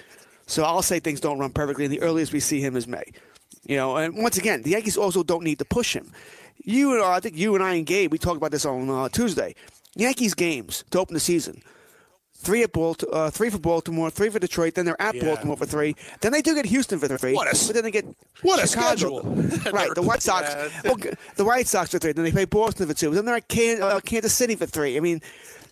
So 0.47 0.63
I'll 0.63 0.81
say 0.81 0.99
things 0.99 1.19
don't 1.19 1.37
run 1.37 1.51
perfectly, 1.51 1.85
and 1.85 1.93
the 1.93 2.01
earliest 2.01 2.31
we 2.31 2.39
see 2.39 2.61
him 2.61 2.75
is 2.75 2.87
May. 2.87 3.03
You 3.65 3.77
know, 3.77 3.97
and 3.97 4.15
once 4.17 4.37
again, 4.37 4.61
the 4.61 4.71
Yankees 4.71 4.97
also 4.97 5.23
don't 5.23 5.43
need 5.43 5.59
to 5.59 5.65
push 5.65 5.95
him. 5.95 6.11
You 6.63 6.93
and 6.93 7.01
uh, 7.01 7.09
I 7.09 7.19
think 7.19 7.35
you 7.37 7.55
and 7.55 7.63
I 7.63 7.75
and 7.75 7.85
Gabe, 7.85 8.11
we 8.11 8.17
talked 8.17 8.37
about 8.37 8.51
this 8.51 8.65
on 8.65 8.89
uh, 8.89 9.09
Tuesday. 9.09 9.55
Yankees 9.95 10.33
games 10.33 10.83
to 10.91 10.99
open 10.99 11.13
the 11.13 11.19
season. 11.19 11.61
Three 12.37 12.61
at 12.63 12.73
Balt- 12.73 13.03
uh, 13.11 13.31
three 13.31 13.49
for 13.49 13.57
Baltimore, 13.57 14.11
three 14.11 14.29
for 14.29 14.37
Detroit. 14.37 14.75
Then 14.75 14.85
they're 14.85 15.01
at 15.01 15.15
Yeah. 15.15 15.23
Baltimore 15.23 15.57
for 15.57 15.65
three. 15.65 15.95
Then 16.21 16.31
they 16.31 16.41
do 16.43 16.53
get 16.53 16.65
Houston 16.65 16.99
for 16.99 17.07
three. 17.07 17.33
What 17.33 17.47
a 17.47 17.65
but 17.65 17.73
then 17.73 17.83
they 17.83 17.91
get 17.91 18.05
what 18.43 18.63
a 18.63 18.67
Chicago. 18.67 19.21
schedule. 19.21 19.21
right, 19.73 19.89
the 19.95 20.01
White 20.03 20.21
Sox. 20.29 20.53
The 20.83 21.43
White 21.45 21.67
Sox 21.67 21.89
for 21.89 21.97
three. 21.97 22.11
Then 22.11 22.23
they 22.23 22.31
play 22.31 22.45
Boston 22.45 22.87
for 22.87 22.93
two. 22.93 23.09
Then 23.11 23.25
they're 23.25 23.35
at 23.37 23.47
Can- 23.47 23.81
uh, 23.81 23.99
Kansas 24.01 24.33
City 24.33 24.55
for 24.55 24.67
three. 24.67 24.95
I 24.97 24.99
mean, 24.99 25.21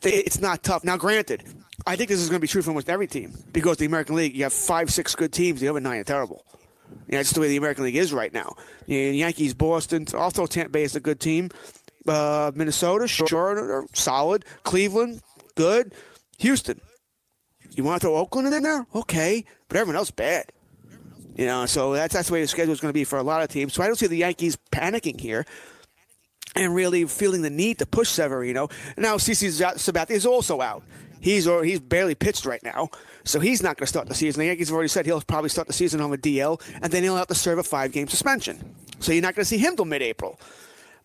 they, 0.01 0.13
it's 0.13 0.39
not 0.39 0.63
tough. 0.63 0.83
Now, 0.83 0.97
granted, 0.97 1.43
I 1.85 1.95
think 1.95 2.09
this 2.09 2.19
is 2.19 2.29
going 2.29 2.39
to 2.39 2.41
be 2.41 2.47
true 2.47 2.63
for 2.63 2.71
almost 2.71 2.89
every 2.89 3.07
team 3.07 3.33
because 3.51 3.77
the 3.77 3.85
American 3.85 4.15
League, 4.15 4.35
you 4.35 4.43
have 4.43 4.53
five, 4.53 4.91
six 4.91 5.13
good 5.15 5.31
teams. 5.33 5.59
The 5.59 5.67
other 5.67 5.79
nine 5.79 5.99
are 5.99 6.03
terrible. 6.03 6.43
Yeah, 7.07 7.17
that's 7.17 7.31
the 7.31 7.41
way 7.41 7.47
the 7.47 7.57
American 7.57 7.83
League 7.83 7.95
is 7.95 8.13
right 8.13 8.33
now. 8.33 8.55
Yeah, 8.87 9.09
Yankees, 9.09 9.53
Boston, 9.53 10.07
also 10.13 10.45
Tampa 10.45 10.71
Bay 10.71 10.83
is 10.83 10.95
a 10.95 10.99
good 10.99 11.19
team. 11.19 11.49
Uh, 12.07 12.51
Minnesota, 12.53 13.07
sure, 13.07 13.85
solid. 13.93 14.45
Cleveland, 14.63 15.21
good. 15.55 15.93
Houston, 16.39 16.81
you 17.71 17.83
want 17.83 18.01
to 18.01 18.07
throw 18.07 18.15
Oakland 18.17 18.53
in 18.53 18.63
there? 18.63 18.85
Okay, 18.93 19.45
but 19.67 19.77
everyone 19.77 19.95
else 19.95 20.11
bad. 20.11 20.45
You 21.35 21.45
know, 21.45 21.65
so 21.65 21.93
that's 21.93 22.13
that's 22.13 22.27
the 22.27 22.33
way 22.33 22.41
the 22.41 22.47
schedule 22.47 22.73
is 22.73 22.79
going 22.79 22.89
to 22.89 22.93
be 22.93 23.05
for 23.05 23.17
a 23.17 23.23
lot 23.23 23.41
of 23.41 23.49
teams. 23.49 23.73
So 23.73 23.81
I 23.81 23.87
don't 23.87 23.95
see 23.95 24.07
the 24.07 24.17
Yankees 24.17 24.57
panicking 24.71 25.19
here 25.19 25.45
and 26.55 26.75
really 26.75 27.05
feeling 27.05 27.41
the 27.41 27.49
need 27.49 27.79
to 27.79 27.85
push 27.85 28.09
Severino. 28.09 28.69
Now, 28.97 29.15
CC 29.15 29.49
Sabathia 29.49 30.11
is 30.11 30.25
also 30.25 30.61
out. 30.61 30.83
He's 31.23 31.47
or 31.47 31.63
he's 31.63 31.79
barely 31.79 32.15
pitched 32.15 32.45
right 32.45 32.61
now, 32.63 32.89
so 33.23 33.39
he's 33.39 33.63
not 33.63 33.77
going 33.77 33.85
to 33.85 33.87
start 33.87 34.09
the 34.09 34.13
season. 34.13 34.41
The 34.41 34.47
Yankees 34.47 34.67
have 34.67 34.75
already 34.75 34.89
said 34.89 35.05
he'll 35.05 35.21
probably 35.21 35.49
start 35.49 35.67
the 35.67 35.73
season 35.73 36.01
on 36.01 36.11
a 36.13 36.17
DL, 36.17 36.61
and 36.81 36.91
then 36.91 37.01
he'll 37.01 37.15
have 37.15 37.27
to 37.27 37.35
serve 37.35 37.59
a 37.59 37.63
five-game 37.63 38.09
suspension. 38.09 38.75
So 38.99 39.13
you're 39.13 39.21
not 39.21 39.33
going 39.33 39.43
to 39.43 39.49
see 39.49 39.57
him 39.57 39.77
till 39.77 39.85
mid-April. 39.85 40.37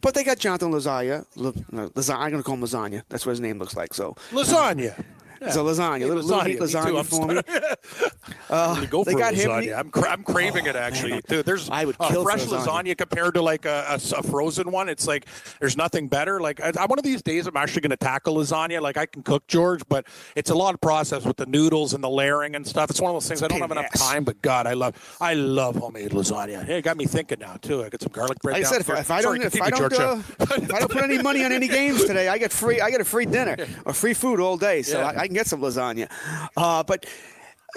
But 0.00 0.14
they 0.14 0.24
got 0.24 0.40
Jonathan 0.40 0.72
Lasagna. 0.72 1.24
Lasagna 1.37 2.16
I'm 2.16 2.31
going 2.31 2.42
to 2.42 2.42
call 2.42 2.57
him 2.57 2.62
Lasagna. 2.62 3.02
That's 3.09 3.26
what 3.26 3.31
his 3.31 3.40
name 3.40 3.61
looks 3.61 3.76
like. 3.76 3.94
So, 3.94 4.16
Lasagna. 4.33 5.04
So 5.51 5.64
lasagna, 5.64 6.01
little, 6.09 6.22
little 6.22 6.40
lasagna 6.66 6.87
too. 6.88 6.98
I'm 6.98 7.05
for 7.05 7.27
me. 7.27 7.40
Uh, 8.51 8.83
go 8.87 9.05
they 9.05 9.12
for 9.12 9.18
got 9.18 9.35
him- 9.35 9.51
lasagna. 9.51 9.79
I'm, 9.79 9.90
cra- 9.90 10.09
I'm 10.11 10.22
craving 10.22 10.64
it 10.66 10.74
actually. 10.74 11.20
Dude, 11.29 11.44
there's 11.44 11.68
I 11.68 11.85
would 11.85 11.98
kill 11.98 12.22
fresh 12.22 12.44
lasagna. 12.44 12.66
lasagna. 12.85 12.96
compared 12.96 13.35
to 13.35 13.42
like 13.42 13.66
a, 13.66 13.85
a 13.90 13.94
a 14.18 14.22
frozen 14.22 14.70
one. 14.70 14.88
It's 14.88 15.07
like 15.07 15.27
there's 15.61 15.77
nothing 15.77 16.09
better. 16.09 16.40
Like 16.40 16.59
I, 16.61 16.70
one 16.87 16.98
of 16.98 17.05
these 17.05 17.20
days, 17.22 17.46
I'm 17.46 17.57
actually 17.59 17.83
going 17.83 17.90
to 17.90 17.96
tackle 17.98 18.37
lasagna. 18.37 18.81
Like 18.81 18.96
I 18.96 19.05
can 19.05 19.22
cook 19.22 19.46
George, 19.48 19.83
but 19.88 20.07
it's 20.35 20.48
a 20.48 20.55
lot 20.55 20.72
of 20.72 20.81
process 20.81 21.24
with 21.27 21.37
the 21.37 21.44
noodles 21.44 21.92
and 21.92 22.03
the 22.03 22.09
layering 22.09 22.55
and 22.57 22.66
stuff. 22.66 22.88
It's 22.90 23.01
one 23.03 23.11
of 23.11 23.16
those 23.16 23.29
things 23.29 23.42
I 23.42 23.48
don't 23.48 23.61
have 23.61 23.70
enough 23.70 23.87
ass. 23.92 24.01
time. 24.01 24.24
But 24.24 24.40
God, 24.40 24.66
I 24.66 24.72
love 24.72 24.94
I 25.20 25.35
love 25.35 25.77
homemade 25.77 26.12
lasagna. 26.12 26.64
Hey, 26.64 26.79
it 26.79 26.83
got 26.83 26.96
me 26.96 27.05
thinking 27.05 27.40
now 27.40 27.57
too. 27.61 27.85
I 27.85 27.90
got 27.90 28.01
some 28.01 28.12
garlic 28.12 28.38
bread. 28.40 28.55
Like 28.55 28.64
I 28.64 28.68
said, 28.68 28.81
if, 28.81 28.88
I- 28.90 29.01
if 29.01 29.11
I 29.11 29.20
don't, 29.20 29.40
Sorry, 29.42 29.46
if 29.46 29.62
I 29.62 29.70
don't, 29.70 29.92
uh, 29.92 30.22
if 30.40 30.72
I 30.72 30.79
don't 30.79 30.90
put 30.90 31.03
any 31.05 31.20
money 31.22 31.44
on 31.44 31.53
any 31.53 31.68
games 31.68 32.05
today, 32.07 32.29
I 32.29 32.38
get 32.38 32.51
free. 32.53 32.81
I 32.81 32.90
get 32.90 33.03
a 33.03 33.05
free 33.05 33.27
dinner 33.27 33.57
or 33.85 33.92
free 33.92 34.14
food 34.14 34.40
all 34.40 34.57
day, 34.57 34.81
so 34.81 35.01
Yeah. 35.01 35.09
I, 35.09 35.22
I 35.24 35.28
can 35.29 35.35
get 35.35 35.47
some 35.47 35.61
lasagna. 35.61 36.11
Uh, 36.57 36.83
but 36.83 37.07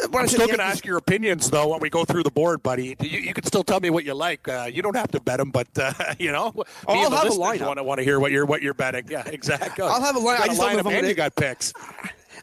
uh, 0.02 0.08
I'm 0.18 0.28
still 0.28 0.48
going 0.48 0.60
to 0.60 0.64
ask 0.64 0.86
your 0.86 0.98
opinions, 0.98 1.50
though, 1.50 1.68
when 1.70 1.80
we 1.82 1.90
go 1.90 2.06
through 2.06 2.24
the 2.24 2.32
board, 2.32 2.64
buddy. 2.64 2.96
You, 3.02 3.20
you 3.20 3.34
can 3.34 3.44
still 3.44 3.64
tell 3.64 3.80
me 3.80 3.90
what 3.90 4.06
you 4.06 4.14
like. 4.14 4.48
Uh, 4.48 4.70
you 4.72 4.82
don't 4.82 4.96
have 4.96 5.12
to 5.12 5.20
bet 5.20 5.38
them, 5.38 5.52
but 5.52 5.68
uh, 5.78 5.94
you 6.20 6.32
know, 6.32 6.52
me 6.56 6.64
I'll 6.88 7.12
have 7.12 7.26
a 7.26 7.30
lineup. 7.30 7.68
Want 7.68 7.78
to 7.78 7.84
want 7.84 7.98
to 8.00 8.04
hear 8.04 8.20
what 8.20 8.32
you're 8.32 8.46
what 8.46 8.62
you're 8.62 8.74
betting? 8.74 9.06
Yeah, 9.10 9.24
exactly. 9.28 9.84
I'll 9.84 10.02
have 10.02 10.16
a 10.16 10.20
line- 10.20 10.42
I 10.42 10.48
just 10.48 10.60
don't 10.60 10.74
know 10.74 10.80
if 10.80 10.86
lineup 10.86 10.90
I'm 10.92 10.98
and 11.00 11.08
you 11.08 11.14
got 11.14 11.36
picks. 11.36 11.74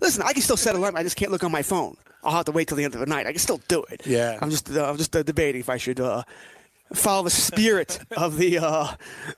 Listen, 0.01 0.23
I 0.25 0.33
can 0.33 0.43
still 0.43 0.57
set 0.57 0.75
a 0.75 0.79
line. 0.79 0.97
I 0.97 1.03
just 1.03 1.17
can't 1.17 1.33
look 1.33 1.43
on 1.43 1.51
my 1.51 1.63
phone. 1.63 1.97
I'll 2.23 2.33
have 2.33 2.45
to 2.47 2.53
wait 2.53 2.69
till 2.69 2.77
the 2.77 2.85
end 2.85 2.95
of 2.95 3.01
the 3.01 3.07
night. 3.07 3.27
I 3.27 3.33
can 3.33 3.39
still 3.39 3.61
do 3.69 3.85
it. 3.91 4.07
Yeah. 4.07 4.39
I'm 4.41 4.51
just 4.51 4.71
uh, 4.71 4.85
I'm 4.89 4.97
just 4.97 5.15
uh, 5.17 5.23
debating 5.23 5.61
if 5.61 5.71
I 5.71 5.77
should 5.77 6.01
uh, 6.01 6.23
follow 6.95 7.25
the 7.25 7.31
spirit 7.31 8.01
of 8.17 8.37
the 8.37 8.59
uh, 8.59 8.95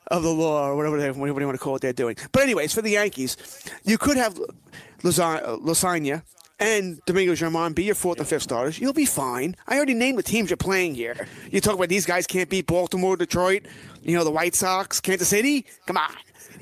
of 0.07 0.23
the 0.23 0.33
law 0.33 0.67
or 0.67 0.75
whatever 0.75 0.99
they, 0.99 1.11
whatever 1.11 1.39
you 1.39 1.45
want 1.47 1.59
to 1.59 1.63
call 1.63 1.75
it 1.75 1.81
they're 1.81 1.93
doing. 1.93 2.15
But 2.31 2.43
anyways, 2.43 2.73
for 2.73 2.81
the 2.81 2.91
Yankees, 2.91 3.37
you 3.83 3.97
could 3.97 4.17
have 4.17 4.37
uh, 4.39 4.47
lasagna 5.03 6.23
and 6.61 7.03
Domingo 7.05 7.33
German 7.33 7.73
be 7.73 7.83
your 7.85 7.95
fourth 7.95 8.19
and 8.19 8.27
fifth 8.27 8.43
starters, 8.43 8.79
you'll 8.79 8.93
be 8.93 9.05
fine. 9.05 9.55
I 9.67 9.75
already 9.75 9.95
named 9.95 10.19
the 10.19 10.23
teams 10.23 10.51
you're 10.51 10.57
playing 10.57 10.93
here. 10.93 11.27
You 11.49 11.59
talk 11.59 11.73
about 11.73 11.89
these 11.89 12.05
guys 12.05 12.27
can't 12.27 12.49
beat 12.49 12.67
Baltimore, 12.67 13.17
Detroit, 13.17 13.65
you 14.03 14.15
know, 14.15 14.23
the 14.23 14.31
White 14.31 14.53
Sox, 14.53 15.01
Kansas 15.01 15.27
City. 15.27 15.65
Come 15.87 15.97
on. 15.97 16.11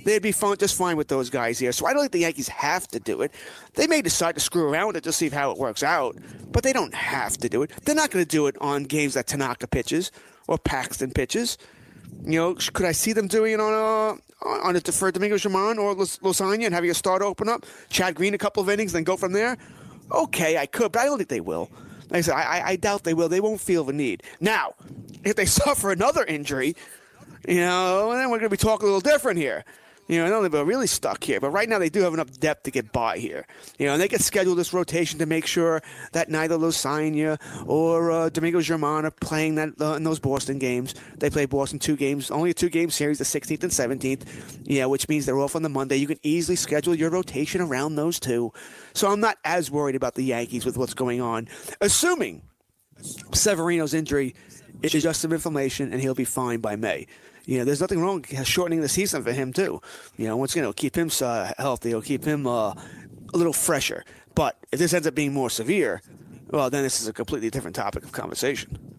They'd 0.04 0.22
be 0.22 0.32
fine, 0.32 0.58
just 0.58 0.78
fine 0.78 0.98
with 0.98 1.08
those 1.08 1.30
guys 1.30 1.60
here. 1.60 1.72
So 1.72 1.86
I 1.86 1.94
don't 1.94 2.02
think 2.02 2.12
the 2.14 2.20
Yankees 2.20 2.48
have 2.50 2.88
to 2.90 3.00
do 3.00 3.22
it. 3.22 3.34
They 3.74 3.88
may 3.88 4.02
decide 4.02 4.36
to 4.36 4.42
screw 4.42 4.64
around 4.70 4.88
with 4.88 4.98
it 4.98 5.04
to 5.04 5.12
see 5.12 5.30
how 5.30 5.52
it 5.52 5.58
works 5.58 5.84
out, 5.84 6.16
but 6.52 6.64
they 6.64 6.74
don't 6.74 6.94
have 6.94 7.38
to 7.38 7.50
do 7.50 7.64
it. 7.64 7.72
They're 7.86 7.96
not 7.96 8.12
going 8.12 8.24
to 8.24 8.30
do 8.30 8.48
it 8.48 8.56
on 8.62 8.84
games 8.84 9.14
that 9.16 9.28
Tanaka 9.28 9.68
pitches 9.68 10.12
or 10.48 10.58
Paxton 10.58 11.12
pitches. 11.12 11.58
You 12.24 12.40
know, 12.40 12.54
could 12.56 12.86
I 12.86 12.92
see 12.92 13.14
them 13.14 13.28
doing 13.28 13.54
it 13.54 13.60
on 13.60 13.74
uh, 13.74 14.18
a 14.46 14.50
on 14.64 14.76
a 14.76 14.82
for 14.82 15.12
Domingo 15.12 15.38
German 15.38 15.78
or 15.78 15.96
Losanya 15.96 16.66
and 16.66 16.74
having 16.74 16.90
a 16.90 16.94
start 16.94 17.22
open 17.22 17.48
up, 17.50 17.66
Chad 17.90 18.16
Green 18.16 18.34
a 18.34 18.38
couple 18.38 18.64
of 18.64 18.70
innings, 18.70 18.94
then 18.94 19.04
go 19.04 19.16
from 19.16 19.32
there? 19.34 19.58
Okay, 20.12 20.58
I 20.58 20.66
could, 20.66 20.92
but 20.92 21.02
I 21.02 21.06
don't 21.06 21.18
think 21.18 21.30
they 21.30 21.42
will. 21.42 21.70
Like 22.10 22.20
I 22.20 22.22
said, 22.22 22.34
I- 22.34 22.64
I 22.70 22.76
doubt 22.78 23.04
they 23.04 23.14
will. 23.14 23.30
They 23.30 23.42
won't 23.42 23.62
feel 23.62 23.84
the 23.84 23.94
need. 23.94 24.24
Now, 24.40 24.74
if 25.24 25.36
they 25.36 25.46
suffer 25.62 25.92
another 25.92 26.24
injury, 26.26 26.76
you 27.48 27.60
know, 27.62 28.12
then 28.14 28.30
we're 28.32 28.40
going 28.40 28.50
to 28.50 28.50
be 28.50 28.58
talking 28.58 28.84
a 28.88 28.92
little 28.92 29.02
different 29.02 29.38
here. 29.38 29.64
You 30.10 30.18
know, 30.18 30.26
i 30.26 30.30
know 30.30 30.48
they're 30.48 30.66
really 30.66 30.88
stuck 30.88 31.24
here. 31.24 31.40
But 31.40 31.52
right 31.52 31.70
now, 31.70 31.78
they 31.78 31.90
do 31.90 32.02
have 32.02 32.16
enough 32.16 32.32
depth 32.40 32.64
to 32.64 32.72
get 32.72 32.92
by 32.92 33.20
here. 33.20 33.46
You 33.78 33.86
know, 33.86 33.94
and 33.94 34.02
they 34.02 34.08
can 34.08 34.20
schedule 34.20 34.56
this 34.56 34.74
rotation 34.74 35.20
to 35.20 35.28
make 35.28 35.46
sure 35.46 35.84
that 36.14 36.30
neither 36.30 36.58
Losanya 36.58 37.40
or 37.68 38.12
uh, 38.12 38.30
Domingo 38.30 38.60
German 38.60 39.06
are 39.06 39.12
playing 39.12 39.56
that 39.56 39.80
uh, 39.80 39.94
in 39.94 40.04
those 40.04 40.20
Boston 40.20 40.58
games. 40.58 40.96
They 41.20 41.30
play 41.30 41.46
Boston 41.46 41.78
two 41.78 41.96
games, 41.96 42.32
only 42.32 42.50
a 42.50 42.54
two 42.56 42.70
game 42.70 42.90
series, 42.90 43.20
the 43.20 43.24
16th 43.24 43.62
and 43.62 43.72
17th. 43.72 44.26
Yeah, 44.64 44.88
which 44.88 45.08
means 45.08 45.28
they're 45.28 45.40
off 45.40 45.56
on 45.56 45.62
the 45.62 45.70
Monday. 45.70 45.98
You 45.98 46.08
can 46.08 46.20
easily 46.24 46.56
schedule 46.56 46.96
your 46.96 47.12
rotation 47.12 47.62
around 47.62 47.96
those 47.96 48.20
two. 48.20 48.52
So 48.94 49.12
I'm 49.12 49.20
not 49.20 49.38
as 49.46 49.70
worried 49.70 49.96
about 49.96 50.16
the 50.16 50.24
Yankees 50.24 50.66
with 50.66 50.76
what's 50.76 50.96
going 50.96 51.22
on, 51.22 51.48
assuming 51.82 52.42
Severino's 53.32 53.94
injury 53.94 54.34
is 54.82 54.92
just 54.92 55.22
some 55.22 55.34
inflammation, 55.34 55.92
and 55.92 56.02
he'll 56.02 56.16
be 56.16 56.26
fine 56.26 56.62
by 56.62 56.76
May. 56.76 57.06
You 57.50 57.58
know, 57.58 57.64
there's 57.66 57.82
nothing 57.82 58.00
wrong 58.00 58.24
shortening 58.44 58.82
the 58.82 58.88
season 58.88 59.24
for 59.24 59.32
him 59.32 59.52
too. 59.54 59.82
You 60.18 60.28
know, 60.28 60.38
once 60.38 60.54
again, 60.54 60.66
it'll 60.66 60.74
keep 60.74 60.96
him 60.96 61.10
uh, 61.20 61.52
healthy. 61.58 61.90
It'll 61.90 62.04
keep 62.04 62.24
him 62.24 62.46
uh, 62.46 62.76
a 63.34 63.38
little 63.38 63.54
fresher. 63.54 64.06
But 64.36 64.56
if 64.72 64.78
this 64.78 64.94
ends 64.94 65.08
up 65.08 65.16
being 65.16 65.34
more 65.34 65.50
severe, 65.50 66.04
well, 66.52 66.70
then 66.70 66.84
this 66.84 67.02
is 67.02 67.08
a 67.08 67.14
completely 67.14 67.50
different 67.50 67.76
topic 67.76 68.04
of 68.04 68.12
conversation. 68.12 68.99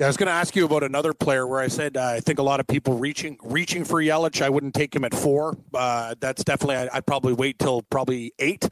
Yeah, 0.00 0.06
I 0.06 0.08
was 0.08 0.16
going 0.16 0.28
to 0.28 0.32
ask 0.32 0.56
you 0.56 0.64
about 0.64 0.82
another 0.82 1.12
player 1.12 1.46
where 1.46 1.60
I 1.60 1.68
said 1.68 1.98
uh, 1.98 2.02
I 2.02 2.20
think 2.20 2.38
a 2.38 2.42
lot 2.42 2.58
of 2.58 2.66
people 2.66 2.96
reaching 2.96 3.36
reaching 3.42 3.84
for 3.84 4.00
Yelich. 4.00 4.40
I 4.40 4.48
wouldn't 4.48 4.72
take 4.72 4.96
him 4.96 5.04
at 5.04 5.12
four. 5.12 5.58
Uh, 5.74 6.14
that's 6.18 6.42
definitely 6.42 6.76
I, 6.76 6.88
I'd 6.94 7.04
probably 7.04 7.34
wait 7.34 7.58
till 7.58 7.82
probably 7.82 8.32
eight. 8.38 8.66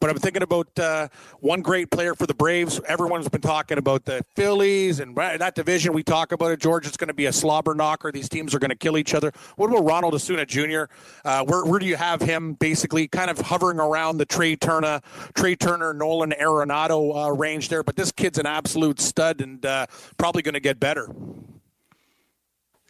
But 0.00 0.08
I'm 0.08 0.16
thinking 0.16 0.42
about 0.42 0.78
uh, 0.78 1.08
one 1.40 1.60
great 1.60 1.90
player 1.90 2.14
for 2.14 2.26
the 2.26 2.32
Braves. 2.32 2.80
Everyone's 2.88 3.28
been 3.28 3.42
talking 3.42 3.76
about 3.76 4.06
the 4.06 4.24
Phillies 4.34 5.00
and 5.00 5.14
that 5.16 5.54
division. 5.54 5.92
We 5.92 6.02
talk 6.02 6.32
about 6.32 6.52
it. 6.52 6.60
George, 6.60 6.86
it's 6.86 6.96
going 6.96 7.08
to 7.08 7.14
be 7.14 7.26
a 7.26 7.32
slobber 7.34 7.74
knocker. 7.74 8.10
These 8.10 8.30
teams 8.30 8.54
are 8.54 8.58
going 8.58 8.70
to 8.70 8.74
kill 8.74 8.96
each 8.96 9.12
other. 9.12 9.32
What 9.56 9.68
about 9.68 9.84
Ronald 9.84 10.14
Acuna 10.14 10.46
Jr.? 10.46 10.84
Uh, 11.26 11.44
where 11.44 11.66
where 11.66 11.78
do 11.78 11.84
you 11.84 11.96
have 11.96 12.22
him? 12.22 12.54
Basically, 12.54 13.06
kind 13.06 13.30
of 13.30 13.38
hovering 13.38 13.80
around 13.80 14.16
the 14.16 14.24
Trey 14.24 14.56
Turner, 14.56 15.02
Trey 15.34 15.56
Turner, 15.56 15.92
Nolan 15.92 16.30
Arenado 16.40 17.26
uh, 17.26 17.32
range 17.32 17.68
there. 17.68 17.82
But 17.82 17.96
this 17.96 18.10
kid's 18.10 18.38
an 18.38 18.46
absolute 18.46 18.98
stud 18.98 19.42
and 19.42 19.66
uh, 19.66 19.84
probably 20.16 20.40
going 20.40 20.54
to 20.54 20.60
get 20.60 20.69
better. 20.78 21.08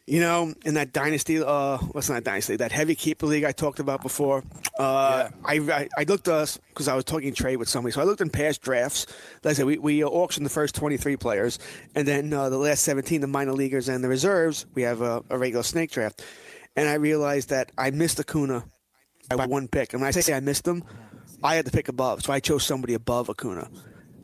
You 0.07 0.19
know, 0.19 0.53
in 0.65 0.75
that 0.75 0.93
dynasty, 0.93 1.41
uh, 1.41 1.79
what's 1.79 2.09
not 2.09 2.25
dynasty? 2.25 2.57
That 2.57 2.73
heavy 2.73 2.97
keeper 2.97 3.27
league 3.27 3.45
I 3.45 3.53
talked 3.53 3.79
about 3.79 4.03
before. 4.03 4.43
Uh, 4.77 5.29
I, 5.45 5.61
I 5.61 5.89
I 5.97 6.03
looked 6.03 6.27
us 6.27 6.59
because 6.71 6.89
I 6.89 6.97
was 6.97 7.05
talking 7.05 7.33
trade 7.33 7.59
with 7.59 7.69
somebody, 7.69 7.93
so 7.93 8.01
I 8.01 8.05
looked 8.05 8.21
in 8.21 8.29
past 8.29 8.61
drafts. 8.61 9.07
Like 9.45 9.53
I 9.53 9.55
said, 9.55 9.67
we 9.67 9.79
we 9.79 10.03
auctioned 10.03 10.45
the 10.45 10.51
first 10.51 10.75
twenty 10.75 10.97
three 10.97 11.17
players, 11.17 11.61
and 11.95 12.09
then 12.09 12.33
uh, 12.33 12.49
the 12.51 12.59
last 12.59 12.83
seventeen, 12.83 13.21
the 13.21 13.29
minor 13.29 13.53
leaguers 13.53 13.89
and 13.89 14.03
the 14.03 14.09
reserves. 14.09 14.67
We 14.75 14.83
have 14.83 15.01
a, 15.01 15.23
a 15.31 15.39
regular 15.39 15.63
snake 15.63 15.93
draft, 15.93 16.25
and 16.75 16.89
I 16.89 16.95
realized 16.95 17.51
that 17.51 17.71
I 17.79 17.93
missed 17.93 18.19
Acuna 18.19 18.65
by 19.29 19.47
one 19.47 19.69
pick. 19.69 19.93
And 19.93 20.03
when 20.03 20.09
I 20.09 20.11
say 20.11 20.35
I 20.35 20.41
missed 20.41 20.67
him, 20.67 20.83
I 21.41 21.55
had 21.55 21.67
to 21.67 21.71
pick 21.71 21.87
above, 21.87 22.25
so 22.25 22.33
I 22.33 22.41
chose 22.41 22.65
somebody 22.67 22.95
above 22.95 23.31
Acuna. 23.31 23.71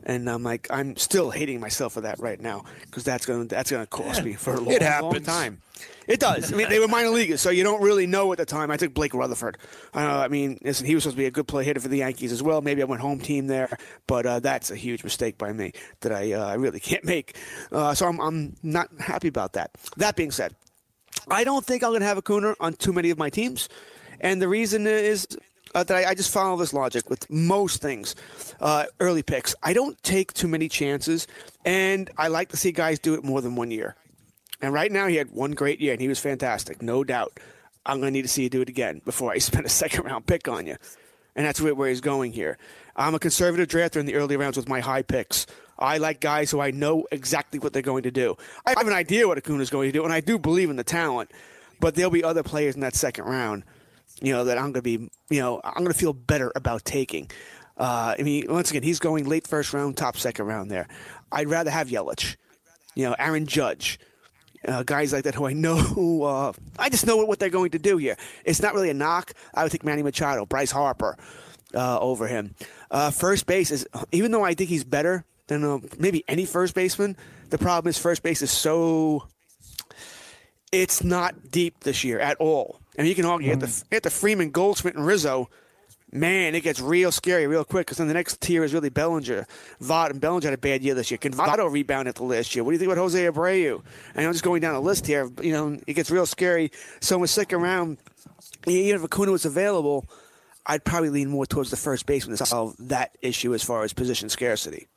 And 0.07 0.29
I'm 0.29 0.41
like, 0.41 0.67
I'm 0.71 0.95
still 0.95 1.31
hating 1.31 1.59
myself 1.59 1.93
for 1.93 2.01
that 2.01 2.17
right 2.19 2.39
now 2.39 2.63
because 2.85 3.03
that's 3.03 3.25
gonna 3.25 3.43
that's 3.43 3.69
gonna 3.69 3.85
cost 3.85 4.23
me 4.23 4.33
for 4.33 4.53
a 4.53 4.59
long, 4.59 4.73
It 4.73 4.81
long 5.01 5.21
time. 5.21 5.61
It 6.07 6.21
does. 6.21 6.53
I 6.53 6.55
mean, 6.55 6.69
they 6.69 6.79
were 6.79 6.87
minor 6.87 7.09
leaguers, 7.09 7.41
so 7.41 7.49
you 7.49 7.61
don't 7.63 7.81
really 7.81 8.07
know 8.07 8.31
at 8.31 8.37
the 8.37 8.45
time. 8.45 8.71
I 8.71 8.77
took 8.77 8.93
Blake 8.93 9.13
Rutherford. 9.13 9.57
Uh, 9.93 10.19
I 10.19 10.29
mean, 10.29 10.59
listen, 10.63 10.85
he 10.85 10.95
was 10.95 11.03
supposed 11.03 11.17
to 11.17 11.21
be 11.21 11.25
a 11.25 11.31
good 11.31 11.49
play 11.49 11.65
hitter 11.65 11.81
for 11.81 11.89
the 11.89 11.97
Yankees 11.97 12.31
as 12.31 12.41
well. 12.41 12.61
Maybe 12.61 12.81
I 12.81 12.85
went 12.85 13.01
home 13.01 13.19
team 13.19 13.47
there, 13.47 13.77
but 14.07 14.25
uh, 14.25 14.39
that's 14.39 14.71
a 14.71 14.77
huge 14.77 15.03
mistake 15.03 15.37
by 15.37 15.51
me 15.51 15.73
that 15.99 16.13
I 16.13 16.31
uh, 16.31 16.45
I 16.45 16.53
really 16.53 16.79
can't 16.89 17.03
make. 17.03 17.35
Uh, 17.69 17.93
so 17.93 18.07
I'm 18.07 18.21
I'm 18.21 18.55
not 18.63 18.89
happy 18.99 19.27
about 19.27 19.53
that. 19.53 19.71
That 19.97 20.15
being 20.15 20.31
said, 20.31 20.55
I 21.29 21.43
don't 21.43 21.65
think 21.65 21.83
I'm 21.83 21.91
going 21.91 21.99
to 21.99 22.07
have 22.07 22.17
Acuna 22.17 22.55
on 22.61 22.73
too 22.75 22.93
many 22.93 23.09
of 23.09 23.17
my 23.17 23.29
teams, 23.29 23.67
and 24.21 24.41
the 24.41 24.47
reason 24.47 24.87
is 24.87 25.27
uh, 25.77 25.83
that 25.83 25.95
I, 25.95 26.09
I 26.09 26.15
just 26.15 26.31
follow 26.31 26.57
this 26.57 26.73
logic 26.73 27.09
with 27.09 27.29
most 27.29 27.81
things. 27.81 28.15
Uh, 28.59 28.85
early 28.99 29.21
picks, 29.21 29.53
I 29.61 29.73
don't 29.73 30.01
take 30.01 30.33
too 30.33 30.47
many 30.47 30.67
chances, 30.69 31.27
and 31.65 32.09
I 32.17 32.29
like 32.29 32.49
to 32.49 32.57
see 32.57 32.71
guys 32.71 32.97
do 32.97 33.13
it 33.13 33.23
more 33.23 33.41
than 33.41 33.55
one 33.55 33.69
year. 33.69 33.95
And 34.59 34.73
right 34.73 34.91
now, 34.91 35.05
he 35.05 35.17
had 35.17 35.29
one 35.31 35.51
great 35.51 35.79
year, 35.79 35.93
and 35.93 36.01
he 36.01 36.07
was 36.07 36.19
fantastic, 36.19 36.81
no 36.81 37.03
doubt. 37.03 37.39
I'm 37.85 37.99
going 37.99 38.11
to 38.11 38.17
need 38.17 38.23
to 38.23 38.27
see 38.27 38.43
you 38.43 38.49
do 38.49 38.61
it 38.61 38.69
again 38.69 39.01
before 39.05 39.31
I 39.31 39.37
spend 39.49 39.65
a 39.65 39.69
second 39.69 40.05
round 40.05 40.25
pick 40.25 40.47
on 40.47 40.65
you. 40.65 40.77
And 41.35 41.45
that's 41.45 41.61
where, 41.61 41.75
where 41.75 41.89
he's 41.89 42.01
going 42.01 42.33
here. 42.33 42.57
I'm 42.95 43.13
a 43.13 43.19
conservative 43.19 43.67
drafter 43.67 43.97
in 43.97 44.07
the 44.07 44.15
early 44.15 44.35
rounds 44.35 44.57
with 44.57 44.67
my 44.67 44.79
high 44.79 45.03
picks. 45.03 45.45
I 45.77 45.99
like 45.99 46.19
guys 46.19 46.49
who 46.49 46.59
I 46.59 46.71
know 46.71 47.05
exactly 47.11 47.59
what 47.59 47.71
they're 47.71 47.83
going 47.83 48.01
to 48.03 48.11
do. 48.11 48.35
I 48.65 48.73
have 48.75 48.87
an 48.87 48.93
idea 48.93 49.27
what 49.27 49.37
Acuna's 49.37 49.69
going 49.69 49.89
to 49.89 49.91
do, 49.91 50.03
and 50.03 50.11
I 50.11 50.21
do 50.21 50.39
believe 50.39 50.71
in 50.71 50.75
the 50.75 50.83
talent. 50.83 51.29
But 51.79 51.93
there'll 51.93 52.09
be 52.09 52.23
other 52.23 52.41
players 52.41 52.73
in 52.73 52.81
that 52.81 52.95
second 52.95 53.25
round, 53.25 53.63
you 54.21 54.33
know, 54.33 54.45
that 54.45 54.57
I'm 54.57 54.71
going 54.71 54.73
to 54.73 54.81
be, 54.81 55.09
you 55.29 55.41
know, 55.41 55.61
I'm 55.63 55.83
going 55.83 55.93
to 55.93 55.97
feel 55.97 56.13
better 56.13 56.51
about 56.55 56.85
taking. 56.85 57.29
Uh, 57.77 58.15
I 58.17 58.23
mean, 58.23 58.45
once 58.49 58.71
again, 58.71 58.83
he's 58.83 58.99
going 58.99 59.25
late 59.25 59.47
first 59.47 59.73
round, 59.73 59.97
top 59.97 60.17
second 60.17 60.45
round 60.45 60.71
there. 60.71 60.87
I'd 61.31 61.47
rather 61.47 61.69
have 61.69 61.89
Yelich, 61.89 62.35
you 62.95 63.05
know, 63.05 63.15
Aaron 63.19 63.45
Judge, 63.45 63.99
uh, 64.67 64.83
guys 64.83 65.13
like 65.13 65.25
that 65.25 65.35
who 65.35 65.45
I 65.45 65.53
know, 65.53 66.23
uh, 66.23 66.53
I 66.79 66.89
just 66.89 67.05
know 67.05 67.17
what 67.17 67.39
they're 67.39 67.49
going 67.49 67.71
to 67.71 67.79
do 67.79 67.97
here. 67.97 68.17
It's 68.45 68.61
not 68.61 68.73
really 68.73 68.89
a 68.89 68.95
knock. 68.95 69.33
I 69.53 69.63
would 69.63 69.71
think 69.71 69.83
Manny 69.83 70.03
Machado, 70.03 70.45
Bryce 70.45 70.71
Harper 70.71 71.17
uh, 71.75 71.99
over 71.99 72.27
him. 72.27 72.55
Uh, 72.89 73.11
first 73.11 73.45
base 73.45 73.71
is, 73.71 73.87
even 74.11 74.31
though 74.31 74.43
I 74.43 74.53
think 74.53 74.69
he's 74.69 74.83
better 74.83 75.25
than 75.47 75.63
uh, 75.63 75.79
maybe 75.99 76.23
any 76.27 76.45
first 76.45 76.73
baseman, 76.73 77.15
the 77.49 77.57
problem 77.57 77.89
is 77.89 77.97
first 77.97 78.23
base 78.23 78.41
is 78.41 78.51
so. 78.51 79.27
It's 80.71 81.01
not 81.01 81.49
deep 81.49 81.81
this 81.81 82.03
year 82.03 82.19
at 82.19 82.35
all. 82.37 82.81
I 82.97 83.01
mean, 83.01 83.09
you 83.09 83.15
can 83.15 83.25
argue 83.25 83.51
at 83.51 83.59
the 83.59 83.67
mm. 83.67 83.83
at 83.91 84.03
the 84.03 84.09
Freeman, 84.09 84.51
Goldschmidt, 84.51 84.95
and 84.95 85.05
Rizzo. 85.05 85.49
Man, 86.09 86.55
it 86.55 86.61
gets 86.61 86.79
real 86.79 87.11
scary 87.11 87.47
real 87.47 87.65
quick 87.65 87.85
because 87.85 87.97
then 87.97 88.07
the 88.07 88.13
next 88.13 88.39
tier 88.39 88.63
is 88.63 88.73
really 88.73 88.89
Bellinger. 88.89 89.45
Votto 89.81 90.11
and 90.11 90.21
Bellinger 90.21 90.47
had 90.47 90.53
a 90.53 90.57
bad 90.57 90.81
year 90.81 90.93
this 90.93 91.11
year. 91.11 91.17
Can 91.17 91.33
Votto 91.33 91.69
rebound 91.69 92.07
at 92.07 92.15
the 92.15 92.23
last 92.23 92.55
year? 92.55 92.63
What 92.63 92.71
do 92.71 92.75
you 92.75 92.79
think 92.79 92.89
about 92.89 93.01
Jose 93.01 93.21
Abreu? 93.21 93.83
And 94.15 94.25
I'm 94.25 94.31
just 94.31 94.43
going 94.43 94.61
down 94.61 94.73
the 94.73 94.79
list 94.79 95.05
here. 95.05 95.29
You 95.41 95.51
know, 95.51 95.77
it 95.85 95.93
gets 95.93 96.09
real 96.09 96.25
scary. 96.25 96.71
So 97.01 97.17
in 97.17 97.23
the 97.23 97.27
second 97.27 97.61
round, 97.61 97.97
even 98.65 98.95
if 98.95 99.03
Acuna 99.03 99.33
was 99.33 99.43
available, 99.43 100.05
I'd 100.65 100.85
probably 100.85 101.09
lean 101.09 101.29
more 101.29 101.45
towards 101.45 101.71
the 101.71 101.77
first 101.77 102.05
baseman 102.05 102.37
to 102.37 102.45
solve 102.45 102.75
that 102.79 103.17
issue 103.21 103.53
as 103.53 103.61
far 103.61 103.83
as 103.83 103.91
position 103.91 104.29
scarcity. 104.29 104.87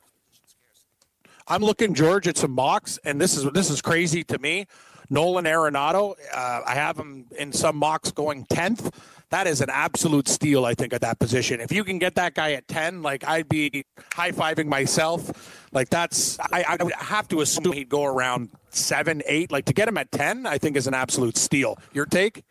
I'm 1.47 1.61
looking, 1.61 1.93
George, 1.93 2.27
at 2.27 2.37
some 2.37 2.51
mocks, 2.51 2.99
and 3.03 3.19
this 3.19 3.35
is 3.35 3.49
this 3.51 3.69
is 3.69 3.81
crazy 3.81 4.23
to 4.25 4.39
me. 4.39 4.67
Nolan 5.11 5.43
Arenado, 5.43 6.15
uh, 6.33 6.61
I 6.65 6.73
have 6.73 6.97
him 6.97 7.25
in 7.37 7.51
some 7.51 7.75
mocks 7.75 8.11
going 8.11 8.45
tenth. 8.45 8.89
That 9.29 9.45
is 9.45 9.59
an 9.61 9.69
absolute 9.69 10.27
steal, 10.27 10.65
I 10.65 10.73
think, 10.73 10.93
at 10.93 11.01
that 11.01 11.19
position. 11.19 11.59
If 11.59 11.71
you 11.71 11.83
can 11.83 11.99
get 11.99 12.15
that 12.15 12.33
guy 12.33 12.53
at 12.53 12.67
ten, 12.67 13.01
like 13.01 13.25
I'd 13.27 13.49
be 13.49 13.85
high 14.13 14.31
fiving 14.31 14.67
myself. 14.67 15.67
Like 15.73 15.89
that's, 15.89 16.39
I, 16.39 16.63
I 16.67 16.83
would 16.83 16.93
have 16.93 17.27
to 17.29 17.41
assume 17.41 17.73
he'd 17.73 17.89
go 17.89 18.05
around 18.05 18.49
seven, 18.69 19.21
eight. 19.25 19.51
Like 19.51 19.65
to 19.65 19.73
get 19.73 19.87
him 19.87 19.97
at 19.97 20.11
ten, 20.11 20.45
I 20.45 20.57
think 20.57 20.75
is 20.77 20.87
an 20.87 20.93
absolute 20.93 21.37
steal. 21.37 21.77
Your 21.93 22.05
take? 22.05 22.43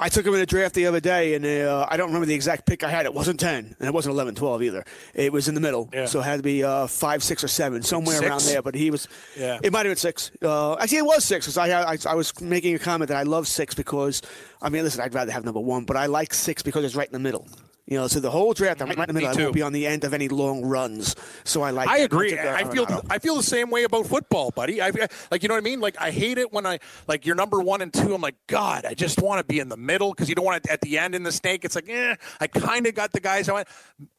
I 0.00 0.08
took 0.08 0.24
him 0.24 0.32
in 0.34 0.40
a 0.40 0.46
draft 0.46 0.74
the 0.76 0.86
other 0.86 1.00
day, 1.00 1.34
and 1.34 1.44
uh, 1.44 1.86
I 1.90 1.96
don't 1.96 2.06
remember 2.08 2.26
the 2.26 2.34
exact 2.34 2.66
pick 2.66 2.84
I 2.84 2.88
had. 2.88 3.04
It 3.04 3.12
wasn't 3.12 3.40
10, 3.40 3.74
and 3.80 3.88
it 3.88 3.92
wasn't 3.92 4.12
11, 4.14 4.36
12 4.36 4.62
either. 4.62 4.84
It 5.12 5.32
was 5.32 5.48
in 5.48 5.54
the 5.56 5.60
middle. 5.60 5.88
Yeah. 5.92 6.06
So 6.06 6.20
it 6.20 6.24
had 6.24 6.36
to 6.36 6.42
be 6.42 6.62
uh, 6.62 6.86
5, 6.86 7.22
6, 7.22 7.44
or 7.44 7.48
7, 7.48 7.82
somewhere 7.82 8.22
around 8.22 8.42
there. 8.42 8.62
But 8.62 8.76
he 8.76 8.90
was, 8.92 9.08
Yeah. 9.36 9.58
it 9.62 9.72
might 9.72 9.86
have 9.86 9.90
been 9.90 9.96
6. 9.96 10.30
Uh, 10.40 10.76
actually, 10.76 10.98
it 10.98 11.06
was 11.06 11.24
6 11.24 11.46
because 11.46 11.58
I, 11.58 11.92
I, 11.94 11.98
I 12.08 12.14
was 12.14 12.40
making 12.40 12.74
a 12.76 12.78
comment 12.78 13.08
that 13.08 13.16
I 13.16 13.24
love 13.24 13.48
6 13.48 13.74
because, 13.74 14.22
I 14.62 14.68
mean, 14.68 14.84
listen, 14.84 15.00
I'd 15.00 15.14
rather 15.14 15.32
have 15.32 15.44
number 15.44 15.60
1, 15.60 15.84
but 15.84 15.96
I 15.96 16.06
like 16.06 16.32
6 16.32 16.62
because 16.62 16.84
it's 16.84 16.94
right 16.94 17.08
in 17.08 17.12
the 17.12 17.18
middle. 17.18 17.48
You 17.88 17.96
know, 17.96 18.06
so 18.06 18.20
the 18.20 18.30
whole 18.30 18.52
draft, 18.52 18.82
I'm 18.82 18.88
right 18.88 19.08
in 19.08 19.14
the 19.14 19.20
middle. 19.22 19.38
I 19.38 19.42
won't 19.44 19.54
be 19.54 19.62
on 19.62 19.72
the 19.72 19.86
end 19.86 20.04
of 20.04 20.12
any 20.12 20.28
long 20.28 20.62
runs. 20.62 21.16
So 21.44 21.62
I 21.62 21.70
like. 21.70 21.88
I 21.88 21.98
agree. 22.00 22.36
uh, 22.36 22.54
I 22.54 22.64
feel 22.64 22.84
Arenado. 22.84 23.06
I 23.08 23.18
feel 23.18 23.34
the 23.34 23.42
same 23.42 23.70
way 23.70 23.84
about 23.84 24.06
football, 24.06 24.50
buddy. 24.50 24.82
I 24.82 24.90
like 25.30 25.42
you 25.42 25.48
know 25.48 25.54
what 25.54 25.62
I 25.62 25.62
mean. 25.62 25.80
Like 25.80 25.98
I 25.98 26.10
hate 26.10 26.36
it 26.36 26.52
when 26.52 26.66
I 26.66 26.80
like 27.06 27.24
you're 27.24 27.34
number 27.34 27.60
one 27.60 27.80
and 27.80 27.90
two. 27.90 28.14
I'm 28.14 28.20
like 28.20 28.34
God. 28.46 28.84
I 28.84 28.92
just 28.92 29.22
want 29.22 29.38
to 29.38 29.44
be 29.44 29.58
in 29.58 29.70
the 29.70 29.76
middle 29.78 30.10
because 30.10 30.28
you 30.28 30.34
don't 30.34 30.44
want 30.44 30.66
it 30.66 30.70
at 30.70 30.82
the 30.82 30.98
end 30.98 31.14
in 31.14 31.22
the 31.22 31.32
snake. 31.32 31.64
It's 31.64 31.74
like 31.74 31.88
eh. 31.88 32.14
I 32.40 32.46
kind 32.46 32.86
of 32.86 32.94
got 32.94 33.12
the 33.12 33.20
guys 33.20 33.48
I 33.48 33.54
want. 33.54 33.68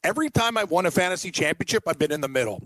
Every 0.03 0.31
time 0.31 0.57
I've 0.57 0.71
won 0.71 0.87
a 0.87 0.91
fantasy 0.91 1.29
championship, 1.29 1.83
I've 1.85 1.99
been 1.99 2.11
in 2.11 2.21
the 2.21 2.27
middle. 2.27 2.63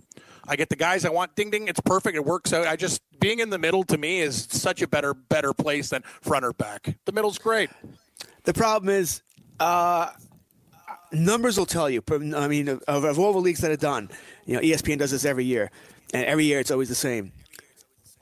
I 0.47 0.55
get 0.55 0.69
the 0.69 0.77
guys 0.77 1.03
I 1.03 1.09
want. 1.09 1.35
Ding 1.35 1.49
ding. 1.49 1.67
It's 1.67 1.81
perfect. 1.81 2.15
It 2.15 2.23
works 2.23 2.53
out. 2.53 2.65
I 2.65 2.77
just 2.77 3.01
being 3.19 3.39
in 3.39 3.49
the 3.49 3.59
middle 3.59 3.83
to 3.85 3.97
me 3.97 4.21
is 4.21 4.47
such 4.49 4.81
a 4.81 4.87
better 4.87 5.13
better 5.13 5.53
place 5.53 5.89
than 5.89 6.03
front 6.21 6.45
or 6.45 6.53
back. 6.53 6.95
The 7.03 7.11
middle's 7.11 7.37
great. 7.37 7.69
The 8.45 8.53
problem 8.53 8.89
is, 8.89 9.21
uh, 9.59 10.11
numbers 11.13 11.57
will 11.57 11.65
tell 11.65 11.89
you. 11.89 12.03
I 12.09 12.47
mean, 12.47 12.67
of, 12.67 12.81
of 12.87 13.19
all 13.19 13.33
the 13.33 13.39
leagues 13.39 13.59
that 13.61 13.71
are 13.71 13.75
done, 13.77 14.09
you 14.45 14.55
know, 14.55 14.61
ESPN 14.61 14.99
does 14.99 15.11
this 15.11 15.25
every 15.25 15.45
year, 15.45 15.71
and 16.13 16.25
every 16.25 16.45
year 16.45 16.59
it's 16.59 16.71
always 16.71 16.89
the 16.89 16.95
same. 16.95 17.31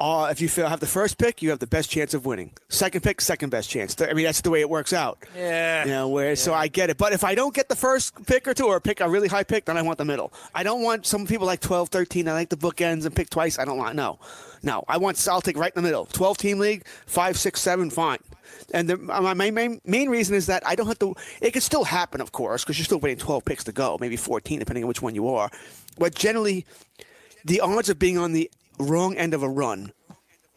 Uh, 0.02 0.30
if 0.32 0.42
you 0.42 0.50
feel, 0.50 0.68
have 0.68 0.80
the 0.80 0.88
first 0.88 1.20
pick, 1.20 1.44
you 1.44 1.52
have 1.52 1.60
the 1.60 1.68
best 1.68 1.92
chance 1.92 2.16
of 2.16 2.26
winning. 2.26 2.52
Second 2.70 3.04
pick, 3.04 3.22
second 3.22 3.52
best 3.52 3.70
chance. 3.70 3.96
I 4.02 4.14
mean, 4.14 4.26
that's 4.26 4.42
the 4.42 4.50
way 4.50 4.60
it 4.62 4.68
works 4.68 4.94
out. 4.94 5.20
Yeah. 5.36 5.86
You 5.86 5.92
know, 5.92 6.10
where 6.10 6.36
so 6.36 6.56
I 6.56 6.70
get 6.70 6.90
it. 6.90 6.98
But 6.98 7.14
if 7.14 7.24
I 7.24 7.36
don't 7.36 7.54
get 7.54 7.70
the 7.70 7.76
first 7.76 8.26
pick 8.26 8.48
or 8.48 8.56
two, 8.56 8.66
or 8.66 8.80
pick 8.80 9.00
a 9.00 9.08
really 9.08 9.28
high 9.28 9.44
pick, 9.44 9.66
then 9.66 9.78
I 9.78 9.84
want 9.84 10.00
the 10.00 10.06
middle. 10.06 10.34
I 10.56 10.64
don't 10.64 10.82
want 10.82 11.06
some 11.06 11.28
people 11.28 11.46
like 11.46 11.60
12, 11.60 11.90
13. 11.90 12.28
I 12.28 12.34
like 12.34 12.50
the 12.50 12.58
bookends 12.58 13.06
and 13.06 13.16
pick 13.16 13.30
twice. 13.30 13.60
I 13.60 13.66
don't 13.66 13.78
want 13.78 13.96
no, 13.96 14.18
no. 14.64 14.84
I 14.88 14.98
want 14.98 15.24
I'll 15.28 15.40
take 15.40 15.56
right 15.56 15.72
in 15.76 15.84
the 15.84 15.88
middle. 15.88 16.08
12 16.08 16.36
team 16.36 16.58
league, 16.58 16.88
five, 17.06 17.38
six, 17.38 17.62
seven, 17.62 17.92
fine. 17.92 18.18
And 18.74 18.90
the, 18.90 18.98
my 18.98 19.36
main, 19.36 19.54
main 19.54 19.82
main 19.86 20.10
reason 20.10 20.34
is 20.34 20.48
that 20.48 20.66
I 20.66 20.74
don't 20.74 20.88
have 20.88 20.98
to. 21.00 21.14
It 21.42 21.52
could 21.52 21.62
still 21.62 21.84
happen, 21.84 22.22
of 22.22 22.32
course, 22.32 22.64
because 22.64 22.80
you're 22.80 22.86
still 22.86 23.00
waiting 23.00 23.20
12 23.20 23.46
picks 23.46 23.66
to 23.66 23.72
go, 23.72 24.00
maybe 24.02 24.16
14, 24.16 24.58
depending 24.58 24.84
on 24.84 24.88
which 24.88 25.04
one 25.04 25.14
you 25.14 25.28
are. 25.28 25.52
But 26.00 26.16
generally, 26.16 26.66
the 27.46 27.60
odds 27.60 27.90
of 27.90 28.00
being 28.00 28.18
on 28.18 28.34
the 28.34 28.50
wrong 28.82 29.16
end 29.16 29.34
of 29.34 29.44
a 29.44 29.50
run 29.50 29.92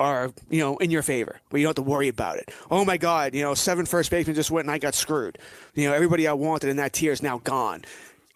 are 0.05 0.33
you 0.51 0.61
know 0.61 0.77
in 0.77 0.91
your 0.91 1.03
favor, 1.03 1.41
where 1.51 1.61
you 1.61 1.67
don't 1.67 1.77
have 1.77 1.85
to 1.85 1.91
worry 1.91 2.09
about 2.09 2.39
it. 2.39 2.53
Oh 2.71 2.85
my 2.85 2.97
God, 2.97 3.35
you 3.35 3.43
know 3.43 3.55
seven 3.55 3.87
first 3.87 4.11
basemen 4.11 4.35
just 4.37 4.51
went 4.51 4.67
and 4.67 4.71
I 4.71 4.79
got 4.79 4.95
screwed. 4.95 5.39
You 5.75 5.89
know 5.89 5.95
everybody 5.95 6.29
I 6.29 6.35
wanted 6.35 6.71
in 6.71 6.77
that 6.77 6.93
tier 6.93 7.13
is 7.13 7.23
now 7.23 7.39
gone. 7.39 7.85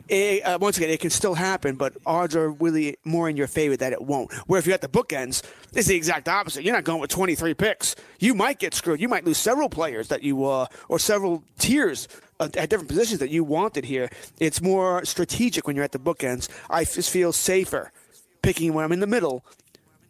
It, 0.09 0.43
uh, 0.43 0.59
once 0.59 0.79
again, 0.79 0.89
it 0.89 1.01
can 1.01 1.11
still 1.11 1.35
happen, 1.35 1.77
but 1.77 1.93
odds 2.07 2.35
are 2.35 2.51
really 2.51 2.97
more 3.05 3.29
in 3.29 3.37
your 3.37 3.47
favor 3.47 3.77
that 3.77 3.93
it 3.93 4.01
won't. 4.01 4.33
Where 4.47 4.59
if 4.59 4.67
you're 4.67 4.75
at 4.75 4.81
the 4.81 4.89
bookends, 4.89 5.43
it's 5.75 5.89
the 5.89 5.97
exact 5.97 6.29
opposite. 6.29 6.65
You're 6.65 6.75
not 6.75 6.85
going 6.85 7.01
with 7.01 7.11
23 7.11 7.53
picks. 7.53 7.95
You 8.19 8.35
might 8.35 8.59
get 8.59 8.73
screwed. 8.73 9.03
You 9.03 9.09
might 9.09 9.27
lose 9.27 9.37
several 9.37 9.69
players 9.69 10.09
that 10.09 10.23
you 10.23 10.47
uh, 10.47 10.67
or 10.89 10.99
several 10.99 11.45
tiers 11.59 12.09
uh, 12.41 12.49
at 12.57 12.71
different 12.71 12.89
positions 12.89 13.21
that 13.21 13.29
you 13.29 13.45
wanted 13.45 13.85
here. 13.85 14.09
It's 14.41 14.63
more 14.63 15.05
strategic 15.05 15.67
when 15.67 15.77
you're 15.77 15.85
at 15.85 15.93
the 15.93 15.99
bookends. 15.99 16.49
I 16.71 16.85
just 16.85 17.11
feel 17.11 17.33
safer 17.33 17.93
picking 18.41 18.73
when 18.73 18.85
I'm 18.87 18.93
in 18.93 19.01
the 19.01 19.07
middle 19.07 19.45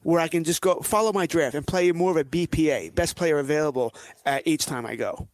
where 0.03 0.21
I 0.21 0.29
can 0.29 0.45
just 0.45 0.61
go 0.61 0.81
follow 0.81 1.13
my 1.13 1.27
draft 1.27 1.55
and 1.55 1.67
play 1.67 1.93
more 1.93 2.11
of 2.11 2.17
a 2.17 2.25
BPA, 2.25 2.95
best 2.95 3.17
player 3.17 3.39
available, 3.39 3.95
uh, 4.27 4.41
each 4.45 4.67
time 4.67 4.87
I 4.87 4.97
go. 4.97 5.29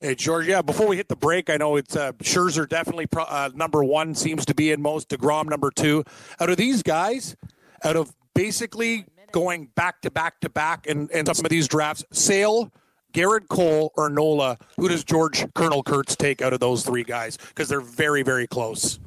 Hey, 0.00 0.14
George, 0.14 0.46
yeah, 0.46 0.62
before 0.62 0.88
we 0.88 0.96
hit 0.96 1.08
the 1.08 1.16
break, 1.16 1.50
I 1.50 1.56
know 1.56 1.76
it's 1.76 1.94
uh, 1.94 2.12
Scherzer 2.12 2.68
definitely 2.68 3.06
pro- 3.06 3.24
uh, 3.24 3.50
number 3.54 3.84
one, 3.84 4.14
seems 4.14 4.46
to 4.46 4.54
be 4.54 4.72
in 4.72 4.80
most, 4.80 5.10
DeGrom 5.10 5.48
number 5.48 5.70
two. 5.70 6.04
Out 6.40 6.48
of 6.48 6.56
these 6.56 6.82
guys, 6.82 7.36
out 7.84 7.96
of 7.96 8.14
basically 8.34 9.04
going 9.32 9.66
back 9.74 10.00
to 10.02 10.10
back 10.10 10.40
to 10.40 10.48
back 10.48 10.86
in, 10.86 11.08
in 11.10 11.26
some 11.26 11.44
of 11.44 11.50
these 11.50 11.68
drafts, 11.68 12.04
Sale, 12.12 12.72
Gerrit 13.12 13.48
Cole, 13.48 13.92
or 13.96 14.08
Nola, 14.08 14.56
who 14.76 14.88
does 14.88 15.04
George 15.04 15.44
Colonel 15.54 15.82
Kurtz 15.82 16.16
take 16.16 16.40
out 16.40 16.52
of 16.52 16.60
those 16.60 16.84
three 16.84 17.04
guys? 17.04 17.36
Because 17.36 17.68
they're 17.68 17.80
very, 17.80 18.22
very 18.22 18.46
close. 18.46 18.98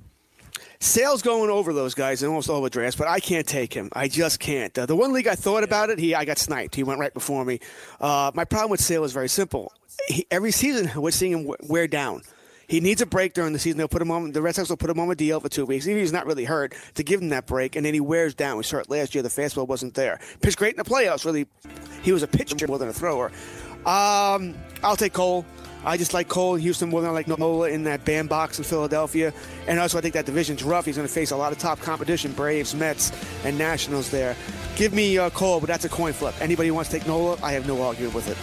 Sale's 0.84 1.22
going 1.22 1.50
over 1.50 1.72
those 1.72 1.94
guys 1.94 2.24
in 2.24 2.28
almost 2.28 2.50
all 2.50 2.62
the 2.62 2.70
drafts, 2.70 2.98
but 2.98 3.08
I 3.08 3.22
can't 3.22 3.48
take 3.48 3.74
him. 3.74 3.88
I 3.94 4.10
just 4.10 4.42
can't. 4.42 4.78
Uh, 4.78 4.86
the 4.86 4.98
one 4.98 5.14
league 5.14 5.28
I 5.28 5.36
thought 5.36 5.64
about 5.64 5.90
it, 5.90 5.98
he 5.98 6.14
I 6.14 6.26
got 6.26 6.38
sniped. 6.38 6.76
He 6.76 6.84
went 6.84 7.00
right 7.00 7.14
before 7.14 7.46
me. 7.46 7.62
Uh, 8.02 8.32
my 8.36 8.44
problem 8.44 8.70
with 8.70 8.82
Sale 8.82 9.06
is 9.06 9.14
very 9.14 9.30
simple. 9.30 9.72
He, 10.10 10.28
every 10.30 10.52
season, 10.52 10.92
we're 11.02 11.12
seeing 11.12 11.32
him 11.32 11.56
wear 11.70 11.88
down. 11.88 12.22
He 12.68 12.82
needs 12.82 13.02
a 13.02 13.06
break 13.06 13.34
during 13.34 13.54
the 13.54 13.60
season. 13.60 13.78
They'll 13.78 13.88
put 13.88 14.02
him 14.02 14.12
on. 14.12 14.34
The 14.34 14.42
Red 14.42 14.56
Sox 14.56 14.68
will 14.68 14.76
put 14.76 14.90
him 14.90 15.00
on 15.00 15.10
a 15.10 15.16
deal 15.16 15.40
for 15.40 15.48
two 15.48 15.66
weeks. 15.66 15.88
Even 15.88 16.00
if 16.00 16.04
he's 16.04 16.12
not 16.12 16.26
really 16.26 16.44
hurt, 16.44 16.76
to 16.96 17.04
give 17.04 17.22
him 17.22 17.30
that 17.30 17.48
break, 17.48 17.78
and 17.78 17.86
then 17.86 17.94
he 17.94 18.02
wears 18.02 18.36
down. 18.36 18.58
We 18.58 18.64
saw 18.64 18.80
it 18.80 18.90
last 18.90 19.16
year. 19.16 19.22
The 19.22 19.30
fastball 19.30 19.66
wasn't 19.66 19.94
there. 19.94 20.20
Pitched 20.42 20.58
great 20.58 20.74
in 20.76 20.84
the 20.84 20.90
playoffs. 20.90 21.24
Really, 21.24 21.48
he 22.02 22.12
was 22.12 22.24
a 22.24 22.28
pitcher 22.28 22.68
more 22.68 22.78
than 22.78 22.90
a 22.90 22.94
thrower. 22.94 23.32
Um, 23.86 24.54
I'll 24.84 24.98
take 24.98 25.14
Cole. 25.14 25.46
I 25.86 25.98
just 25.98 26.14
like 26.14 26.30
Cole 26.30 26.56
in 26.56 26.62
Houston 26.62 26.90
more 26.90 27.02
than 27.02 27.10
I 27.10 27.14
like 27.14 27.28
Nola 27.28 27.70
in 27.70 27.84
that 27.84 28.06
bandbox 28.06 28.58
in 28.58 28.64
Philadelphia. 28.64 29.34
And 29.68 29.80
also, 29.80 29.98
I 29.98 30.02
think 30.02 30.14
that 30.14 30.26
division's 30.26 30.64
rough. 30.64 30.86
He's 30.86 30.96
going 30.96 31.08
to 31.08 31.14
face 31.14 31.32
a 31.32 31.38
lot 31.38 31.52
of 31.52 31.58
top 31.58 31.80
competition 31.80 32.32
Braves, 32.32 32.74
Mets, 32.74 33.12
and 33.44 33.58
Nationals 33.58 34.10
there. 34.10 34.36
Give 34.76 34.94
me 34.94 35.18
uh, 35.18 35.30
Cole, 35.32 35.60
but 35.60 35.68
that's 35.68 35.86
a 35.86 35.90
coin 35.90 36.14
flip. 36.14 36.36
Anybody 36.40 36.72
wants 36.72 36.90
to 36.92 37.00
take 37.00 37.08
Nola, 37.08 37.38
I 37.44 37.52
have 37.52 37.68
no 37.68 37.82
argument 37.82 38.14
with 38.14 38.30
it. 38.30 38.38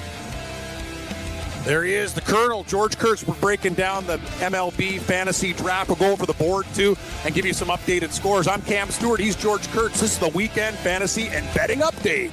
There 1.65 1.85
he 1.85 1.93
is, 1.93 2.15
the 2.15 2.23
Colonel, 2.23 2.65
George 2.65 2.97
Kurtz. 2.97 3.27
We're 3.27 3.35
breaking 3.35 3.75
down 3.75 4.07
the 4.07 4.17
MLB 4.39 4.99
fantasy 4.99 5.53
draft. 5.53 5.89
We'll 5.89 5.99
go 5.99 6.11
over 6.11 6.25
the 6.25 6.35
board 6.35 6.65
too 6.75 6.97
and 7.25 7.35
give 7.35 7.45
you 7.45 7.53
some 7.53 7.69
updated 7.69 8.13
scores. 8.13 8.49
I'm 8.49 8.63
Cam 8.63 8.89
Stewart. 8.89 9.21
He's 9.21 9.37
George 9.37 9.69
Kurtz. 9.69 10.01
This 10.01 10.15
is 10.15 10.19
the 10.19 10.29
weekend 10.29 10.77
fantasy 10.79 11.29
and 11.29 11.47
betting 11.55 11.81
update. 11.81 12.33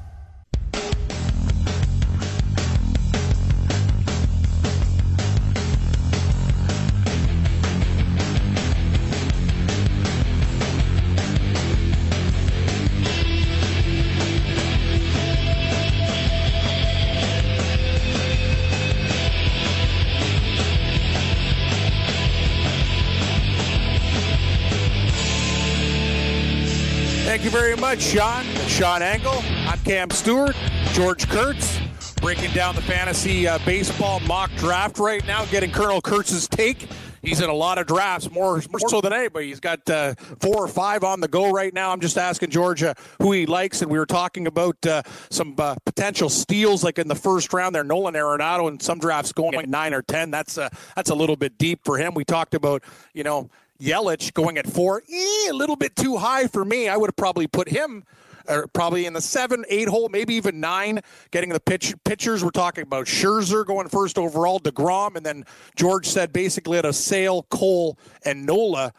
Very 27.51 27.75
much, 27.75 28.01
Sean. 28.01 28.45
Sean 28.67 29.01
Angle. 29.01 29.43
I'm 29.67 29.77
Cam 29.79 30.09
Stewart. 30.09 30.55
George 30.93 31.27
Kurtz. 31.27 31.81
Breaking 32.21 32.49
down 32.51 32.75
the 32.75 32.81
fantasy 32.81 33.45
uh, 33.45 33.59
baseball 33.65 34.21
mock 34.21 34.49
draft 34.55 34.99
right 34.99 35.25
now, 35.27 35.43
getting 35.45 35.69
Colonel 35.69 36.01
Kurtz's 36.01 36.47
take. 36.47 36.87
He's 37.21 37.41
in 37.41 37.49
a 37.49 37.53
lot 37.53 37.77
of 37.77 37.87
drafts, 37.87 38.31
more, 38.31 38.61
more 38.69 38.79
so 38.87 39.01
than 39.01 39.11
anybody. 39.11 39.47
He's 39.47 39.59
got 39.59 39.87
uh, 39.89 40.15
four 40.39 40.63
or 40.63 40.67
five 40.69 41.03
on 41.03 41.19
the 41.19 41.27
go 41.27 41.51
right 41.51 41.73
now. 41.73 41.91
I'm 41.91 41.99
just 41.99 42.17
asking 42.17 42.51
Georgia 42.51 42.95
who 43.21 43.33
he 43.33 43.45
likes, 43.45 43.81
and 43.81 43.91
we 43.91 43.99
were 43.99 44.05
talking 44.05 44.47
about 44.47 44.83
uh, 44.85 45.01
some 45.29 45.55
uh, 45.57 45.75
potential 45.85 46.29
steals, 46.29 46.85
like 46.85 46.99
in 46.99 47.09
the 47.09 47.15
first 47.15 47.51
round 47.51 47.75
there, 47.75 47.83
Nolan 47.83 48.13
Arenado, 48.13 48.69
and 48.69 48.81
some 48.81 48.97
drafts 48.97 49.33
going 49.33 49.55
at 49.55 49.67
nine 49.67 49.93
or 49.93 50.01
ten. 50.01 50.31
That's 50.31 50.57
uh, 50.57 50.69
that's 50.95 51.09
a 51.09 51.15
little 51.15 51.35
bit 51.35 51.57
deep 51.57 51.81
for 51.83 51.97
him. 51.97 52.13
We 52.13 52.23
talked 52.23 52.53
about, 52.53 52.83
you 53.13 53.23
know, 53.23 53.49
Yelich 53.81 54.33
going 54.33 54.57
at 54.57 54.67
four, 54.67 55.01
eh, 55.11 55.49
a 55.49 55.53
little 55.53 55.75
bit 55.75 55.95
too 55.95 56.17
high 56.17 56.47
for 56.47 56.63
me. 56.63 56.87
I 56.87 56.97
would 56.97 57.07
have 57.07 57.15
probably 57.15 57.47
put 57.47 57.67
him 57.67 58.03
uh, 58.47 58.61
probably 58.73 59.05
in 59.05 59.13
the 59.13 59.21
seven, 59.21 59.65
eight 59.69 59.87
hole, 59.87 60.09
maybe 60.09 60.35
even 60.35 60.59
nine. 60.59 60.99
Getting 61.31 61.49
the 61.49 61.59
pitch 61.59 61.95
pitchers, 62.03 62.43
we're 62.43 62.51
talking 62.51 62.83
about 62.83 63.07
Scherzer 63.07 63.65
going 63.65 63.89
first 63.89 64.17
overall, 64.17 64.59
Degrom, 64.59 65.15
and 65.15 65.25
then 65.25 65.45
George 65.75 66.07
said 66.07 66.31
basically 66.31 66.77
at 66.77 66.85
a 66.85 66.93
Sale, 66.93 67.43
Cole, 67.49 67.97
and 68.23 68.45
Nola. 68.45 68.93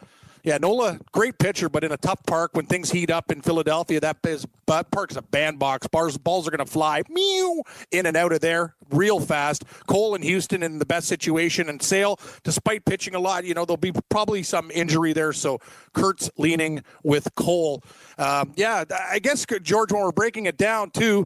Yeah, 0.45 0.59
Nola, 0.59 0.99
great 1.13 1.39
pitcher, 1.39 1.69
but 1.69 1.85
in 1.85 1.93
a 1.93 1.97
tough 1.97 2.21
park 2.27 2.51
when 2.55 2.67
things 2.67 2.91
heat 2.91 3.11
up 3.11 3.31
in 3.31 3.43
Philadelphia, 3.43 4.01
that 4.01 4.19
is, 4.27 4.45
but 4.67 4.91
park 4.91 5.13
is 5.13 5.17
a 5.17 5.23
bandbox. 5.23 5.87
Bars, 5.87 6.19
balls 6.19 6.49
are 6.49 6.51
going 6.51 6.65
to 6.65 6.71
fly 6.71 7.03
meow, 7.09 7.63
in 7.93 8.07
and 8.07 8.17
out 8.17 8.33
of 8.33 8.41
there 8.41 8.75
real 8.91 9.21
fast. 9.21 9.65
Cole 9.87 10.17
and 10.17 10.25
Houston 10.25 10.65
in 10.65 10.81
the 10.81 10.85
best 10.85 11.07
situation, 11.07 11.69
and 11.69 11.81
Sale, 11.81 12.19
despite 12.43 12.85
pitching 12.85 13.15
a 13.15 13.21
lot, 13.21 13.45
you 13.45 13.55
know 13.55 13.65
there'll 13.65 13.77
be 13.77 13.93
probably 14.09 14.43
some 14.43 14.71
injury 14.73 15.13
there. 15.13 15.33
So 15.33 15.61
Kurtz 15.93 16.29
leaning 16.37 16.83
with 17.05 17.33
Cole. 17.37 17.85
Um, 18.19 18.53
yeah, 18.57 18.85
I 19.11 19.21
guess 19.21 19.47
George, 19.63 19.93
when 19.93 20.03
we're 20.03 20.11
breaking 20.11 20.47
it 20.47 20.57
down 20.57 20.91
too, 20.91 21.25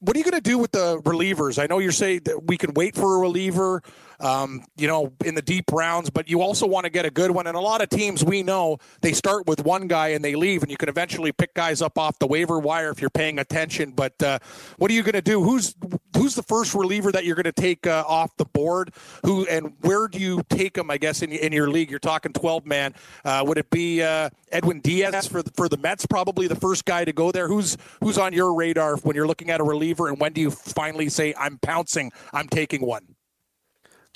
what 0.00 0.16
are 0.16 0.18
you 0.18 0.24
going 0.24 0.34
to 0.34 0.40
do 0.40 0.58
with 0.58 0.72
the 0.72 0.98
relievers? 1.02 1.62
I 1.62 1.66
know 1.66 1.78
you're 1.78 1.92
saying 1.92 2.22
that 2.24 2.48
we 2.48 2.58
can 2.58 2.74
wait 2.74 2.96
for 2.96 3.16
a 3.16 3.18
reliever, 3.20 3.82
um, 4.22 4.64
you 4.76 4.86
know, 4.86 5.12
in 5.24 5.34
the 5.34 5.42
deep 5.42 5.64
rounds, 5.72 6.08
but 6.08 6.30
you 6.30 6.40
also 6.40 6.66
want 6.66 6.84
to 6.84 6.90
get 6.90 7.04
a 7.04 7.10
good 7.10 7.30
one. 7.30 7.46
And 7.46 7.56
a 7.56 7.60
lot 7.60 7.82
of 7.82 7.88
teams 7.88 8.24
we 8.24 8.42
know 8.42 8.78
they 9.02 9.12
start 9.12 9.46
with 9.46 9.64
one 9.64 9.88
guy 9.88 10.08
and 10.08 10.24
they 10.24 10.36
leave, 10.36 10.62
and 10.62 10.70
you 10.70 10.76
can 10.76 10.88
eventually 10.88 11.32
pick 11.32 11.54
guys 11.54 11.82
up 11.82 11.98
off 11.98 12.18
the 12.20 12.26
waiver 12.26 12.58
wire 12.58 12.90
if 12.90 13.00
you're 13.00 13.10
paying 13.10 13.40
attention. 13.40 13.90
But 13.90 14.22
uh, 14.22 14.38
what 14.78 14.90
are 14.90 14.94
you 14.94 15.02
going 15.02 15.14
to 15.14 15.22
do? 15.22 15.42
Who's 15.42 15.74
who's 16.16 16.36
the 16.36 16.42
first 16.44 16.74
reliever 16.74 17.10
that 17.12 17.24
you're 17.24 17.34
going 17.34 17.44
to 17.44 17.52
take 17.52 17.86
uh, 17.86 18.04
off 18.06 18.36
the 18.36 18.44
board? 18.44 18.94
Who 19.24 19.44
and 19.46 19.74
where 19.80 20.06
do 20.06 20.20
you 20.20 20.42
take 20.48 20.74
them? 20.74 20.90
I 20.90 20.98
guess 20.98 21.22
in, 21.22 21.32
in 21.32 21.52
your 21.52 21.68
league, 21.68 21.90
you're 21.90 21.98
talking 21.98 22.32
12 22.32 22.64
man. 22.64 22.94
Uh, 23.24 23.42
would 23.46 23.58
it 23.58 23.70
be 23.70 24.02
uh, 24.02 24.30
Edwin 24.52 24.80
Diaz 24.80 25.26
for 25.26 25.42
the, 25.42 25.50
for 25.56 25.68
the 25.68 25.76
Mets? 25.76 26.06
Probably 26.06 26.46
the 26.46 26.56
first 26.56 26.84
guy 26.84 27.04
to 27.04 27.12
go 27.12 27.32
there. 27.32 27.48
Who's 27.48 27.76
who's 28.00 28.18
on 28.18 28.32
your 28.32 28.54
radar 28.54 28.96
when 28.98 29.16
you're 29.16 29.26
looking 29.26 29.50
at 29.50 29.60
a 29.60 29.64
reliever, 29.64 30.08
and 30.08 30.20
when 30.20 30.32
do 30.32 30.40
you 30.40 30.50
finally 30.52 31.08
say 31.08 31.34
I'm 31.36 31.58
pouncing? 31.58 32.12
I'm 32.32 32.48
taking 32.48 32.86
one. 32.86 33.16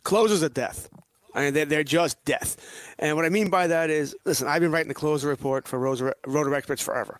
Closers 0.07 0.44
are 0.44 0.48
death. 0.48 0.88
I 1.34 1.40
mean, 1.40 1.54
they're, 1.54 1.64
they're 1.64 1.82
just 1.82 2.24
death. 2.24 2.57
And 2.96 3.16
what 3.16 3.24
I 3.24 3.28
mean 3.28 3.50
by 3.50 3.66
that 3.66 3.90
is, 3.90 4.14
listen, 4.24 4.46
I've 4.46 4.61
been 4.61 4.70
writing 4.70 4.86
the 4.86 4.94
closer 4.94 5.26
report 5.26 5.66
for 5.66 5.80
Roto, 5.80 6.12
Rotor 6.24 6.54
Experts 6.54 6.80
forever. 6.80 7.18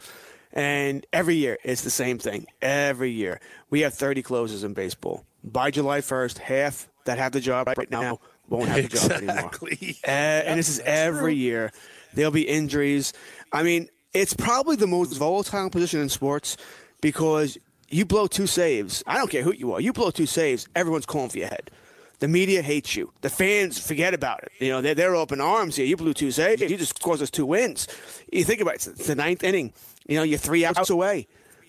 And 0.53 1.05
every 1.13 1.35
year, 1.35 1.59
it's 1.65 1.83
the 1.83 1.91
same 1.91 2.21
thing. 2.21 2.47
Every 2.63 3.11
year. 3.11 3.41
We 3.71 3.81
have 3.81 3.93
30 3.93 4.23
closers 4.23 4.63
in 4.63 4.73
baseball. 4.73 5.25
By 5.43 5.73
July 5.73 5.99
1st, 5.99 6.39
half 6.39 6.89
that 7.07 7.19
have 7.19 7.33
the 7.33 7.41
job 7.41 7.67
right 7.77 7.91
now 7.91 8.21
won't 8.49 8.69
have 8.69 8.89
the 8.89 8.97
job 8.97 9.11
anymore. 9.11 9.37
Exactly. 9.63 9.99
Uh, 10.07 10.47
and 10.47 10.57
this 10.57 10.69
is 10.69 10.79
every 10.79 11.35
year. 11.35 11.73
There'll 12.15 12.31
be 12.31 12.47
injuries. 12.49 13.13
I 13.53 13.65
mean, 13.65 13.89
it's 14.15 14.33
probably 14.33 14.77
the 14.77 14.87
most 14.87 15.13
volatile 15.15 15.71
position 15.71 16.01
in 16.01 16.09
sports 16.09 16.57
because 17.01 17.59
you 17.89 18.05
blow 18.05 18.29
two 18.29 18.47
saves. 18.47 19.03
I 19.09 19.19
don't 19.19 19.29
care 19.29 19.43
who 19.43 19.53
you 19.53 19.73
are. 19.73 19.81
You 19.81 19.93
blow 19.93 20.13
two 20.13 20.27
saves, 20.27 20.69
everyone's 20.77 21.05
calling 21.05 21.31
for 21.31 21.39
your 21.39 21.49
head. 21.49 21.73
The 22.19 22.29
media 22.29 22.63
hates 22.63 22.97
you. 22.97 23.13
The 23.21 23.29
fans 23.29 23.79
forget 23.79 24.15
about 24.15 24.43
it. 24.43 24.53
You 24.59 24.71
know, 24.71 24.81
they're, 24.81 24.95
they're 24.95 25.15
open 25.15 25.41
arms 25.41 25.77
here. 25.77 25.85
You 25.85 25.97
blew 25.97 26.15
two 26.15 26.31
saves. 26.31 26.63
You 26.63 26.77
just 26.77 27.01
caused 27.03 27.23
us 27.23 27.31
two 27.31 27.45
wins. 27.45 27.89
You 28.33 28.45
think 28.45 28.61
about 28.61 28.75
it. 28.77 28.87
It's 28.87 29.07
the 29.07 29.15
ninth 29.15 29.45
inning. 29.45 29.73
You 30.09 30.17
know, 30.17 30.23
you're 30.23 30.39
three 30.39 30.65
outs 30.65 30.89
away. 30.89 31.27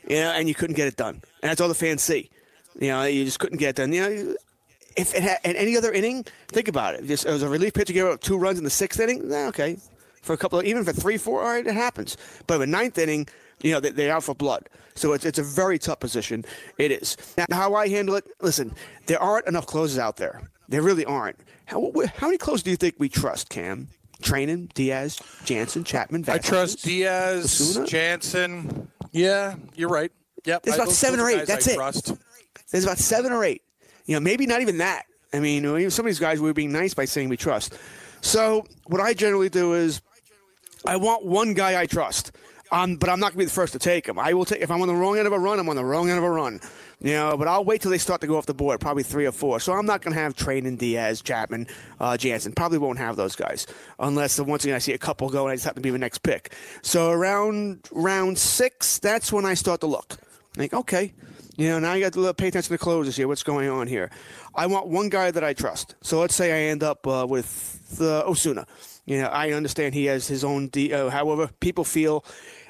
You 0.07 0.15
know, 0.15 0.31
and 0.31 0.47
you 0.47 0.55
couldn't 0.55 0.75
get 0.77 0.87
it 0.87 0.95
done. 0.95 1.15
And 1.41 1.49
that's 1.49 1.59
all 1.59 1.67
the 1.67 1.75
fans 1.75 2.01
see. 2.01 2.29
You 2.79 2.89
know, 2.89 3.03
you 3.03 3.25
just 3.25 3.39
couldn't 3.39 3.57
get 3.57 3.69
it 3.69 3.75
done. 3.75 3.91
You 3.91 4.01
know, 4.01 4.35
if 4.95 5.13
it 5.13 5.21
had, 5.21 5.39
in 5.43 5.55
any 5.55 5.75
other 5.75 5.91
inning, 5.91 6.25
think 6.47 6.67
about 6.67 6.95
it. 6.95 7.05
Just 7.05 7.25
as 7.25 7.43
a 7.43 7.49
relief 7.49 7.73
pitcher 7.73 7.93
gave 7.93 8.05
up 8.05 8.21
two 8.21 8.37
runs 8.37 8.57
in 8.57 8.63
the 8.63 8.69
sixth 8.69 8.99
inning, 8.99 9.31
okay. 9.31 9.77
For 10.21 10.33
a 10.33 10.37
couple 10.37 10.59
of, 10.59 10.65
even 10.65 10.83
for 10.83 10.93
three, 10.93 11.17
four, 11.17 11.41
all 11.41 11.49
right, 11.49 11.65
it 11.65 11.73
happens. 11.73 12.17
But 12.47 12.55
in 12.55 12.61
the 12.61 12.67
ninth 12.67 12.97
inning, 12.97 13.27
you 13.61 13.71
know, 13.71 13.79
they, 13.79 13.91
they're 13.91 14.13
out 14.13 14.23
for 14.23 14.35
blood. 14.35 14.69
So 14.95 15.13
it's, 15.13 15.25
it's 15.25 15.39
a 15.39 15.43
very 15.43 15.77
tough 15.77 15.99
position. 15.99 16.45
It 16.77 16.91
is. 16.91 17.17
Now, 17.37 17.45
how 17.51 17.75
I 17.75 17.87
handle 17.87 18.15
it, 18.15 18.25
listen, 18.41 18.73
there 19.05 19.21
aren't 19.21 19.47
enough 19.47 19.67
closes 19.67 19.99
out 19.99 20.17
there. 20.17 20.41
There 20.69 20.81
really 20.81 21.05
aren't. 21.05 21.39
How, 21.65 21.91
how 22.15 22.27
many 22.27 22.37
closes 22.37 22.63
do 22.63 22.71
you 22.71 22.77
think 22.77 22.95
we 22.97 23.09
trust, 23.09 23.49
Cam? 23.49 23.89
Treinen, 24.21 24.73
Diaz, 24.73 25.19
Jansen, 25.45 25.83
Chapman, 25.83 26.25
I 26.27 26.39
trust 26.39 26.83
Diaz, 26.83 27.45
Osuna? 27.45 27.85
Jansen. 27.85 28.87
Yeah, 29.11 29.55
you're 29.75 29.89
right. 29.89 30.11
Yep. 30.45 30.63
There's 30.63 30.79
I- 30.79 30.83
about 30.83 30.93
seven 30.93 31.19
or 31.19 31.29
eight. 31.29 31.45
That's 31.45 31.67
I 31.67 31.71
it. 31.71 31.75
Trust. 31.75 32.13
There's 32.71 32.83
about 32.83 32.97
seven 32.97 33.31
or 33.31 33.43
eight. 33.43 33.61
You 34.05 34.15
know, 34.15 34.19
maybe 34.19 34.47
not 34.47 34.61
even 34.61 34.79
that. 34.79 35.03
I 35.33 35.39
mean, 35.39 35.89
some 35.91 36.05
of 36.05 36.09
these 36.09 36.19
guys 36.19 36.41
we're 36.41 36.53
being 36.53 36.71
nice 36.71 36.93
by 36.93 37.05
saying 37.05 37.29
we 37.29 37.37
trust. 37.37 37.77
So 38.21 38.65
what 38.85 39.01
I 39.01 39.13
generally 39.13 39.49
do 39.49 39.73
is 39.73 40.01
I 40.85 40.95
want 40.95 41.25
one 41.25 41.53
guy 41.53 41.79
I 41.79 41.85
trust. 41.85 42.31
But 42.69 43.09
I'm 43.09 43.19
not 43.19 43.19
going 43.19 43.31
to 43.31 43.37
be 43.37 43.45
the 43.45 43.51
first 43.51 43.73
to 43.73 43.79
take 43.79 44.07
him. 44.07 44.19
I 44.19 44.33
will 44.33 44.45
take 44.45 44.61
if 44.61 44.71
I'm 44.71 44.81
on 44.81 44.87
the 44.87 44.95
wrong 44.95 45.17
end 45.17 45.27
of 45.27 45.33
a 45.33 45.39
run. 45.39 45.59
I'm 45.59 45.69
on 45.69 45.75
the 45.75 45.85
wrong 45.85 46.09
end 46.09 46.17
of 46.17 46.23
a 46.23 46.29
run, 46.29 46.59
you 46.99 47.13
know. 47.13 47.37
But 47.37 47.47
I'll 47.47 47.63
wait 47.63 47.81
till 47.81 47.91
they 47.91 47.97
start 47.97 48.21
to 48.21 48.27
go 48.27 48.37
off 48.37 48.45
the 48.45 48.53
board, 48.53 48.79
probably 48.79 49.03
three 49.03 49.25
or 49.25 49.31
four. 49.31 49.59
So 49.59 49.73
I'm 49.73 49.85
not 49.85 50.01
going 50.01 50.13
to 50.13 50.19
have 50.19 50.35
Treinen, 50.35 50.77
Diaz, 50.77 51.21
Chapman, 51.21 51.67
uh, 51.99 52.17
Jansen. 52.17 52.53
Probably 52.53 52.77
won't 52.77 52.99
have 52.99 53.15
those 53.15 53.35
guys 53.35 53.67
unless 53.99 54.39
uh, 54.39 54.43
once 54.43 54.63
again 54.63 54.75
I 54.75 54.79
see 54.79 54.93
a 54.93 54.97
couple 54.97 55.29
go 55.29 55.43
and 55.45 55.51
I 55.51 55.55
just 55.55 55.65
happen 55.65 55.81
to 55.81 55.87
be 55.87 55.91
the 55.91 55.97
next 55.97 56.19
pick. 56.19 56.53
So 56.81 57.11
around 57.11 57.87
round 57.91 58.37
six, 58.37 58.99
that's 58.99 59.31
when 59.31 59.45
I 59.45 59.53
start 59.53 59.81
to 59.81 59.87
look. 59.87 60.17
Like 60.57 60.73
okay, 60.73 61.13
you 61.57 61.67
know, 61.69 61.79
now 61.79 61.93
you 61.93 62.01
got 62.05 62.13
to 62.13 62.33
pay 62.33 62.47
attention 62.47 62.67
to 62.67 62.73
the 62.73 62.77
closes 62.77 63.15
here. 63.15 63.27
What's 63.27 63.43
going 63.43 63.67
on 63.69 63.87
here? 63.87 64.09
I 64.55 64.67
want 64.67 64.87
one 64.87 65.09
guy 65.09 65.31
that 65.31 65.43
I 65.43 65.53
trust. 65.53 65.95
So 66.01 66.19
let's 66.21 66.35
say 66.35 66.51
I 66.53 66.69
end 66.71 66.83
up 66.83 67.05
uh, 67.05 67.25
with 67.27 67.97
uh, 67.99 68.23
Osuna. 68.25 68.65
You 69.05 69.21
know, 69.21 69.27
I 69.27 69.51
understand 69.51 69.93
he 69.93 70.05
has 70.05 70.27
his 70.27 70.43
own. 70.43 70.67
D- 70.67 70.93
uh, 70.93 71.09
however, 71.09 71.49
people 71.59 71.83
feel, 71.83 72.23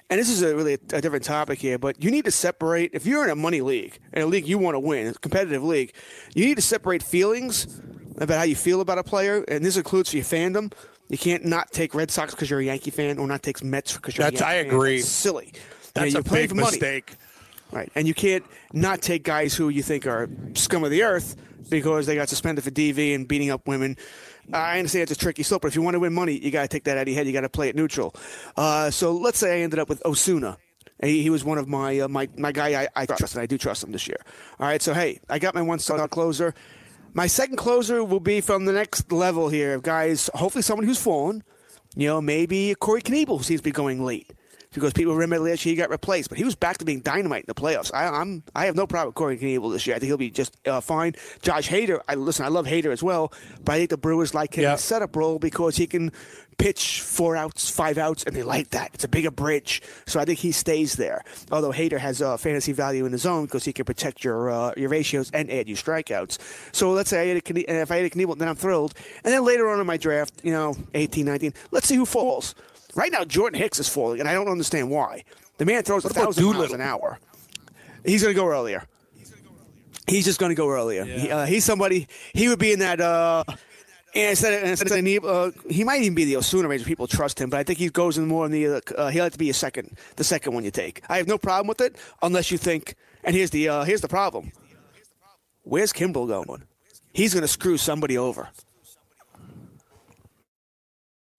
and 0.09 0.19
this 0.19 0.29
is 0.29 0.41
a 0.41 0.55
really 0.55 0.73
a 0.93 1.01
different 1.01 1.23
topic 1.25 1.59
here, 1.59 1.77
but 1.77 2.01
you 2.03 2.11
need 2.11 2.25
to 2.25 2.31
separate. 2.31 2.91
If 2.93 3.05
you're 3.05 3.23
in 3.23 3.29
a 3.29 3.35
money 3.35 3.61
league, 3.61 3.97
in 4.13 4.21
a 4.21 4.25
league 4.25 4.47
you 4.47 4.57
want 4.57 4.75
to 4.75 4.79
win, 4.79 5.07
a 5.07 5.13
competitive 5.15 5.63
league, 5.63 5.93
you 6.35 6.45
need 6.45 6.55
to 6.55 6.61
separate 6.61 7.03
feelings 7.03 7.81
about 8.17 8.37
how 8.37 8.43
you 8.43 8.55
feel 8.55 8.81
about 8.81 8.97
a 8.99 9.03
player, 9.03 9.43
and 9.47 9.65
this 9.65 9.77
includes 9.77 10.13
your 10.13 10.23
fandom. 10.23 10.71
You 11.09 11.17
can't 11.17 11.45
not 11.45 11.71
take 11.71 11.95
Red 11.95 12.11
Sox 12.11 12.33
because 12.35 12.49
you're 12.49 12.59
a 12.59 12.65
Yankee 12.65 12.91
fan, 12.91 13.17
or 13.17 13.27
not 13.27 13.41
take 13.41 13.63
Mets 13.63 13.93
because 13.97 14.17
you're 14.17 14.25
That's- 14.29 14.41
a 14.41 14.43
Yankee 14.45 14.59
I 14.59 14.63
fan. 14.69 14.75
agree. 14.75 14.97
That's 14.97 15.09
silly. 15.09 15.45
You 15.45 15.51
know, 15.53 15.59
That's 15.93 16.15
a 16.15 16.21
big 16.33 16.49
for 16.49 16.55
money. 16.55 16.77
Right. 17.71 17.91
And 17.95 18.07
you 18.07 18.13
can't 18.13 18.45
not 18.73 19.01
take 19.01 19.23
guys 19.23 19.53
who 19.53 19.69
you 19.69 19.83
think 19.83 20.07
are 20.07 20.29
scum 20.53 20.83
of 20.83 20.91
the 20.91 21.03
earth 21.03 21.35
because 21.69 22.05
they 22.05 22.15
got 22.15 22.29
suspended 22.29 22.63
for 22.63 22.71
DV 22.71 23.13
and 23.13 23.27
beating 23.27 23.49
up 23.51 23.67
women. 23.67 23.97
I 24.53 24.77
understand 24.77 25.03
it's 25.03 25.11
a 25.11 25.15
tricky 25.15 25.43
slope, 25.43 25.63
but 25.63 25.69
if 25.69 25.75
you 25.75 25.81
want 25.81 25.95
to 25.95 25.99
win 25.99 26.13
money, 26.13 26.37
you 26.37 26.51
got 26.51 26.61
to 26.61 26.67
take 26.69 26.85
that 26.85 26.97
out 26.97 27.01
of 27.01 27.07
your 27.09 27.17
head. 27.17 27.27
You 27.27 27.33
got 27.33 27.41
to 27.41 27.49
play 27.49 27.67
it 27.67 27.75
neutral. 27.75 28.15
Uh, 28.55 28.89
so 28.89 29.11
let's 29.11 29.37
say 29.37 29.59
I 29.59 29.63
ended 29.63 29.79
up 29.79 29.89
with 29.89 30.01
Osuna. 30.05 30.57
He, 31.03 31.21
he 31.21 31.29
was 31.29 31.43
one 31.43 31.57
of 31.57 31.67
my 31.67 31.99
uh, 31.99 32.07
my 32.07 32.29
my 32.37 32.51
guy 32.51 32.83
I, 32.83 32.87
I 32.95 33.05
trust, 33.05 33.35
and 33.35 33.41
I 33.41 33.45
do 33.45 33.57
trust 33.57 33.83
him 33.83 33.91
this 33.91 34.07
year. 34.07 34.17
All 34.59 34.67
right, 34.67 34.81
so 34.81 34.93
hey, 34.93 35.19
I 35.29 35.37
got 35.37 35.53
my 35.53 35.61
one 35.61 35.79
star 35.79 36.07
closer. 36.07 36.55
My 37.13 37.27
second 37.27 37.57
closer 37.57 38.03
will 38.03 38.19
be 38.19 38.41
from 38.41 38.65
the 38.65 38.71
next 38.71 39.11
level 39.11 39.49
here 39.49 39.79
guys. 39.79 40.29
Hopefully, 40.33 40.61
someone 40.61 40.87
who's 40.87 41.01
fallen. 41.01 41.43
You 41.95 42.07
know, 42.07 42.21
maybe 42.21 42.75
Corey 42.75 43.01
Knebel 43.01 43.43
seems 43.43 43.61
to 43.61 43.63
be 43.63 43.71
going 43.71 44.03
late 44.03 44.31
because 44.73 44.93
people 44.93 45.13
remember 45.15 45.39
last 45.49 45.65
year 45.65 45.73
he 45.73 45.77
got 45.77 45.89
replaced, 45.89 46.29
but 46.29 46.37
he 46.37 46.43
was 46.43 46.55
back 46.55 46.77
to 46.79 46.85
being 46.85 46.99
dynamite 46.99 47.41
in 47.41 47.45
the 47.47 47.55
playoffs. 47.55 47.91
I, 47.93 48.07
I'm 48.07 48.43
I 48.55 48.65
have 48.65 48.75
no 48.75 48.85
problem 48.87 49.07
with 49.09 49.15
Corey 49.15 49.37
Knebel 49.37 49.71
this 49.71 49.87
year. 49.87 49.95
I 49.95 49.99
think 49.99 50.07
he'll 50.09 50.17
be 50.17 50.29
just 50.29 50.55
uh, 50.67 50.81
fine. 50.81 51.13
Josh 51.41 51.69
Hader, 51.69 52.01
I 52.07 52.15
listen. 52.15 52.45
I 52.45 52.49
love 52.49 52.65
Hader 52.65 52.91
as 52.91 53.01
well, 53.03 53.31
but 53.63 53.73
I 53.73 53.77
think 53.79 53.89
the 53.89 53.97
Brewers 53.97 54.33
like 54.33 54.53
him 54.55 54.63
in 54.63 54.69
Yeah. 54.69 54.75
the 54.75 54.81
setup 54.81 55.15
role 55.15 55.39
because 55.39 55.77
he 55.77 55.87
can 55.87 56.11
pitch 56.57 57.01
four 57.01 57.35
outs, 57.35 57.69
five 57.69 57.99
outs, 57.99 58.23
and 58.23 58.35
they 58.35 58.41
like 58.41 58.69
that. 58.71 58.89
It's 58.95 59.03
a 59.03 59.07
bigger 59.07 59.29
bridge, 59.29 59.79
so 60.07 60.19
I 60.19 60.25
think 60.25 60.39
he 60.39 60.51
stays 60.51 60.95
there. 60.95 61.23
Although 61.51 61.71
Hader 61.71 61.99
has 61.99 62.19
uh, 62.19 62.35
fantasy 62.35 62.71
value 62.71 63.05
in 63.05 63.11
his 63.11 63.27
own 63.27 63.45
because 63.45 63.63
he 63.63 63.73
can 63.73 63.85
protect 63.85 64.23
your 64.23 64.49
uh, 64.49 64.73
your 64.75 64.89
ratios 64.89 65.29
and 65.31 65.51
add 65.51 65.69
you 65.69 65.75
strikeouts. 65.75 66.39
So 66.75 66.91
let's 66.91 67.09
say 67.11 67.21
I 67.21 67.25
had 67.27 67.37
a, 67.37 67.41
Knie- 67.41 67.65
and 67.67 67.77
if 67.77 67.91
I 67.91 67.97
had 67.97 68.05
a 68.05 68.09
Knebel, 68.09 68.37
then 68.39 68.47
I'm 68.47 68.55
thrilled. 68.55 68.93
And 69.23 69.31
then 69.33 69.43
later 69.45 69.69
on 69.69 69.79
in 69.79 69.85
my 69.85 69.97
draft, 69.97 70.33
you 70.43 70.51
know, 70.51 70.75
18, 70.95 71.25
19, 71.25 71.53
let's 71.71 71.87
see 71.87 71.95
who 71.95 72.05
falls. 72.05 72.55
Right 72.97 73.11
now, 73.11 73.23
Jordan 73.23 73.59
Hicks 73.59 73.79
is 73.79 73.87
falling, 73.87 74.19
and 74.19 74.27
I 74.27 74.33
don't 74.33 74.47
understand 74.47 74.89
why. 74.89 75.23
The 75.59 75.65
man 75.65 75.83
throws 75.83 76.03
a 76.03 76.09
thousand 76.09 76.43
miles 76.43 76.73
an 76.73 76.81
hour. 76.81 77.19
He's 78.03 78.23
going 78.23 78.33
to 78.33 78.39
go 78.39 78.47
earlier. 78.47 78.87
He's 80.07 80.25
just 80.25 80.39
going 80.39 80.49
to 80.49 80.55
go 80.55 80.67
earlier. 80.67 81.05
He, 81.05 81.29
uh, 81.29 81.45
he's 81.45 81.63
somebody. 81.63 82.07
He 82.33 82.49
would 82.49 82.57
be 82.57 82.71
in 82.71 82.79
that. 82.79 82.99
Uh, 82.99 83.43
and 84.15 84.31
instead 84.31 84.53
of, 84.53 84.67
instead 84.67 84.91
of 84.91 85.25
uh, 85.25 85.51
he 85.69 85.83
might 85.83 86.01
even 86.01 86.15
be 86.15 86.25
the 86.25 86.37
Osuna 86.37 86.67
range. 86.67 86.85
People 86.85 87.05
trust 87.05 87.39
him, 87.39 87.51
but 87.51 87.59
I 87.59 87.63
think 87.63 87.77
he 87.77 87.89
goes 87.89 88.17
in 88.17 88.27
more 88.27 88.47
in 88.47 88.51
the. 88.51 88.67
Uh, 88.67 88.81
uh, 88.97 89.09
he'll 89.09 89.25
have 89.25 89.33
to 89.33 89.37
be 89.37 89.51
a 89.51 89.53
second, 89.53 89.95
the 90.15 90.23
second 90.23 90.53
one 90.53 90.63
you 90.63 90.71
take. 90.71 91.03
I 91.07 91.17
have 91.17 91.27
no 91.27 91.37
problem 91.37 91.67
with 91.67 91.81
it, 91.81 91.97
unless 92.23 92.49
you 92.49 92.57
think. 92.57 92.95
And 93.23 93.35
here's 93.35 93.51
the 93.51 93.69
uh, 93.69 93.83
here's 93.83 94.01
the 94.01 94.07
problem. 94.07 94.51
Where's 95.61 95.93
Kimbrel 95.93 96.27
going? 96.27 96.63
He's 97.13 97.33
going 97.33 97.43
to 97.43 97.47
screw 97.47 97.77
somebody 97.77 98.17
over. 98.17 98.49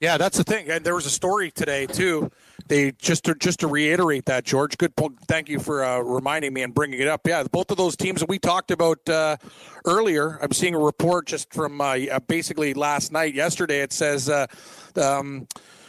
Yeah, 0.01 0.17
that's 0.17 0.39
the 0.39 0.45
thing. 0.45 0.71
And 0.71 0.85
there 0.85 0.95
was 0.95 1.07
a 1.07 1.11
story 1.11 1.51
today 1.51 1.87
too. 1.87 2.31
They 2.69 2.93
just 2.93 3.25
to 3.25 3.35
just 3.35 3.61
to 3.61 3.67
reiterate 3.67 4.27
that, 4.27 4.45
George. 4.45 4.79
Good 4.79 4.95
point. 4.95 5.19
Thank 5.27 5.49
you 5.49 5.59
for 5.59 5.83
uh, 5.83 5.99
reminding 5.99 6.53
me 6.53 6.63
and 6.63 6.73
bringing 6.73 7.01
it 7.01 7.09
up. 7.09 7.27
Yeah, 7.27 7.43
both 7.51 7.71
of 7.71 7.79
those 7.79 7.97
teams 7.97 8.21
that 8.21 8.29
we 8.29 8.39
talked 8.39 8.71
about 8.71 9.09
uh, 9.09 9.39
earlier. 9.85 10.39
I'm 10.41 10.53
seeing 10.53 10.75
a 10.75 10.79
report 10.79 11.27
just 11.27 11.53
from 11.53 11.81
uh, 11.81 11.97
basically 12.29 12.75
last 12.75 13.11
night, 13.11 13.35
yesterday. 13.35 13.81
It 13.81 13.93
says. 13.93 14.29
Uh, 14.29 14.47
um, 14.97 15.47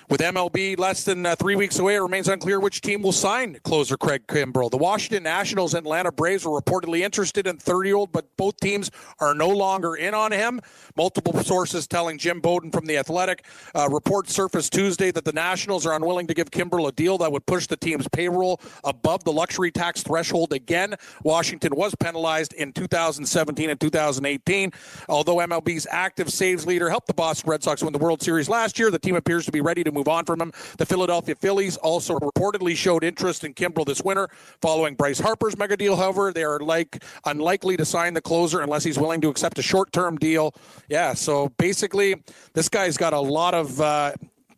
with 0.10 0.22
MLB 0.22 0.78
less 0.80 1.04
than 1.04 1.26
uh, 1.26 1.36
three 1.36 1.56
weeks 1.56 1.78
away, 1.78 1.96
it 1.96 2.00
remains 2.00 2.28
unclear 2.28 2.60
which 2.60 2.82
team 2.82 3.04
will 3.04 3.12
sign 3.12 3.60
closer 3.64 3.96
Craig 3.96 4.26
Kimbrel. 4.26 4.72
The 4.72 4.78
Washington 4.78 5.22
Nationals 5.22 5.76
and 5.76 5.86
Atlanta 5.86 6.12
Braves 6.12 6.46
were 6.46 6.60
reportedly 6.60 7.02
interested 7.02 7.46
in 7.46 7.58
30-year-old, 7.58 8.12
but 8.12 8.26
both 8.36 8.58
teams 8.58 8.90
are 9.20 9.36
no 9.36 9.50
longer 9.50 9.96
in 9.96 10.16
on 10.16 10.32
him. 10.32 10.62
Multiple 10.98 11.44
sources 11.44 11.86
telling 11.86 12.18
Jim 12.18 12.42
Bowden 12.42 12.72
from 12.72 12.86
The 12.86 12.98
Athletic. 12.98 13.46
Uh, 13.76 13.88
reports 13.90 14.34
surfaced 14.34 14.74
Tuesday 14.74 15.12
that 15.12 15.26
the 15.26 15.32
Nationals 15.32 15.86
are 15.86 15.94
unwilling 15.94 16.26
to 16.26 16.34
give 16.34 16.50
Kimbrel 16.50 16.88
a 16.88 16.92
deal 16.92 17.20
that 17.20 17.32
would 17.32 17.46
push 17.46 17.68
the 17.68 17.78
team's 17.78 18.08
payroll 18.08 18.60
above 18.84 19.24
the 19.24 19.32
luxury 19.32 19.70
tax 19.70 20.02
threshold 20.02 20.54
again. 20.54 20.96
Washington 21.24 21.76
was 21.76 21.94
penalized 21.94 22.54
in 22.54 22.74
2017 22.74 23.70
and 23.70 23.80
2018. 23.80 24.72
Although 25.08 25.38
MLB's 25.38 25.86
active 25.92 26.32
saves 26.32 26.66
leader 26.66 26.90
helped 26.90 27.08
the 27.08 27.14
Boston 27.14 27.50
Red 27.52 27.62
Sox 27.62 27.84
win 27.84 27.94
the 27.94 28.00
World 28.00 28.24
Series 28.24 28.50
last 28.50 28.80
year, 28.80 28.90
the 28.90 28.98
team 28.98 29.16
appears 29.16 29.46
to 29.46 29.52
be 29.52 29.62
ready 29.62 29.84
to 29.84 29.92
move 29.92 29.99
move 30.00 30.08
on 30.08 30.26
from 30.26 30.42
him. 30.42 30.52
The 30.78 30.86
Philadelphia 30.86 31.36
Phillies 31.36 31.78
also 31.78 32.18
reportedly 32.18 32.76
showed 32.76 33.04
interest 33.04 33.44
in 33.44 33.54
Kimbrel 33.54 33.86
this 33.86 34.02
winter 34.02 34.30
following 34.62 34.96
Bryce 34.96 35.20
Harper's 35.20 35.58
mega 35.58 35.78
deal. 35.78 35.96
However, 35.96 36.32
they 36.32 36.44
are 36.44 36.60
like 36.60 37.04
unlikely 37.26 37.78
to 37.78 37.86
sign 37.86 38.14
the 38.14 38.22
closer 38.22 38.62
unless 38.62 38.84
he's 38.84 38.98
willing 38.98 39.22
to 39.22 39.30
accept 39.30 39.60
a 39.60 39.62
short-term 39.62 40.18
deal. 40.18 40.54
Yeah, 40.88 41.14
so 41.14 41.50
basically, 41.58 42.16
this 42.54 42.70
guy's 42.70 42.98
got 42.98 43.14
a 43.14 43.20
lot 43.20 43.54
of. 43.54 43.80
Uh, 43.80 44.14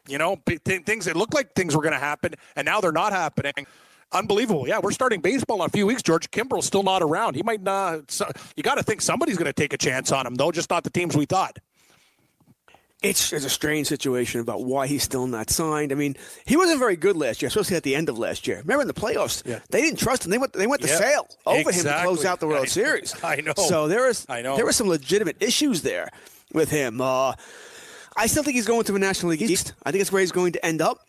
you 0.08 0.18
know, 0.18 0.36
th- 0.46 0.84
things. 0.86 1.08
It 1.08 1.16
looked 1.16 1.34
like 1.34 1.54
things 1.54 1.76
were 1.76 1.82
going 1.82 1.94
to 1.94 2.00
happen, 2.00 2.34
and 2.56 2.66
now 2.66 2.82
they're 2.82 2.92
not 2.92 3.14
happening. 3.14 3.54
Unbelievable. 4.12 4.68
Yeah, 4.68 4.80
we're 4.84 4.92
starting 4.92 5.22
baseball 5.22 5.62
in 5.62 5.68
a 5.68 5.70
few 5.70 5.88
weeks. 5.88 6.02
George 6.02 6.30
Kimbrel's 6.32 6.66
still 6.66 6.84
not 6.84 7.02
around. 7.02 7.36
He 7.36 7.44
might 7.44 7.62
not. 7.62 8.12
So, 8.12 8.30
you 8.58 8.64
got 8.64 8.76
to 8.76 8.84
think 8.84 9.02
somebody's 9.02 9.38
going 9.38 9.46
to 9.46 9.54
take 9.54 9.74
a 9.74 9.78
chance 9.78 10.12
on 10.12 10.28
him, 10.28 10.36
though. 10.36 10.52
Just 10.52 10.70
not 10.70 10.84
the 10.84 10.89
teams 10.89 11.16
we 11.16 11.26
thought. 11.26 11.60
It's, 13.02 13.34
it's 13.34 13.45
a 13.45 13.49
strange 13.49 13.88
situation 13.88 14.41
about 14.41 14.64
why 14.64 14.86
he's 14.86 15.02
still 15.02 15.26
not 15.26 15.49
signed. 15.49 15.91
I 15.91 15.95
mean, 15.95 16.16
he 16.45 16.56
wasn't 16.56 16.78
very 16.78 16.95
good 16.95 17.18
last 17.18 17.41
year, 17.41 17.47
especially 17.47 17.76
at 17.76 17.82
the 17.84 17.95
end 17.95 18.10
of 18.10 18.20
last 18.20 18.45
year. 18.45 18.58
Remember 18.60 18.82
in 18.84 18.88
the 18.88 18.93
playoffs, 18.93 19.43
Yeah. 19.45 19.60
they 19.72 19.82
didn't 19.82 19.97
trust 19.97 20.24
him. 20.26 20.30
They 20.32 20.38
went 20.38 20.54
they 20.54 20.68
went 20.68 20.84
to 20.84 20.88
Yep. 20.88 20.97
Sale 20.99 21.28
over 21.47 21.72
him 21.72 21.84
to 21.86 21.99
close 22.04 22.26
out 22.26 22.39
the 22.39 22.47
World 22.47 22.64
I. 22.66 22.68
Series. 22.68 23.16
I 23.24 23.38
know. 23.38 23.54
So 23.56 23.88
there 23.88 24.08
is 24.08 24.26
I 24.30 24.41
know. 24.43 24.56
there 24.56 24.66
were 24.66 24.72
some 24.72 24.88
legitimate 24.88 25.38
issues 25.39 25.82
there 25.82 26.10
with 26.54 26.70
him. 26.70 27.02
Uh, 27.02 27.34
I 28.16 28.28
still 28.28 28.43
think 28.43 28.56
he's 28.56 28.68
going 28.68 28.84
to 28.84 28.91
the 28.91 28.99
National 28.99 29.32
League 29.32 29.41
East. 29.41 29.74
I 29.84 29.91
think 29.91 30.02
it's 30.02 30.12
where 30.12 30.20
he's 30.22 30.32
going 30.34 30.52
to 30.54 30.64
end 30.66 30.82
up. 30.82 30.99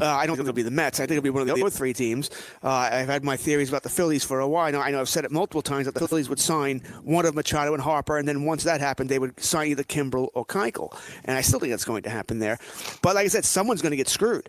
Uh, 0.00 0.06
I 0.06 0.26
don't 0.26 0.36
think 0.36 0.48
it'll 0.48 0.56
be 0.56 0.62
the 0.62 0.70
Mets. 0.70 0.98
I 0.98 1.02
think 1.02 1.12
it'll 1.12 1.22
be 1.22 1.30
one 1.30 1.42
of 1.42 1.48
the 1.48 1.60
other 1.60 1.70
three 1.70 1.92
teams. 1.92 2.30
Uh, 2.62 2.70
I've 2.70 3.08
had 3.08 3.22
my 3.24 3.36
theories 3.36 3.68
about 3.68 3.82
the 3.82 3.88
Phillies 3.88 4.24
for 4.24 4.40
a 4.40 4.48
while. 4.48 4.66
I 4.66 4.70
know, 4.70 4.80
I 4.80 4.90
know 4.90 5.00
I've 5.00 5.08
said 5.08 5.24
it 5.24 5.30
multiple 5.30 5.62
times 5.62 5.86
that 5.86 5.94
the 5.94 6.08
Phillies 6.08 6.28
would 6.28 6.40
sign 6.40 6.80
one 7.02 7.26
of 7.26 7.34
Machado 7.34 7.74
and 7.74 7.82
Harper, 7.82 8.16
and 8.16 8.26
then 8.26 8.44
once 8.44 8.64
that 8.64 8.80
happened, 8.80 9.10
they 9.10 9.18
would 9.18 9.38
sign 9.40 9.68
either 9.68 9.84
Kimbrel 9.84 10.28
or 10.34 10.46
Keuchel. 10.46 10.96
And 11.24 11.36
I 11.36 11.42
still 11.42 11.60
think 11.60 11.70
that's 11.72 11.84
going 11.84 12.02
to 12.04 12.10
happen 12.10 12.38
there. 12.38 12.58
But 13.02 13.14
like 13.14 13.24
I 13.24 13.28
said, 13.28 13.44
someone's 13.44 13.82
going 13.82 13.90
to 13.90 13.96
get 13.96 14.08
screwed. 14.08 14.48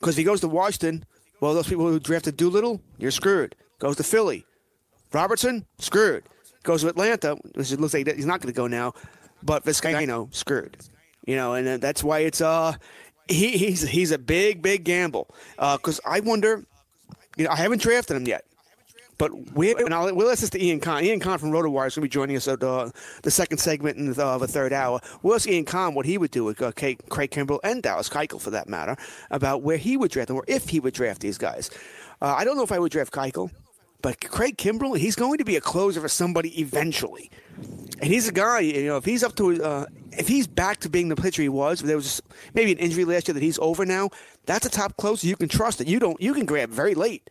Because 0.00 0.14
if 0.14 0.18
he 0.18 0.24
goes 0.24 0.40
to 0.40 0.48
Washington, 0.48 1.04
well, 1.40 1.54
those 1.54 1.68
people 1.68 1.86
who 1.86 2.00
drafted 2.00 2.36
Doolittle, 2.36 2.80
you're 2.98 3.10
screwed. 3.10 3.54
Goes 3.78 3.96
to 3.96 4.02
Philly. 4.02 4.44
Robertson, 5.12 5.66
screwed. 5.78 6.24
Goes 6.62 6.82
to 6.82 6.88
Atlanta, 6.88 7.36
which 7.54 7.72
it 7.72 7.80
looks 7.80 7.94
like 7.94 8.06
he's 8.06 8.26
not 8.26 8.40
going 8.40 8.52
to 8.52 8.56
go 8.56 8.66
now. 8.66 8.94
But 9.42 9.64
Vizcaino, 9.64 10.34
screwed. 10.34 10.76
You 11.26 11.36
know, 11.36 11.54
and 11.54 11.66
uh, 11.66 11.76
that's 11.78 12.02
why 12.02 12.20
it's 12.20 12.40
uh, 12.40 12.74
he, 13.30 13.56
he's 13.56 13.82
he's 13.82 14.10
a 14.10 14.18
big 14.18 14.62
big 14.62 14.84
gamble. 14.84 15.28
Because 15.58 16.00
I 16.04 16.20
wonder, 16.20 16.64
you 17.36 17.44
know, 17.44 17.50
I 17.50 17.56
haven't 17.56 17.82
drafted 17.82 18.16
him 18.16 18.26
yet. 18.26 18.44
But 19.18 19.52
we 19.52 19.74
and 19.74 19.92
I'll, 19.92 20.14
we'll 20.14 20.30
ask 20.30 20.40
this 20.40 20.48
to 20.50 20.64
Ian 20.64 20.80
Kahn. 20.80 21.04
Ian 21.04 21.20
Kahn 21.20 21.38
from 21.38 21.50
RotoWire 21.50 21.88
is 21.88 21.94
going 21.94 22.00
to 22.00 22.00
be 22.00 22.08
joining 22.08 22.36
us 22.36 22.48
at 22.48 22.62
uh, 22.62 22.88
the 23.22 23.30
second 23.30 23.58
segment 23.58 23.98
in 23.98 24.18
uh, 24.18 24.38
the 24.38 24.48
third 24.48 24.72
hour. 24.72 24.98
We'll 25.22 25.34
ask 25.34 25.46
Ian 25.46 25.66
Kahn 25.66 25.92
what 25.92 26.06
he 26.06 26.16
would 26.16 26.30
do 26.30 26.42
with 26.42 26.62
uh, 26.62 26.72
Craig, 26.72 27.00
Craig 27.10 27.30
Kimbrel 27.30 27.60
and 27.62 27.82
Dallas 27.82 28.08
Keuchel, 28.08 28.40
for 28.40 28.48
that 28.48 28.66
matter, 28.66 28.96
about 29.30 29.60
where 29.60 29.76
he 29.76 29.98
would 29.98 30.10
draft 30.10 30.28
them 30.28 30.38
or 30.38 30.44
if 30.48 30.70
he 30.70 30.80
would 30.80 30.94
draft 30.94 31.20
these 31.20 31.36
guys. 31.36 31.68
Uh, 32.22 32.34
I 32.34 32.44
don't 32.44 32.56
know 32.56 32.62
if 32.62 32.72
I 32.72 32.78
would 32.78 32.92
draft 32.92 33.12
Keuchel, 33.12 33.50
but 34.02 34.20
Craig 34.20 34.56
Kimbrel, 34.56 34.96
he's 34.96 35.16
going 35.16 35.38
to 35.38 35.44
be 35.44 35.56
a 35.56 35.60
closer 35.60 36.00
for 36.00 36.08
somebody 36.08 36.60
eventually. 36.60 37.30
And 38.00 38.04
he's 38.04 38.28
a 38.28 38.32
guy, 38.32 38.60
you 38.60 38.86
know, 38.86 38.96
if 38.96 39.04
he's 39.04 39.22
up 39.22 39.34
to, 39.36 39.62
uh, 39.62 39.86
if 40.12 40.26
he's 40.26 40.46
back 40.46 40.80
to 40.80 40.88
being 40.88 41.08
the 41.08 41.16
pitcher 41.16 41.42
he 41.42 41.48
was, 41.48 41.80
there 41.80 41.96
was 41.96 42.22
maybe 42.54 42.72
an 42.72 42.78
injury 42.78 43.04
last 43.04 43.28
year 43.28 43.34
that 43.34 43.42
he's 43.42 43.58
over 43.58 43.84
now. 43.84 44.10
That's 44.46 44.64
a 44.66 44.70
top 44.70 44.96
closer 44.96 45.26
you 45.26 45.36
can 45.36 45.48
trust 45.48 45.78
that 45.78 45.86
you 45.86 45.98
don't, 45.98 46.20
you 46.20 46.32
can 46.32 46.46
grab 46.46 46.70
very 46.70 46.94
late, 46.94 47.28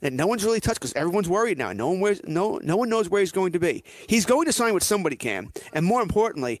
and 0.00 0.16
no 0.16 0.26
one's 0.26 0.44
really 0.44 0.60
touched 0.60 0.80
because 0.80 0.94
everyone's 0.94 1.28
worried 1.28 1.58
now. 1.58 1.72
No 1.72 1.88
one, 1.88 2.00
wears, 2.00 2.20
no, 2.24 2.58
no 2.62 2.76
one 2.76 2.88
knows 2.88 3.10
where 3.10 3.20
he's 3.20 3.32
going 3.32 3.52
to 3.52 3.60
be. 3.60 3.84
He's 4.08 4.24
going 4.24 4.46
to 4.46 4.52
sign 4.52 4.72
with 4.72 4.82
somebody, 4.82 5.16
Cam, 5.16 5.52
and 5.74 5.84
more 5.84 6.00
importantly, 6.00 6.60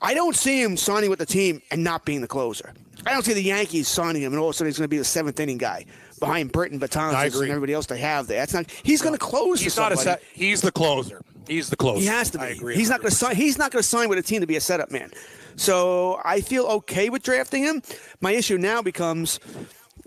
I 0.00 0.14
don't 0.14 0.36
see 0.36 0.62
him 0.62 0.76
signing 0.76 1.10
with 1.10 1.18
the 1.18 1.26
team 1.26 1.62
and 1.70 1.84
not 1.84 2.04
being 2.04 2.20
the 2.20 2.26
closer. 2.26 2.72
I 3.06 3.12
don't 3.12 3.24
see 3.24 3.34
the 3.34 3.42
Yankees 3.42 3.88
signing 3.88 4.22
him 4.22 4.32
and 4.32 4.40
all 4.40 4.48
of 4.48 4.54
a 4.54 4.56
sudden 4.56 4.68
he's 4.68 4.78
going 4.78 4.84
to 4.84 4.88
be 4.88 4.98
the 4.98 5.04
seventh 5.04 5.38
inning 5.38 5.58
guy 5.58 5.86
behind 6.18 6.52
Britton, 6.52 6.80
Betances, 6.80 7.40
and 7.40 7.50
everybody 7.50 7.72
else 7.72 7.86
they 7.86 7.98
have 7.98 8.26
there. 8.26 8.38
That's 8.38 8.54
not. 8.54 8.70
He's 8.82 9.02
going 9.02 9.14
to 9.14 9.18
close. 9.18 9.60
He's 9.60 9.74
for 9.74 9.82
not 9.82 9.92
a 9.92 9.96
somebody. 9.96 10.22
set. 10.22 10.30
He's 10.32 10.60
the 10.60 10.72
closer. 10.72 11.22
He's 11.46 11.70
the 11.70 11.76
closer. 11.76 12.00
He 12.00 12.06
has 12.06 12.30
to 12.30 12.38
be. 12.38 12.44
I 12.44 12.48
agree. 12.48 12.74
He's 12.74 12.88
not 12.88 13.00
going 13.00 13.10
to 13.10 13.16
sign. 13.16 13.36
He's 13.36 13.58
not 13.58 13.70
going 13.70 13.82
to 13.82 13.88
sign 13.88 14.08
with 14.08 14.18
a 14.18 14.22
team 14.22 14.40
to 14.40 14.46
be 14.46 14.56
a 14.56 14.60
setup 14.60 14.90
man. 14.90 15.10
So 15.56 16.20
I 16.24 16.40
feel 16.40 16.66
okay 16.66 17.10
with 17.10 17.22
drafting 17.22 17.62
him. 17.62 17.82
My 18.20 18.32
issue 18.32 18.58
now 18.58 18.82
becomes. 18.82 19.40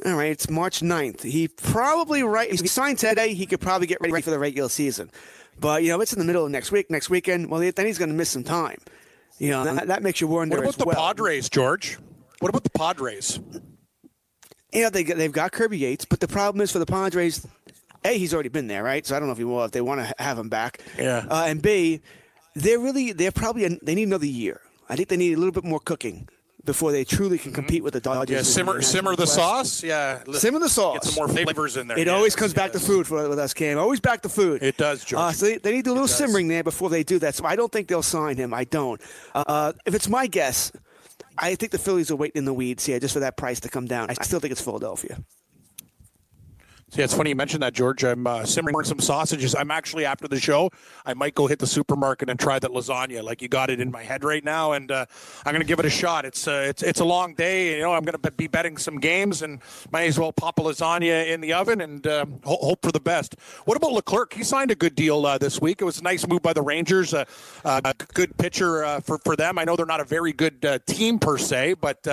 All 0.06 0.14
right, 0.14 0.30
it's 0.30 0.48
March 0.48 0.82
9th. 0.82 1.24
He 1.24 1.48
probably 1.48 2.22
right. 2.22 2.52
If 2.52 2.60
he 2.60 2.68
signed 2.68 3.00
today, 3.00 3.34
he 3.34 3.48
could 3.48 3.60
probably 3.60 3.88
get 3.88 4.00
ready 4.00 4.22
for 4.22 4.30
the 4.30 4.38
regular 4.38 4.70
season. 4.70 5.10
But 5.60 5.82
you 5.82 5.90
know, 5.90 6.00
it's 6.02 6.14
in 6.14 6.20
the 6.20 6.26
middle 6.26 6.46
of 6.46 6.52
next 6.52 6.72
week, 6.72 6.92
next 6.92 7.10
weekend. 7.10 7.50
Well, 7.50 7.60
then 7.60 7.86
he's 7.86 7.98
going 7.98 8.10
to 8.10 8.16
miss 8.16 8.30
some 8.30 8.44
time. 8.44 8.78
You 9.40 9.50
know, 9.52 9.64
that, 9.64 9.88
that 9.88 10.04
makes 10.04 10.22
you 10.22 10.28
wonder. 10.28 10.58
What 10.58 10.66
about 10.66 10.78
the 10.78 10.86
well. 10.86 10.96
Padres, 10.96 11.50
George? 11.50 11.98
What 12.40 12.50
about 12.50 12.64
the 12.64 12.70
Padres? 12.70 13.40
Yeah, 14.78 14.90
they 14.90 15.04
they've 15.04 15.32
got 15.32 15.52
Kirby 15.52 15.78
Yates, 15.80 16.06
but 16.06 16.20
the 16.20 16.28
problem 16.28 16.62
is 16.62 16.72
for 16.72 16.80
the 16.80 16.86
Padres. 16.86 17.46
A, 18.06 18.18
he's 18.18 18.34
already 18.34 18.50
been 18.50 18.68
there, 18.68 18.84
right? 18.84 19.06
So 19.06 19.16
I 19.16 19.20
don't 19.20 19.28
know 19.28 19.32
if 19.34 19.38
he 19.40 19.44
will 19.44 19.64
if 19.66 19.72
they 19.72 19.82
want 19.82 20.00
to 20.02 20.14
have 20.24 20.38
him 20.38 20.50
back. 20.50 20.82
Yeah. 20.98 21.26
Uh, 21.30 21.46
and 21.48 21.62
B, 21.62 22.02
they're 22.54 22.80
really 22.80 23.12
they're 23.12 23.32
probably 23.32 23.68
they 23.82 23.96
need 23.96 24.08
another 24.08 24.28
year. 24.28 24.62
I 24.88 24.96
think 24.96 25.10
they 25.10 25.18
need 25.18 25.34
a 25.34 25.38
little 25.38 25.52
bit 25.52 25.64
more 25.66 25.80
cooking 25.80 26.30
before 26.64 26.92
they 26.92 27.04
truly 27.04 27.38
can 27.38 27.54
compete 27.54 27.84
with 27.84 27.94
the 27.94 28.00
Dodgers. 28.02 28.36
Yeah, 28.36 28.42
simmer 28.44 28.74
National 28.76 28.92
simmer 28.92 29.16
the 29.16 29.22
West. 29.24 29.34
sauce. 29.36 29.84
Yeah, 29.84 30.22
Simmer 30.34 30.60
the 30.60 30.70
sauce. 30.70 30.96
Get 30.96 31.04
some 31.06 31.16
more 31.16 31.28
flavors 31.28 31.76
in 31.78 31.88
there. 31.88 31.98
It 31.98 32.08
Yes, 32.08 32.16
always 32.16 32.36
comes 32.36 32.54
back 32.54 32.72
to 32.74 32.80
food 32.80 33.08
for, 33.08 33.28
with 33.30 33.40
us, 33.40 33.54
Cam. 33.54 33.78
Always 33.80 34.00
back 34.02 34.22
to 34.24 34.30
food. 34.30 34.62
It 34.62 34.78
does, 34.78 35.04
George. 35.04 35.20
Uh, 35.22 35.32
so 35.32 35.46
they, 35.46 35.58
they 35.58 35.72
need 35.72 35.86
to 35.86 35.90
do 35.90 35.92
a 35.92 35.94
little 35.94 36.08
simmering 36.10 36.50
there 36.50 36.64
before 36.64 36.90
they 36.90 37.04
do 37.04 37.20
that. 37.20 37.36
So 37.36 37.46
I 37.46 37.56
don't 37.56 37.72
think 37.72 37.88
they'll 37.88 38.04
sign 38.04 38.36
him. 38.38 38.54
I 38.54 38.66
don't. 38.66 39.02
Uh, 39.34 39.74
if 39.86 39.96
it's 39.96 40.08
my 40.10 40.28
guess, 40.28 40.72
I 41.40 41.56
think 41.56 41.72
the 41.72 41.78
Phillies 41.78 42.12
are 42.12 42.16
waiting 42.16 42.40
in 42.40 42.46
the 42.46 42.54
weeds 42.54 42.86
here 42.86 43.00
just 43.00 43.14
for 43.14 43.20
that 43.20 43.38
price 43.38 43.60
to 43.62 43.70
come 43.70 43.86
down. 43.86 44.10
I 44.10 44.14
still 44.24 44.40
think 44.40 44.52
it's 44.52 44.62
Philadelphia. 44.62 45.24
Yeah, 46.94 47.04
it's 47.04 47.14
funny 47.14 47.32
you 47.32 47.36
mentioned 47.36 47.64
that, 47.64 47.74
George. 47.74 48.06
I'm 48.06 48.26
uh, 48.26 48.46
simmering 48.46 48.86
some 48.86 49.02
sausages. 49.02 49.54
I'm 49.54 49.72
actually 49.72 50.06
after 50.06 50.26
the 50.26 50.40
show. 50.40 50.70
I 51.06 51.14
might 51.16 51.36
go 51.36 51.46
hit 51.46 51.60
the 51.60 51.68
supermarket 51.68 52.30
and 52.30 52.40
try 52.40 52.60
that 52.60 52.72
lasagna. 52.72 53.22
Like 53.24 53.42
you 53.42 53.50
got 53.50 53.70
it 53.70 53.82
in 53.82 53.92
my 53.92 54.04
head 54.04 54.24
right 54.24 54.44
now, 54.44 54.72
and 54.72 54.90
uh, 54.90 55.06
I'm 55.46 55.52
going 55.52 55.62
to 55.62 55.68
give 55.68 55.80
it 55.80 55.86
a 55.86 55.90
shot. 55.90 56.24
It's 56.24 56.48
uh, 56.48 56.64
it's 56.66 56.82
it's 56.84 57.02
a 57.02 57.06
long 57.06 57.34
day. 57.34 57.76
You 57.76 57.82
know, 57.82 57.92
I'm 57.94 58.04
going 58.04 58.18
to 58.18 58.32
be 58.32 58.48
betting 58.48 58.78
some 58.78 59.02
games, 59.02 59.42
and 59.42 59.60
might 59.92 60.06
as 60.06 60.18
well 60.18 60.32
pop 60.32 60.60
a 60.60 60.62
lasagna 60.62 61.28
in 61.28 61.42
the 61.42 61.52
oven 61.52 61.82
and 61.82 62.08
uh, 62.08 62.26
ho- 62.46 62.58
hope 62.62 62.84
for 62.84 62.94
the 62.94 63.02
best. 63.02 63.36
What 63.66 63.76
about 63.76 63.92
Leclerc? 63.92 64.34
He 64.34 64.46
signed 64.46 64.72
a 64.72 64.76
good 64.76 64.96
deal 64.96 65.26
uh, 65.26 65.38
this 65.38 65.60
week. 65.60 65.82
It 65.82 65.86
was 65.86 66.00
a 66.00 66.04
nice 66.04 66.26
move 66.26 66.42
by 66.42 66.54
the 66.54 66.62
Rangers. 66.62 67.14
Uh, 67.14 67.26
uh, 67.66 67.82
a 67.84 67.94
good 68.14 68.38
pitcher 68.38 69.02
for 69.02 69.18
for 69.26 69.36
them. 69.36 69.60
I 69.60 69.66
know 69.66 69.76
they're 69.76 69.86
not 69.86 70.00
a 70.00 70.06
very 70.06 70.32
good 70.32 70.66
team 70.88 71.20
per 71.20 71.38
se, 71.38 71.74
but 71.82 72.08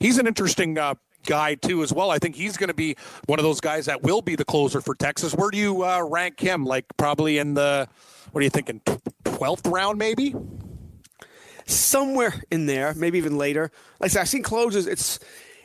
he's 0.00 0.16
an 0.16 0.26
interesting. 0.26 0.78
Guy 1.24 1.54
too 1.56 1.82
as 1.82 1.92
well. 1.92 2.10
I 2.10 2.18
think 2.18 2.36
he's 2.36 2.56
going 2.56 2.68
to 2.68 2.74
be 2.74 2.96
one 3.26 3.38
of 3.38 3.44
those 3.44 3.60
guys 3.60 3.86
that 3.86 4.02
will 4.02 4.22
be 4.22 4.36
the 4.36 4.44
closer 4.44 4.80
for 4.80 4.94
Texas. 4.94 5.34
Where 5.34 5.50
do 5.50 5.58
you 5.58 5.84
uh, 5.84 6.02
rank 6.02 6.40
him? 6.40 6.64
Like 6.64 6.86
probably 6.96 7.38
in 7.38 7.54
the 7.54 7.88
what 8.32 8.40
are 8.40 8.44
you 8.44 8.50
thinking? 8.50 8.80
Twelfth 9.24 9.66
round, 9.66 9.98
maybe. 9.98 10.34
somewhere 11.66 12.34
in 12.50 12.66
there, 12.66 12.94
maybe 12.94 13.18
even 13.18 13.38
later. 13.38 13.70
Like 14.00 14.10
I 14.10 14.12
said, 14.12 14.20
I've 14.22 14.28
seen 14.28 14.42
closers. 14.42 14.86
It's 14.86 15.18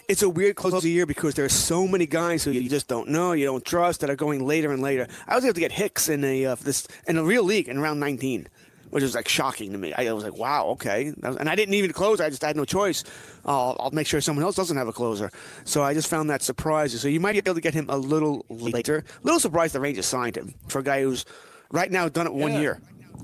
it's 0.08 0.24
a 0.24 0.30
weird 0.30 0.56
close 0.56 0.74
of 0.74 0.82
the 0.82 0.90
year 0.90 1.06
because 1.06 1.36
there's 1.36 1.54
so 1.54 1.88
many 1.88 2.08
guys 2.08 2.44
who 2.44 2.52
you 2.52 2.70
just 2.70 2.88
don't 2.88 3.10
know, 3.10 3.34
you 3.34 3.46
don't 3.46 3.64
trust 3.64 4.02
that 4.02 4.10
are 4.10 4.16
going 4.16 4.46
later 4.46 4.72
and 4.72 4.82
later. 4.82 5.08
I 5.28 5.36
was 5.36 5.46
able 5.46 5.54
to 5.56 5.60
get 5.60 5.72
Hicks 5.72 6.10
in 6.10 6.24
a 6.24 6.46
uh, 6.48 6.56
this 6.56 6.88
in 7.08 7.18
a 7.18 7.24
real 7.24 7.44
league 7.44 7.68
in 7.70 7.80
round 7.80 8.00
19, 8.00 8.48
which 8.90 9.04
was 9.04 9.16
like 9.16 9.28
shocking 9.28 9.72
to 9.72 9.78
me. 9.78 9.94
I 9.94 10.12
was 10.14 10.24
like, 10.24 10.36
wow, 10.38 10.68
okay, 10.70 11.14
and 11.24 11.50
I 11.50 11.56
didn't 11.56 11.76
even 11.76 11.94
close. 11.94 12.20
I 12.20 12.30
just 12.30 12.42
had 12.42 12.56
no 12.56 12.66
choice. 12.66 13.04
Uh, 13.46 13.72
I'll 13.72 13.92
make 13.92 14.08
sure 14.08 14.22
someone 14.22 14.44
else 14.44 14.56
doesn't 14.56 14.76
have 14.78 14.88
a 14.88 14.94
closer. 14.94 15.32
So 15.66 15.84
I 15.84 15.94
just 15.94 16.08
found 16.08 16.30
that 16.30 16.42
surprising. 16.42 17.00
So 17.00 17.08
you 17.08 17.20
might 17.20 17.34
be 17.34 17.38
able 17.40 17.56
to 17.56 17.62
get 17.62 17.74
him 17.74 17.86
a 17.90 17.98
little 17.98 18.46
later. 18.50 18.98
A 18.98 19.26
little 19.26 19.40
surprised 19.40 19.74
the 19.76 19.80
Rangers 19.80 20.06
signed 20.06 20.36
him 20.36 20.54
for 20.68 20.80
a 20.80 20.84
guy 20.84 21.04
who's 21.04 21.26
right 21.72 21.92
now 21.92 22.10
done 22.10 22.28
it 22.28 22.34
one 22.34 22.54
Yeah. 22.54 22.60
year. 22.62 22.82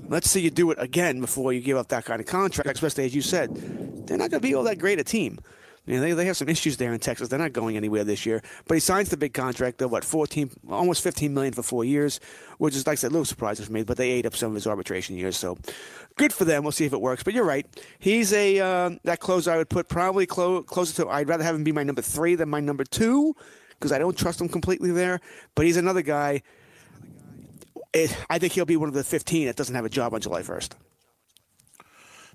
Let's 0.08 0.30
see 0.30 0.40
you 0.40 0.50
do 0.50 0.70
it 0.70 0.78
again 0.80 1.20
before 1.20 1.52
you 1.52 1.60
give 1.60 1.76
up 1.76 1.88
that 1.88 2.04
kind 2.04 2.20
of 2.20 2.26
contract, 2.26 2.70
especially 2.70 3.06
as 3.06 3.14
you 3.14 3.22
said. 3.22 3.54
They're 4.06 4.16
not 4.18 4.30
going 4.30 4.40
to 4.40 4.46
be 4.48 4.54
all 4.54 4.62
that 4.64 4.78
great 4.78 5.00
a 5.00 5.04
team. 5.04 5.38
You 5.86 5.94
know, 5.94 6.00
they, 6.00 6.12
they 6.12 6.24
have 6.26 6.36
some 6.36 6.48
issues 6.48 6.76
there 6.76 6.92
in 6.92 6.98
Texas. 6.98 7.28
They're 7.28 7.38
not 7.38 7.52
going 7.52 7.76
anywhere 7.76 8.02
this 8.02 8.26
year. 8.26 8.42
But 8.66 8.74
he 8.74 8.80
signs 8.80 9.08
the 9.08 9.16
big 9.16 9.34
contract 9.34 9.80
of 9.82 9.92
what, 9.92 10.04
14, 10.04 10.50
almost 10.68 11.02
15 11.02 11.32
million 11.32 11.52
for 11.52 11.62
four 11.62 11.84
years, 11.84 12.18
which 12.58 12.74
is, 12.74 12.86
like 12.86 12.94
I 12.94 12.96
said, 12.96 13.12
a 13.12 13.14
little 13.14 13.24
surprising 13.24 13.64
for 13.64 13.72
me, 13.72 13.84
but 13.84 13.96
they 13.96 14.10
ate 14.10 14.26
up 14.26 14.34
some 14.34 14.48
of 14.48 14.54
his 14.54 14.66
arbitration 14.66 15.16
years. 15.16 15.36
So 15.36 15.56
good 16.16 16.32
for 16.32 16.44
them. 16.44 16.64
We'll 16.64 16.72
see 16.72 16.86
if 16.86 16.92
it 16.92 17.00
works. 17.00 17.22
But 17.22 17.34
you're 17.34 17.44
right. 17.44 17.66
He's 18.00 18.32
a, 18.32 18.58
uh, 18.58 18.90
that 19.04 19.20
closer 19.20 19.52
I 19.52 19.58
would 19.58 19.70
put 19.70 19.88
probably 19.88 20.26
clo- 20.26 20.64
closer 20.64 21.04
to, 21.04 21.08
I'd 21.08 21.28
rather 21.28 21.44
have 21.44 21.54
him 21.54 21.62
be 21.62 21.72
my 21.72 21.84
number 21.84 22.02
three 22.02 22.34
than 22.34 22.48
my 22.48 22.60
number 22.60 22.84
two 22.84 23.36
because 23.78 23.92
I 23.92 23.98
don't 23.98 24.16
trust 24.16 24.40
him 24.40 24.48
completely 24.48 24.90
there. 24.90 25.20
But 25.54 25.66
he's 25.66 25.76
another 25.76 26.02
guy. 26.02 26.42
It, 27.92 28.16
I 28.28 28.38
think 28.38 28.54
he'll 28.54 28.64
be 28.64 28.76
one 28.76 28.88
of 28.88 28.94
the 28.94 29.04
15 29.04 29.46
that 29.46 29.56
doesn't 29.56 29.74
have 29.74 29.84
a 29.84 29.88
job 29.88 30.14
on 30.14 30.20
July 30.20 30.42
1st. 30.42 30.70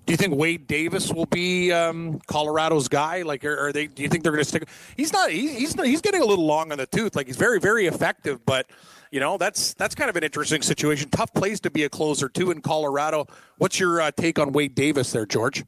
Do 0.04 0.12
you 0.12 0.16
think 0.16 0.34
Wade 0.34 0.66
Davis 0.66 1.12
will 1.12 1.26
be 1.26 1.70
um, 1.72 2.20
Colorado's 2.26 2.88
guy? 2.88 3.22
Like, 3.22 3.44
are, 3.44 3.68
are 3.68 3.72
they? 3.72 3.86
Do 3.86 4.02
you 4.02 4.08
think 4.08 4.24
they're 4.24 4.32
going 4.32 4.42
to 4.42 4.48
stick? 4.48 4.68
He's 4.96 5.12
not. 5.12 5.30
He, 5.30 5.48
he's 5.54 5.76
not, 5.76 5.86
he's 5.86 6.00
getting 6.00 6.22
a 6.22 6.26
little 6.26 6.46
long 6.46 6.72
on 6.72 6.78
the 6.78 6.86
tooth. 6.86 7.14
Like, 7.14 7.26
he's 7.26 7.36
very 7.36 7.60
very 7.60 7.86
effective, 7.86 8.44
but 8.44 8.66
you 9.10 9.20
know 9.20 9.38
that's 9.38 9.74
that's 9.74 9.94
kind 9.94 10.10
of 10.10 10.16
an 10.16 10.24
interesting 10.24 10.62
situation. 10.62 11.08
Tough 11.10 11.32
place 11.34 11.60
to 11.60 11.70
be 11.70 11.84
a 11.84 11.88
closer 11.88 12.28
too 12.28 12.50
in 12.50 12.62
Colorado. 12.62 13.26
What's 13.58 13.78
your 13.78 14.00
uh, 14.00 14.10
take 14.10 14.38
on 14.38 14.52
Wade 14.52 14.74
Davis 14.74 15.12
there, 15.12 15.26
George? 15.26 15.64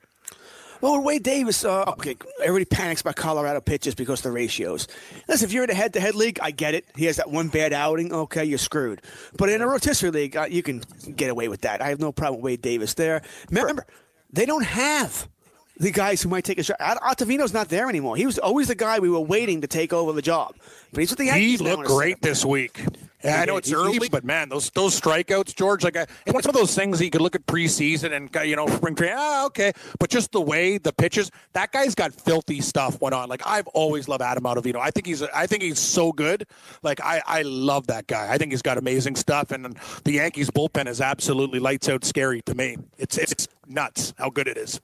Well, 0.80 1.00
Wade 1.00 1.22
Davis, 1.22 1.64
uh, 1.64 1.84
okay, 1.92 2.14
everybody 2.42 2.66
panics 2.66 3.00
about 3.00 3.16
Colorado 3.16 3.60
pitches 3.62 3.94
because 3.94 4.18
of 4.18 4.24
the 4.24 4.32
ratios. 4.32 4.86
Listen, 5.28 5.46
if 5.46 5.52
you're 5.52 5.64
in 5.64 5.70
a 5.70 5.74
head-to-head 5.74 6.14
league, 6.14 6.38
I 6.42 6.50
get 6.50 6.74
it. 6.74 6.84
He 6.94 7.06
has 7.06 7.16
that 7.16 7.30
one 7.30 7.48
bad 7.48 7.72
outing. 7.72 8.12
Okay, 8.12 8.44
you're 8.44 8.58
screwed. 8.58 9.00
But 9.38 9.48
in 9.48 9.62
a 9.62 9.66
rotisserie 9.66 10.10
league, 10.10 10.36
uh, 10.36 10.46
you 10.50 10.62
can 10.62 10.82
get 11.16 11.30
away 11.30 11.48
with 11.48 11.62
that. 11.62 11.80
I 11.80 11.88
have 11.88 12.00
no 12.00 12.12
problem 12.12 12.42
with 12.42 12.44
Wade 12.44 12.60
Davis 12.60 12.92
there. 12.92 13.22
Remember, 13.48 13.86
they 14.34 14.44
don't 14.44 14.64
have 14.64 15.28
the 15.76 15.90
guys 15.90 16.22
who 16.22 16.28
might 16.28 16.44
take 16.44 16.58
a 16.58 16.62
shot. 16.62 16.78
Ottavino's 16.78 17.52
not 17.52 17.68
there 17.68 17.88
anymore. 17.88 18.16
He 18.16 18.26
was 18.26 18.38
always 18.38 18.68
the 18.68 18.74
guy 18.74 18.98
we 18.98 19.10
were 19.10 19.20
waiting 19.20 19.60
to 19.62 19.66
take 19.66 19.92
over 19.92 20.12
the 20.12 20.22
job. 20.22 20.54
But 20.92 21.00
he's 21.00 21.10
with 21.10 21.18
the 21.18 21.26
Yankees. 21.26 21.60
He 21.60 21.66
looked 21.66 21.86
great 21.86 22.22
this 22.22 22.44
week. 22.44 22.80
Yeah, 23.24 23.40
I 23.40 23.46
know 23.46 23.56
it's 23.56 23.72
early, 23.72 24.10
but 24.10 24.22
man, 24.22 24.50
those 24.50 24.68
those 24.70 25.00
strikeouts, 25.00 25.56
George, 25.56 25.82
like 25.82 25.96
I, 25.96 26.02
it's 26.26 26.34
one 26.34 26.42
of 26.44 26.52
those 26.52 26.74
things 26.74 26.98
that 26.98 27.06
you 27.06 27.10
could 27.10 27.22
look 27.22 27.34
at 27.34 27.46
preseason 27.46 28.12
and 28.12 28.36
uh, 28.36 28.42
you 28.42 28.54
know 28.54 28.66
spring 28.66 28.94
training. 28.94 29.16
Ah, 29.18 29.46
okay, 29.46 29.72
but 29.98 30.10
just 30.10 30.30
the 30.32 30.42
way 30.42 30.76
the 30.76 30.92
pitches, 30.92 31.30
that 31.54 31.72
guy's 31.72 31.94
got 31.94 32.12
filthy 32.12 32.60
stuff 32.60 33.00
went 33.00 33.14
on. 33.14 33.30
Like 33.30 33.40
I've 33.46 33.66
always 33.68 34.08
loved 34.08 34.20
Adam 34.20 34.44
Ottavino. 34.44 34.76
I 34.76 34.90
think 34.90 35.06
he's 35.06 35.22
I 35.22 35.46
think 35.46 35.62
he's 35.62 35.78
so 35.78 36.12
good. 36.12 36.46
Like 36.82 37.00
I 37.00 37.22
I 37.26 37.42
love 37.42 37.86
that 37.86 38.06
guy. 38.06 38.30
I 38.30 38.36
think 38.36 38.52
he's 38.52 38.62
got 38.62 38.76
amazing 38.76 39.16
stuff, 39.16 39.52
and 39.52 39.74
the 40.04 40.12
Yankees 40.12 40.50
bullpen 40.50 40.86
is 40.86 41.00
absolutely 41.00 41.60
lights 41.60 41.88
out 41.88 42.04
scary 42.04 42.42
to 42.42 42.54
me. 42.54 42.76
It's 42.98 43.16
it's 43.16 43.48
nuts 43.66 44.12
how 44.18 44.28
good 44.28 44.48
it 44.48 44.58
is. 44.58 44.82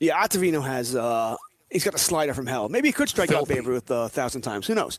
Yeah, 0.00 0.22
Ottavino 0.22 0.62
has. 0.64 0.94
Uh, 0.94 1.36
he's 1.70 1.84
got 1.84 1.94
a 1.94 1.98
slider 1.98 2.34
from 2.34 2.46
hell. 2.46 2.68
Maybe 2.68 2.88
he 2.88 2.92
could 2.92 3.08
strike 3.08 3.30
out 3.30 3.46
Filthy. 3.46 3.54
Babe 3.54 3.66
Ruth 3.66 3.90
a 3.90 4.08
thousand 4.08 4.42
times. 4.42 4.66
Who 4.66 4.74
knows? 4.74 4.98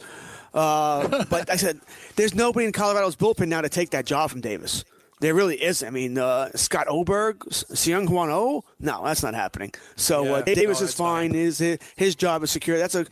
Uh, 0.54 1.26
but 1.30 1.50
I 1.50 1.56
said, 1.56 1.80
there's 2.16 2.34
nobody 2.34 2.66
in 2.66 2.72
Colorado's 2.72 3.16
bullpen 3.16 3.48
now 3.48 3.62
to 3.62 3.70
take 3.70 3.92
that 3.92 4.06
job 4.06 4.30
from 4.30 4.42
Davis. 4.42 4.84
There 5.22 5.34
really 5.34 5.56
is. 5.56 5.82
I 5.82 5.92
mean, 5.92 6.18
uh, 6.18 6.50
Scott 6.56 6.88
Oberg, 6.90 7.40
Seung 7.50 8.08
Hwan 8.08 8.30
Oh, 8.30 8.66
no, 8.80 9.02
that's 9.06 9.24
not 9.24 9.34
happening. 9.34 9.74
So 9.96 10.26
Yeah, 10.26 10.32
uh, 10.34 10.42
Davis 10.42 10.82
no, 10.82 10.88
is 10.88 11.00
not 11.00 11.06
fine. 11.06 11.34
His 11.34 11.60
his 11.96 12.16
job 12.16 12.44
is 12.44 12.52
secure. 12.52 12.78
That's 12.78 12.96
a 12.96 13.06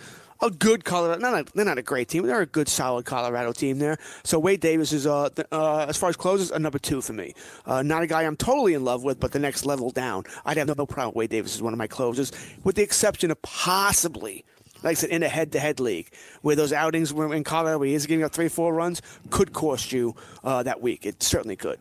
a 0.44 0.52
good 0.52 0.84
Colorado. 0.84 1.20
Not 1.20 1.34
a, 1.34 1.54
they're 1.54 1.66
not 1.66 1.78
a 1.78 1.82
great 1.82 2.10
team. 2.10 2.28
They're 2.28 2.42
a 2.42 2.46
good, 2.46 2.68
solid 2.68 3.06
Colorado 3.06 3.54
team 3.54 3.80
there. 3.80 3.98
So 4.24 4.38
Wade 4.38 4.60
Davis 4.60 4.92
is, 4.92 5.08
uh, 5.08 5.30
th- 5.30 5.48
uh, 5.52 5.86
as 5.88 5.98
far 5.98 6.10
as 6.10 6.18
closes, 6.18 6.52
a 6.52 6.60
number 6.60 6.78
two 6.78 7.02
for 7.02 7.14
me. 7.14 7.34
Uh, 7.66 7.82
not 7.82 8.04
a 8.04 8.08
guy 8.08 8.24
I'm 8.24 8.36
totally 8.36 8.74
in 8.74 8.84
love 8.84 9.04
with, 9.04 9.20
but 9.20 9.32
the 9.32 9.40
next 9.40 9.66
level 9.66 9.90
down. 9.90 10.26
I'd 10.46 10.58
have 10.58 10.68
no, 10.68 10.86
problem. 10.86 11.14
Wade 11.16 11.30
Davis 11.30 11.56
is 11.56 11.62
one 11.62 11.74
of 11.74 11.80
my 11.80 11.88
closers, 11.88 12.32
with 12.64 12.76
the 12.76 12.84
exception 12.84 13.32
of 13.32 13.42
possibly. 13.42 14.44
Like 14.84 14.92
I 14.92 14.94
said, 14.96 15.12
in 15.12 15.24
a 15.24 15.30
head-to-head 15.30 15.80
league, 15.80 16.12
where 16.42 16.58
those 16.58 16.74
outings 16.74 17.14
were 17.14 17.34
in 17.34 17.46
Colorado, 17.46 17.78
where 17.78 17.88
he 17.88 17.94
is 17.94 18.06
giving 18.06 18.26
up 18.26 18.34
three, 18.34 18.50
four 18.50 18.74
runs, 18.74 19.02
could 19.30 19.54
cost 19.54 19.94
you 19.94 20.14
uh, 20.44 20.62
that 20.64 20.82
week. 20.82 21.06
It 21.06 21.24
certainly 21.24 21.56
could. 21.56 21.80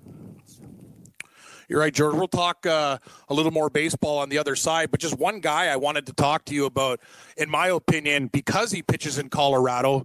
You're 1.68 1.80
right, 1.80 1.92
George. 1.92 2.14
We'll 2.14 2.28
talk 2.28 2.66
uh, 2.66 2.98
a 3.28 3.34
little 3.34 3.52
more 3.52 3.70
baseball 3.70 4.18
on 4.18 4.28
the 4.28 4.38
other 4.38 4.56
side, 4.56 4.90
but 4.90 5.00
just 5.00 5.18
one 5.18 5.40
guy 5.40 5.66
I 5.66 5.76
wanted 5.76 6.06
to 6.06 6.12
talk 6.12 6.44
to 6.46 6.54
you 6.54 6.66
about, 6.66 7.00
in 7.36 7.50
my 7.50 7.68
opinion, 7.68 8.28
because 8.28 8.72
he 8.72 8.82
pitches 8.82 9.18
in 9.18 9.28
Colorado, 9.28 10.04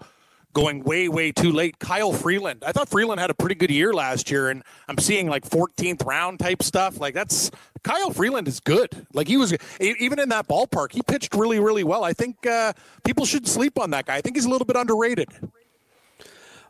going 0.53 0.84
way, 0.84 1.08
way 1.08 1.32
too 1.32 1.51
late. 1.51 1.78
Kyle 1.78 2.12
Freeland. 2.12 2.64
I 2.66 2.72
thought 2.72 2.89
Freeland 2.89 3.20
had 3.20 3.30
a 3.30 3.36
pretty 3.36 3.55
good 3.55 3.70
year 3.70 3.93
last 3.93 4.32
year, 4.32 4.49
and 4.49 4.64
I'm 4.88 4.97
seeing 4.97 5.28
like 5.28 5.47
14th 5.47 6.05
round 6.05 6.39
type 6.39 6.64
stuff. 6.64 6.99
Like 6.99 7.14
that's 7.14 7.51
Kyle 7.84 8.12
Freeland 8.12 8.47
is 8.47 8.60
good. 8.60 9.05
Like 9.14 9.28
he 9.28 9.38
was 9.38 9.55
even 9.80 10.20
in 10.20 10.30
that 10.30 10.47
ballpark, 10.47 10.93
he 10.93 11.01
pitched 11.01 11.36
really, 11.36 11.60
really 11.60 11.84
well. 11.84 12.03
I 12.03 12.14
think 12.14 12.47
uh, 12.47 12.74
people 13.03 13.26
should 13.26 13.47
sleep 13.47 13.80
on 13.80 13.91
that 13.91 14.08
guy. 14.08 14.16
I 14.16 14.22
think 14.22 14.36
he's 14.36 14.45
a 14.45 14.49
little 14.49 14.66
bit 14.66 14.76
underrated. 14.76 15.30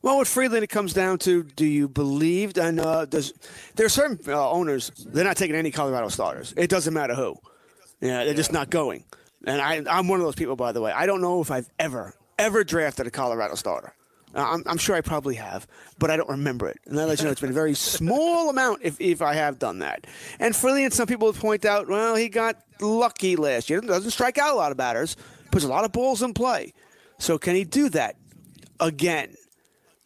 Well, 0.02 0.20
with 0.20 0.28
Freeland, 0.28 0.64
it 0.64 0.68
comes 0.68 0.94
down 0.94 1.18
to 1.20 1.44
do 1.44 1.66
you 1.66 1.88
believe? 1.88 2.58
And 2.58 2.80
uh, 2.80 3.06
does 3.06 3.34
there 3.76 3.86
are 3.86 3.90
certain 3.90 4.20
uh, 4.28 4.50
owners 4.50 4.92
they're 5.08 5.24
not 5.24 5.38
taking 5.38 5.56
any 5.56 5.72
Colorado 5.72 6.10
starters. 6.10 6.54
It 6.56 6.70
doesn't 6.70 6.94
matter 6.94 7.16
who. 7.16 7.36
Yeah, 8.02 8.26
they're 8.26 8.34
just 8.34 8.54
not 8.54 8.70
going. 8.70 9.06
And 9.46 9.62
I, 9.62 9.84
I'm 9.90 10.08
one 10.08 10.20
of 10.20 10.26
those 10.26 10.36
people, 10.36 10.56
by 10.56 10.72
the 10.72 10.82
way. 10.82 10.92
I 10.92 11.06
don't 11.06 11.22
know 11.22 11.42
if 11.42 11.52
I've 11.52 11.70
ever 11.80 12.14
ever 12.38 12.64
drafted 12.64 13.08
a 13.08 13.12
Colorado 13.12 13.56
starter. 13.56 13.94
Uh, 14.36 14.46
I'm, 14.52 14.64
I'm 14.66 14.78
sure 14.78 14.96
I 14.96 15.02
probably 15.02 15.36
have, 15.36 15.66
but 15.98 16.12
I 16.12 16.18
don't 16.18 16.30
remember 16.30 16.68
it. 16.68 16.80
And 16.86 17.00
I 17.00 17.06
let 17.06 17.20
you 17.20 17.26
know 17.26 17.32
it's 17.32 17.42
been 17.42 17.50
a 17.50 17.54
very 17.54 17.74
small 17.74 18.50
amount 18.50 18.82
if, 18.84 19.00
if 19.00 19.22
I 19.22 19.34
have 19.34 19.58
done 19.58 19.80
that. 19.80 20.06
And 20.40 20.56
Freeland, 20.56 20.94
some 20.94 21.08
people 21.08 21.32
point 21.34 21.66
out, 21.66 21.88
well, 21.88 22.16
he 22.16 22.30
got 22.30 22.62
lucky 22.82 23.36
last 23.36 23.70
year. 23.70 23.82
Doesn't 23.82 24.12
strike 24.12 24.38
out 24.38 24.54
a 24.54 24.58
lot 24.58 24.72
of 24.72 24.78
batters, 24.78 25.16
puts 25.52 25.66
a 25.66 25.68
lot 25.68 25.86
of 25.86 25.92
balls 25.92 26.22
in 26.22 26.34
play. 26.34 26.74
So 27.18 27.38
can 27.38 27.56
he 27.56 27.64
do 27.64 27.90
that 27.90 28.16
again? 28.80 29.36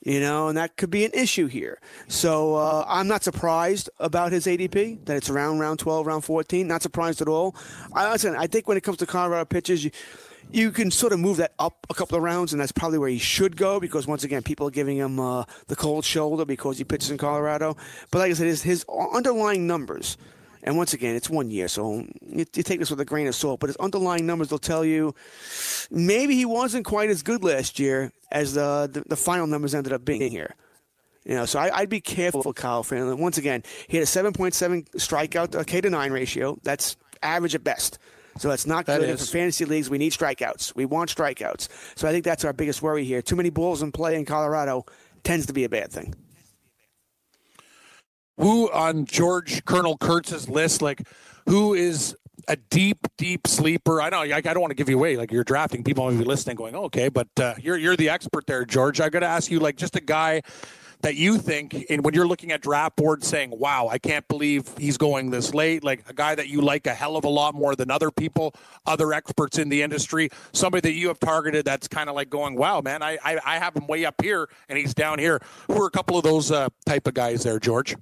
You 0.04 0.20
know, 0.20 0.48
and 0.48 0.58
that 0.58 0.78
could 0.78 0.90
be 0.90 1.06
an 1.06 1.12
issue 1.14 1.46
here. 1.46 1.80
So 2.08 2.56
uh, 2.56 2.84
I'm 2.88 3.08
not 3.08 3.24
surprised 3.24 3.88
about 4.00 4.32
his 4.32 4.48
ADP 4.48 5.06
that 5.06 5.16
it's 5.16 5.30
around 5.30 5.60
round 5.60 5.78
12, 5.78 6.08
round 6.08 6.26
14. 6.26 6.68
Not 6.68 6.82
surprised 6.82 7.22
at 7.22 7.28
all. 7.28 7.56
I, 7.94 8.12
listen, 8.12 8.36
I 8.36 8.48
think 8.48 8.68
when 8.68 8.78
it 8.78 8.82
comes 8.82 8.98
to 8.98 9.06
Colorado 9.06 9.46
pitches, 9.46 9.84
you, 9.84 9.92
you 10.52 10.72
can 10.72 10.90
sort 10.90 11.14
of 11.14 11.20
move 11.20 11.38
that 11.38 11.54
up 11.60 11.86
a 11.90 11.94
couple 11.94 12.18
of 12.18 12.24
rounds, 12.24 12.52
and 12.52 12.60
that's 12.60 12.72
probably 12.72 12.98
where 12.98 13.10
he 13.10 13.20
should 13.20 13.56
go 13.56 13.80
because 13.80 14.08
once 14.08 14.24
again, 14.24 14.42
people 14.42 14.68
are 14.68 14.72
giving 14.72 14.98
him 14.98 15.20
uh, 15.20 15.44
the 15.68 15.76
cold 15.76 16.04
shoulder 16.04 16.46
because 16.46 16.80
he 16.80 16.84
pitches 16.84 17.12
in 17.12 17.18
Colorado. 17.20 17.78
But 18.10 18.20
like 18.20 18.32
I 18.32 18.34
said, 18.34 18.48
his, 18.48 18.64
his 18.64 18.86
underlying 19.14 19.68
numbers. 19.68 20.18
And 20.64 20.78
once 20.78 20.94
again, 20.94 21.16
it's 21.16 21.30
one 21.30 21.50
year, 21.50 21.68
so 21.68 22.06
you, 22.22 22.46
you 22.54 22.64
take 22.64 22.80
this 22.80 22.90
with 22.92 23.00
a 23.00 23.06
grain 23.06 23.28
of 23.28 23.36
salt. 23.36 23.60
But 23.60 23.68
his 23.68 23.78
underlying 23.78 24.26
numbers 24.26 24.52
will 24.52 24.60
tell 24.60 24.86
you 24.86 25.16
maybe 25.90 26.36
he 26.36 26.46
wasn't 26.46 26.86
quite 26.86 27.10
as 27.10 27.24
good 27.24 27.44
last 27.44 27.80
year 27.80 28.12
as 28.32 28.54
the 28.54 28.90
the, 28.92 29.04
the 29.08 29.16
final 29.16 29.48
numbers 29.48 29.74
ended 29.74 29.94
up 29.94 30.06
being 30.06 30.30
here. 30.32 30.56
You 31.26 31.36
know, 31.36 31.46
so 31.46 31.60
I, 31.60 31.80
I'd 31.80 31.90
be 31.90 32.02
careful 32.02 32.42
for 32.42 32.54
Kyle 32.54 32.82
Freeland. 32.84 33.20
Once 33.20 33.38
again, 33.38 33.64
he 33.88 33.98
had 33.98 34.04
a 34.04 34.08
7.7 34.08 34.90
strikeout 34.96 35.56
uh, 35.56 35.64
K 35.64 35.80
to 35.82 35.90
9 35.90 36.12
ratio. 36.12 36.58
That's 36.64 36.98
average 37.22 37.54
at 37.54 37.64
best. 37.64 38.00
So 38.40 38.50
that's 38.50 38.66
not 38.66 38.86
That 38.88 39.02
good. 39.02 39.10
is. 39.10 39.28
For 39.30 39.34
fantasy 39.38 39.66
leagues, 39.66 39.88
we 39.90 39.98
need 40.00 40.14
strikeouts. 40.14 40.74
We 40.76 40.86
want 40.86 41.14
strikeouts. 41.16 41.68
So 41.96 42.08
I 42.08 42.12
think 42.12 42.26
that's 42.26 42.44
our 42.44 42.54
biggest 42.54 42.82
worry 42.82 43.04
here. 43.04 43.22
Too 43.22 43.36
many 43.36 43.50
balls 43.52 43.84
in 43.84 43.92
play 43.92 44.16
in 44.16 44.26
Colorado 44.26 44.86
tends 45.24 45.46
to 45.48 45.54
be 45.54 45.64
a 45.64 45.70
bad 45.70 45.92
thing. 45.92 46.16
Who 48.42 48.72
on 48.72 49.06
George 49.06 49.64
Colonel 49.66 49.98
Kurtz's 49.98 50.50
list, 50.50 50.82
like 50.82 51.08
who 51.48 51.74
is 51.74 52.16
a 52.48 52.56
deep, 52.56 53.08
deep 53.18 53.48
sleeper? 53.48 54.02
I 54.02 54.10
know 54.10 54.22
I, 54.22 54.38
I 54.38 54.42
don't 54.42 54.62
want 54.62 54.72
to 54.72 54.76
give 54.76 54.90
you 54.90 54.98
away. 54.98 55.16
Like 55.16 55.32
you're 55.32 55.44
drafting, 55.44 55.84
people 55.84 56.10
might 56.10 56.18
be 56.18 56.26
listening, 56.26 56.56
going, 56.56 56.76
"Okay," 56.76 57.10
but 57.10 57.28
uh, 57.40 57.54
you're 57.60 57.78
you're 57.78 57.96
the 57.96 58.10
expert 58.10 58.48
there, 58.48 58.66
George. 58.66 59.00
I 59.00 59.10
got 59.10 59.20
to 59.20 59.28
ask 59.28 59.52
you, 59.52 59.60
like, 59.60 59.78
just 59.78 59.96
a 59.96 60.02
guy 60.02 60.42
that 61.02 61.16
you 61.16 61.40
think, 61.40 61.86
and 61.90 62.06
when 62.06 62.14
you're 62.14 62.28
looking 62.28 62.52
at 62.52 62.62
draft 62.62 62.96
boards, 62.96 63.28
saying, 63.28 63.52
"Wow, 63.52 63.88
I 63.90 64.00
can't 64.00 64.28
believe 64.28 64.68
he's 64.78 64.98
going 64.98 65.30
this 65.30 65.54
late," 65.54 65.84
like 65.84 66.04
a 66.10 66.14
guy 66.14 66.34
that 66.34 66.48
you 66.48 66.62
like 66.62 66.88
a 66.88 66.94
hell 66.96 67.18
of 67.18 67.26
a 67.26 67.30
lot 67.30 67.54
more 67.54 67.76
than 67.76 67.92
other 67.92 68.10
people, 68.10 68.56
other 68.88 69.14
experts 69.14 69.60
in 69.60 69.70
the 69.70 69.84
industry, 69.84 70.30
somebody 70.52 70.82
that 70.82 70.94
you 70.94 71.10
have 71.10 71.20
targeted 71.20 71.66
that's 71.66 71.88
kind 71.88 72.10
of 72.10 72.16
like 72.16 72.30
going, 72.32 72.56
"Wow, 72.56 72.82
man, 72.82 73.04
I, 73.04 73.20
I 73.24 73.40
I 73.46 73.60
have 73.60 73.76
him 73.76 73.86
way 73.86 74.04
up 74.06 74.16
here 74.22 74.50
and 74.68 74.80
he's 74.80 74.96
down 74.96 75.20
here." 75.20 75.40
Who 75.68 75.82
are 75.82 75.88
a 75.88 75.92
couple 75.92 76.18
of 76.18 76.24
those 76.24 76.52
uh, 76.52 76.70
type 76.88 77.06
of 77.08 77.14
guys 77.14 77.44
there, 77.44 77.60
George? 77.60 77.96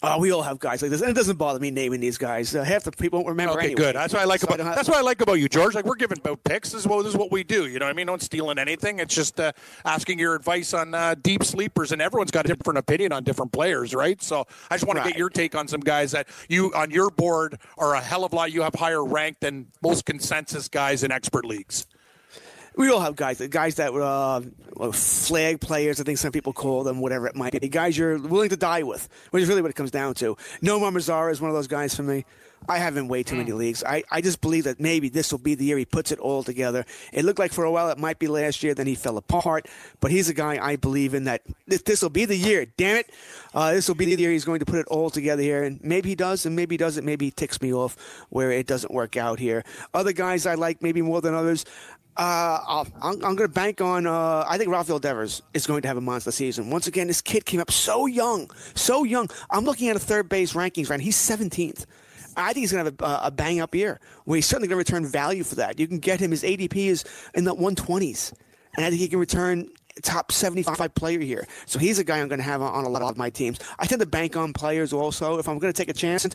Uh, 0.00 0.16
we 0.18 0.32
all 0.32 0.42
have 0.42 0.58
guys 0.58 0.82
like 0.82 0.90
this, 0.90 1.00
and 1.00 1.10
it 1.10 1.14
doesn't 1.14 1.36
bother 1.36 1.60
me 1.60 1.70
naming 1.70 2.00
these 2.00 2.18
guys. 2.18 2.56
Uh, 2.56 2.64
half 2.64 2.82
the 2.82 2.90
people 2.90 3.18
won't 3.18 3.28
remember. 3.28 3.52
Okay, 3.54 3.66
anyway. 3.66 3.76
good. 3.76 3.94
That's 3.94 4.12
what 4.12 4.22
I 4.22 4.24
like 4.24 4.40
So 4.40 4.46
about 4.46 4.56
don't 4.56 4.66
have- 4.66 4.74
that's 4.74 4.88
what 4.88 4.96
I 4.96 5.00
like 5.02 5.20
about 5.20 5.34
you, 5.34 5.48
George. 5.48 5.74
Like 5.74 5.84
we're 5.84 5.94
giving 5.94 6.18
about 6.18 6.42
picks. 6.42 6.70
This 6.70 6.80
is 6.80 6.86
what 6.88 7.02
this 7.04 7.12
is 7.12 7.16
what 7.16 7.30
we 7.30 7.44
do. 7.44 7.66
You 7.68 7.78
know 7.78 7.84
what 7.86 7.90
I 7.90 7.94
mean? 7.94 8.06
No 8.06 8.12
one's 8.12 8.24
stealing 8.24 8.58
anything. 8.58 8.98
It's 8.98 9.14
just 9.14 9.38
uh, 9.38 9.52
asking 9.84 10.18
your 10.18 10.34
advice 10.34 10.74
on 10.74 10.92
uh, 10.94 11.14
deep 11.22 11.44
sleepers, 11.44 11.92
and 11.92 12.02
everyone's 12.02 12.30
got 12.32 12.46
a 12.46 12.54
different 12.54 12.78
opinion 12.78 13.12
on 13.12 13.22
different 13.22 13.52
players, 13.52 13.94
right? 13.94 14.20
So 14.20 14.44
I 14.70 14.74
just 14.76 14.86
want 14.86 14.98
to 15.00 15.08
get 15.08 15.16
your 15.16 15.28
take 15.30 15.54
on 15.54 15.68
some 15.68 15.80
guys 15.80 16.10
that 16.12 16.26
you 16.48 16.72
on 16.74 16.90
your 16.90 17.10
board 17.10 17.58
are 17.78 17.94
a 17.94 18.00
hell 18.00 18.24
of 18.24 18.32
a 18.32 18.36
lot. 18.36 18.50
You 18.50 18.62
have 18.62 18.74
higher 18.74 19.04
rank 19.04 19.36
than 19.40 19.66
most 19.82 20.04
consensus 20.04 20.68
guys 20.68 21.04
in 21.04 21.12
expert 21.12 21.44
leagues. 21.44 21.86
We 22.74 22.90
all 22.90 23.00
have 23.00 23.16
guys, 23.16 23.40
guys 23.48 23.74
that 23.74 23.92
uh, 23.92 24.40
flag 24.92 25.60
players. 25.60 26.00
I 26.00 26.04
think 26.04 26.18
some 26.18 26.32
people 26.32 26.52
call 26.52 26.84
them, 26.84 27.00
whatever 27.00 27.26
it 27.26 27.36
might 27.36 27.58
be. 27.60 27.68
Guys 27.68 27.96
you're 27.98 28.18
willing 28.18 28.48
to 28.48 28.56
die 28.56 28.82
with, 28.82 29.08
which 29.30 29.42
is 29.42 29.48
really 29.48 29.62
what 29.62 29.70
it 29.70 29.74
comes 29.74 29.90
down 29.90 30.14
to. 30.14 30.36
Nomar 30.62 30.90
Mazara 30.90 31.30
is 31.30 31.40
one 31.40 31.50
of 31.50 31.56
those 31.56 31.66
guys 31.66 31.94
for 31.94 32.02
me. 32.02 32.24
I 32.68 32.78
have 32.78 32.96
him 32.96 33.08
way 33.08 33.22
too 33.24 33.34
many 33.34 33.52
leagues. 33.52 33.82
I, 33.82 34.04
I 34.10 34.20
just 34.20 34.40
believe 34.40 34.64
that 34.64 34.78
maybe 34.78 35.08
this 35.08 35.32
will 35.32 35.40
be 35.40 35.54
the 35.54 35.64
year 35.64 35.76
he 35.78 35.84
puts 35.84 36.12
it 36.12 36.20
all 36.20 36.44
together. 36.44 36.84
It 37.12 37.24
looked 37.24 37.38
like 37.40 37.52
for 37.52 37.64
a 37.64 37.70
while 37.70 37.90
it 37.90 37.98
might 37.98 38.18
be 38.18 38.28
last 38.28 38.62
year, 38.62 38.72
then 38.72 38.86
he 38.86 38.94
fell 38.94 39.16
apart. 39.16 39.66
But 40.00 40.12
he's 40.12 40.28
a 40.28 40.34
guy 40.34 40.64
I 40.64 40.76
believe 40.76 41.14
in 41.14 41.24
that 41.24 41.42
this, 41.66 41.82
this 41.82 42.02
will 42.02 42.10
be 42.10 42.24
the 42.24 42.36
year. 42.36 42.66
Damn 42.76 42.98
it, 42.98 43.10
uh, 43.52 43.72
this 43.72 43.88
will 43.88 43.96
be 43.96 44.14
the 44.14 44.22
year 44.22 44.30
he's 44.30 44.44
going 44.44 44.60
to 44.60 44.64
put 44.66 44.78
it 44.78 44.86
all 44.86 45.10
together 45.10 45.42
here. 45.42 45.64
And 45.64 45.82
maybe 45.82 46.10
he 46.10 46.14
does, 46.14 46.46
and 46.46 46.54
maybe 46.54 46.74
he 46.74 46.78
doesn't. 46.78 47.04
Maybe 47.04 47.26
he 47.26 47.30
ticks 47.32 47.60
me 47.60 47.74
off 47.74 47.96
where 48.28 48.52
it 48.52 48.66
doesn't 48.66 48.92
work 48.92 49.16
out 49.16 49.40
here. 49.40 49.64
Other 49.92 50.12
guys 50.12 50.46
I 50.46 50.54
like 50.54 50.82
maybe 50.82 51.02
more 51.02 51.20
than 51.20 51.34
others. 51.34 51.64
Uh, 52.16 52.84
I'm, 53.00 53.14
I'm 53.14 53.20
going 53.20 53.36
to 53.38 53.48
bank 53.48 53.80
on. 53.80 54.06
Uh, 54.06 54.44
I 54.46 54.58
think 54.58 54.70
Rafael 54.70 54.98
Devers 54.98 55.42
is 55.54 55.66
going 55.66 55.82
to 55.82 55.88
have 55.88 55.96
a 55.96 56.02
monster 56.02 56.30
season. 56.30 56.68
Once 56.70 56.86
again, 56.86 57.06
this 57.06 57.22
kid 57.22 57.46
came 57.46 57.60
up 57.60 57.70
so 57.70 58.06
young, 58.06 58.50
so 58.74 59.04
young. 59.04 59.30
I'm 59.50 59.64
looking 59.64 59.88
at 59.88 59.96
a 59.96 60.00
third 60.00 60.28
base 60.28 60.52
rankings 60.52 60.90
right. 60.90 61.00
He's 61.00 61.16
17th. 61.16 61.86
I 62.36 62.52
think 62.52 62.62
he's 62.62 62.72
going 62.72 62.84
to 62.84 63.04
have 63.04 63.22
a, 63.22 63.26
a 63.26 63.30
bang 63.30 63.60
up 63.60 63.74
year. 63.74 63.98
Where 64.24 64.36
he's 64.36 64.46
certainly 64.46 64.68
going 64.68 64.84
to 64.84 64.92
return 64.92 65.10
value 65.10 65.42
for 65.42 65.54
that. 65.56 65.78
You 65.78 65.86
can 65.86 65.98
get 65.98 66.20
him. 66.20 66.30
His 66.30 66.42
ADP 66.42 66.76
is 66.76 67.04
in 67.34 67.44
the 67.44 67.54
120s, 67.54 68.34
and 68.76 68.84
I 68.84 68.90
think 68.90 69.00
he 69.00 69.08
can 69.08 69.18
return 69.18 69.68
top 70.02 70.32
75 70.32 70.94
player 70.94 71.20
here. 71.20 71.46
So 71.66 71.78
he's 71.78 71.98
a 71.98 72.04
guy 72.04 72.20
I'm 72.20 72.28
going 72.28 72.38
to 72.38 72.44
have 72.44 72.62
on, 72.62 72.72
on 72.74 72.84
a 72.84 72.88
lot 72.88 73.02
of 73.02 73.16
my 73.16 73.30
teams. 73.30 73.58
I 73.78 73.86
tend 73.86 74.00
to 74.00 74.06
bank 74.06 74.36
on 74.36 74.52
players 74.52 74.92
also. 74.92 75.38
If 75.38 75.48
I'm 75.48 75.58
going 75.58 75.72
to 75.72 75.76
take 75.76 75.88
a 75.88 75.98
chance, 75.98 76.26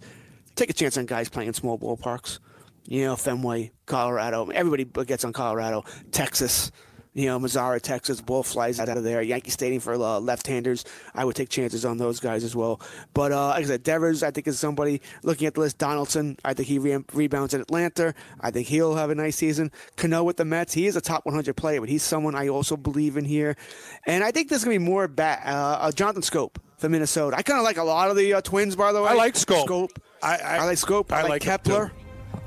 take 0.55 0.69
a 0.69 0.73
chance 0.73 0.97
on 0.97 1.05
guys 1.05 1.29
playing 1.29 1.47
in 1.47 1.53
small 1.53 1.77
ballparks. 1.77 2.39
You 2.87 3.03
know, 3.05 3.15
Fenway, 3.17 3.71
Colorado. 3.85 4.47
Everybody 4.49 4.85
gets 5.05 5.25
on 5.25 5.33
Colorado. 5.33 5.83
Texas. 6.11 6.71
You 7.13 7.25
know, 7.25 7.39
Mazara, 7.39 7.81
Texas, 7.81 8.21
ball 8.21 8.43
flies 8.43 8.79
out 8.79 8.89
of 8.89 9.03
there. 9.03 9.23
Yankee 9.23 9.49
Stadium 9.49 9.81
for 9.81 9.95
uh, 9.95 10.19
left-handers. 10.19 10.85
I 11.15 11.25
would 11.25 11.35
take 11.35 11.49
chances 11.49 11.83
on 11.83 11.97
those 11.97 12.19
guys 12.19 12.43
as 12.43 12.55
well. 12.55 12.79
But 13.15 13.31
uh, 13.31 13.47
like 13.47 13.63
I 13.63 13.67
said, 13.67 13.81
Devers, 13.81 14.21
I 14.21 14.29
think 14.29 14.47
is 14.47 14.59
somebody 14.59 15.01
looking 15.23 15.47
at 15.47 15.55
the 15.55 15.61
list. 15.61 15.79
Donaldson, 15.79 16.37
I 16.45 16.53
think 16.53 16.67
he 16.67 16.77
re- 16.77 17.03
rebounds 17.13 17.55
in 17.55 17.61
Atlanta. 17.61 18.13
I 18.39 18.51
think 18.51 18.67
he'll 18.67 18.93
have 18.95 19.09
a 19.09 19.15
nice 19.15 19.35
season. 19.35 19.71
Cano 19.95 20.23
with 20.23 20.37
the 20.37 20.45
Mets, 20.45 20.73
he 20.73 20.85
is 20.85 20.95
a 20.95 21.01
top 21.01 21.25
100 21.25 21.55
player, 21.57 21.79
but 21.79 21.89
he's 21.89 22.03
someone 22.03 22.35
I 22.35 22.49
also 22.49 22.77
believe 22.77 23.17
in 23.17 23.25
here. 23.25 23.57
And 24.05 24.23
I 24.23 24.29
think 24.29 24.49
there's 24.49 24.63
going 24.63 24.75
to 24.75 24.79
be 24.79 24.85
more 24.85 25.07
bat. 25.07 25.41
Uh, 25.43 25.49
uh, 25.81 25.91
Jonathan 25.91 26.21
Schoop 26.21 26.57
for 26.77 26.87
Minnesota. 26.87 27.35
I 27.35 27.41
kind 27.41 27.57
of 27.57 27.63
like 27.63 27.77
a 27.77 27.83
lot 27.83 28.11
of 28.11 28.15
the 28.15 28.33
uh, 28.35 28.41
Twins, 28.41 28.75
by 28.75 28.91
the 28.93 29.01
way. 29.01 29.09
I 29.09 29.13
like 29.15 29.33
Schoop. 29.33 29.65
Schoop. 29.65 29.89
I- 30.21 30.37
I- 30.37 30.65
like 30.65 30.77
Schoop. 30.77 31.11
I, 31.11 31.17
I 31.17 31.21
like, 31.23 31.29
like 31.31 31.41
Kepler. 31.41 31.91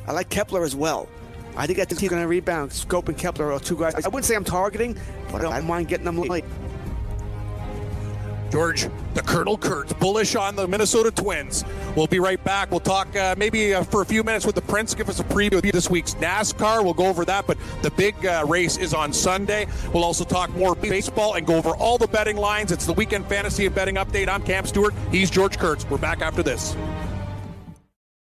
I 0.07 0.13
like 0.13 0.29
Kepler 0.29 0.65
as 0.65 0.75
well. 0.75 1.09
I 1.57 1.67
think 1.67 1.79
I 1.79 1.85
think 1.85 2.01
he's 2.01 2.11
going 2.11 2.23
to 2.23 2.29
rebound. 2.29 2.71
Schoop 2.71 3.09
and 3.09 3.19
Kepler 3.19 3.53
are 3.53 3.61
two 3.61 3.77
guys. 3.77 3.95
I 3.95 4.09
wouldn't 4.09 4.25
say 4.25 4.35
I'm 4.35 4.45
targeting, 4.45 4.97
but 5.31 5.45
I 5.45 5.59
don't 5.59 5.67
mind 5.67 5.89
getting 5.89 6.05
them 6.05 6.19
late. 6.19 6.45
George, 8.51 8.89
the 9.15 9.23
Colonel 9.23 9.57
Kurtz, 9.57 9.93
bullish 9.93 10.35
on 10.35 10.57
the 10.57 10.67
Minnesota 10.67 11.13
Twins. 11.13 11.65
We'll 11.97 12.09
be 12.09 12.19
right 12.19 12.43
back. 12.43 12.71
We'll 12.71 12.81
talk 12.81 13.15
uh, 13.15 13.37
maybe 13.39 13.75
uh, 13.75 13.85
for 13.85 14.03
a 14.03 14.05
few 14.05 14.25
minutes 14.25 14.45
with 14.45 14.57
the 14.57 14.63
Prince, 14.63 14.93
give 14.93 15.09
us 15.09 15.21
a 15.21 15.25
preview 15.25 15.59
of 15.59 15.63
this 15.63 15.89
week's 15.89 16.15
NASCAR. 16.15 16.83
We'll 16.83 16.95
go 16.95 17.07
over 17.07 17.25
that, 17.25 17.47
but 17.47 17.57
the 17.83 17.93
big 17.93 18.27
uh, 18.27 18.45
race 18.49 18.77
is 18.77 18.93
on 18.93 19.13
Sunday. 19.13 19.67
We'll 19.95 20.05
also 20.05 20.25
talk 20.25 20.51
more 20.57 20.75
baseball 20.75 21.35
and 21.35 21.47
go 21.47 21.57
over 21.57 21.71
all 21.77 21.97
the 21.97 22.09
betting 22.09 22.37
lines. 22.37 22.73
It's 22.73 22.87
the 22.87 22.93
weekend 22.93 23.27
fantasy 23.27 23.67
and 23.67 23.75
betting 23.75 23.95
update. 23.95 24.29
I'm 24.29 24.43
Cam 24.43 24.67
Stewart. 24.67 24.95
He's 25.13 25.31
George 25.31 25.57
Kurtz. 25.57 25.89
We're 25.89 25.99
back 25.99 26.21
after 26.21 26.43
this. 26.43 26.75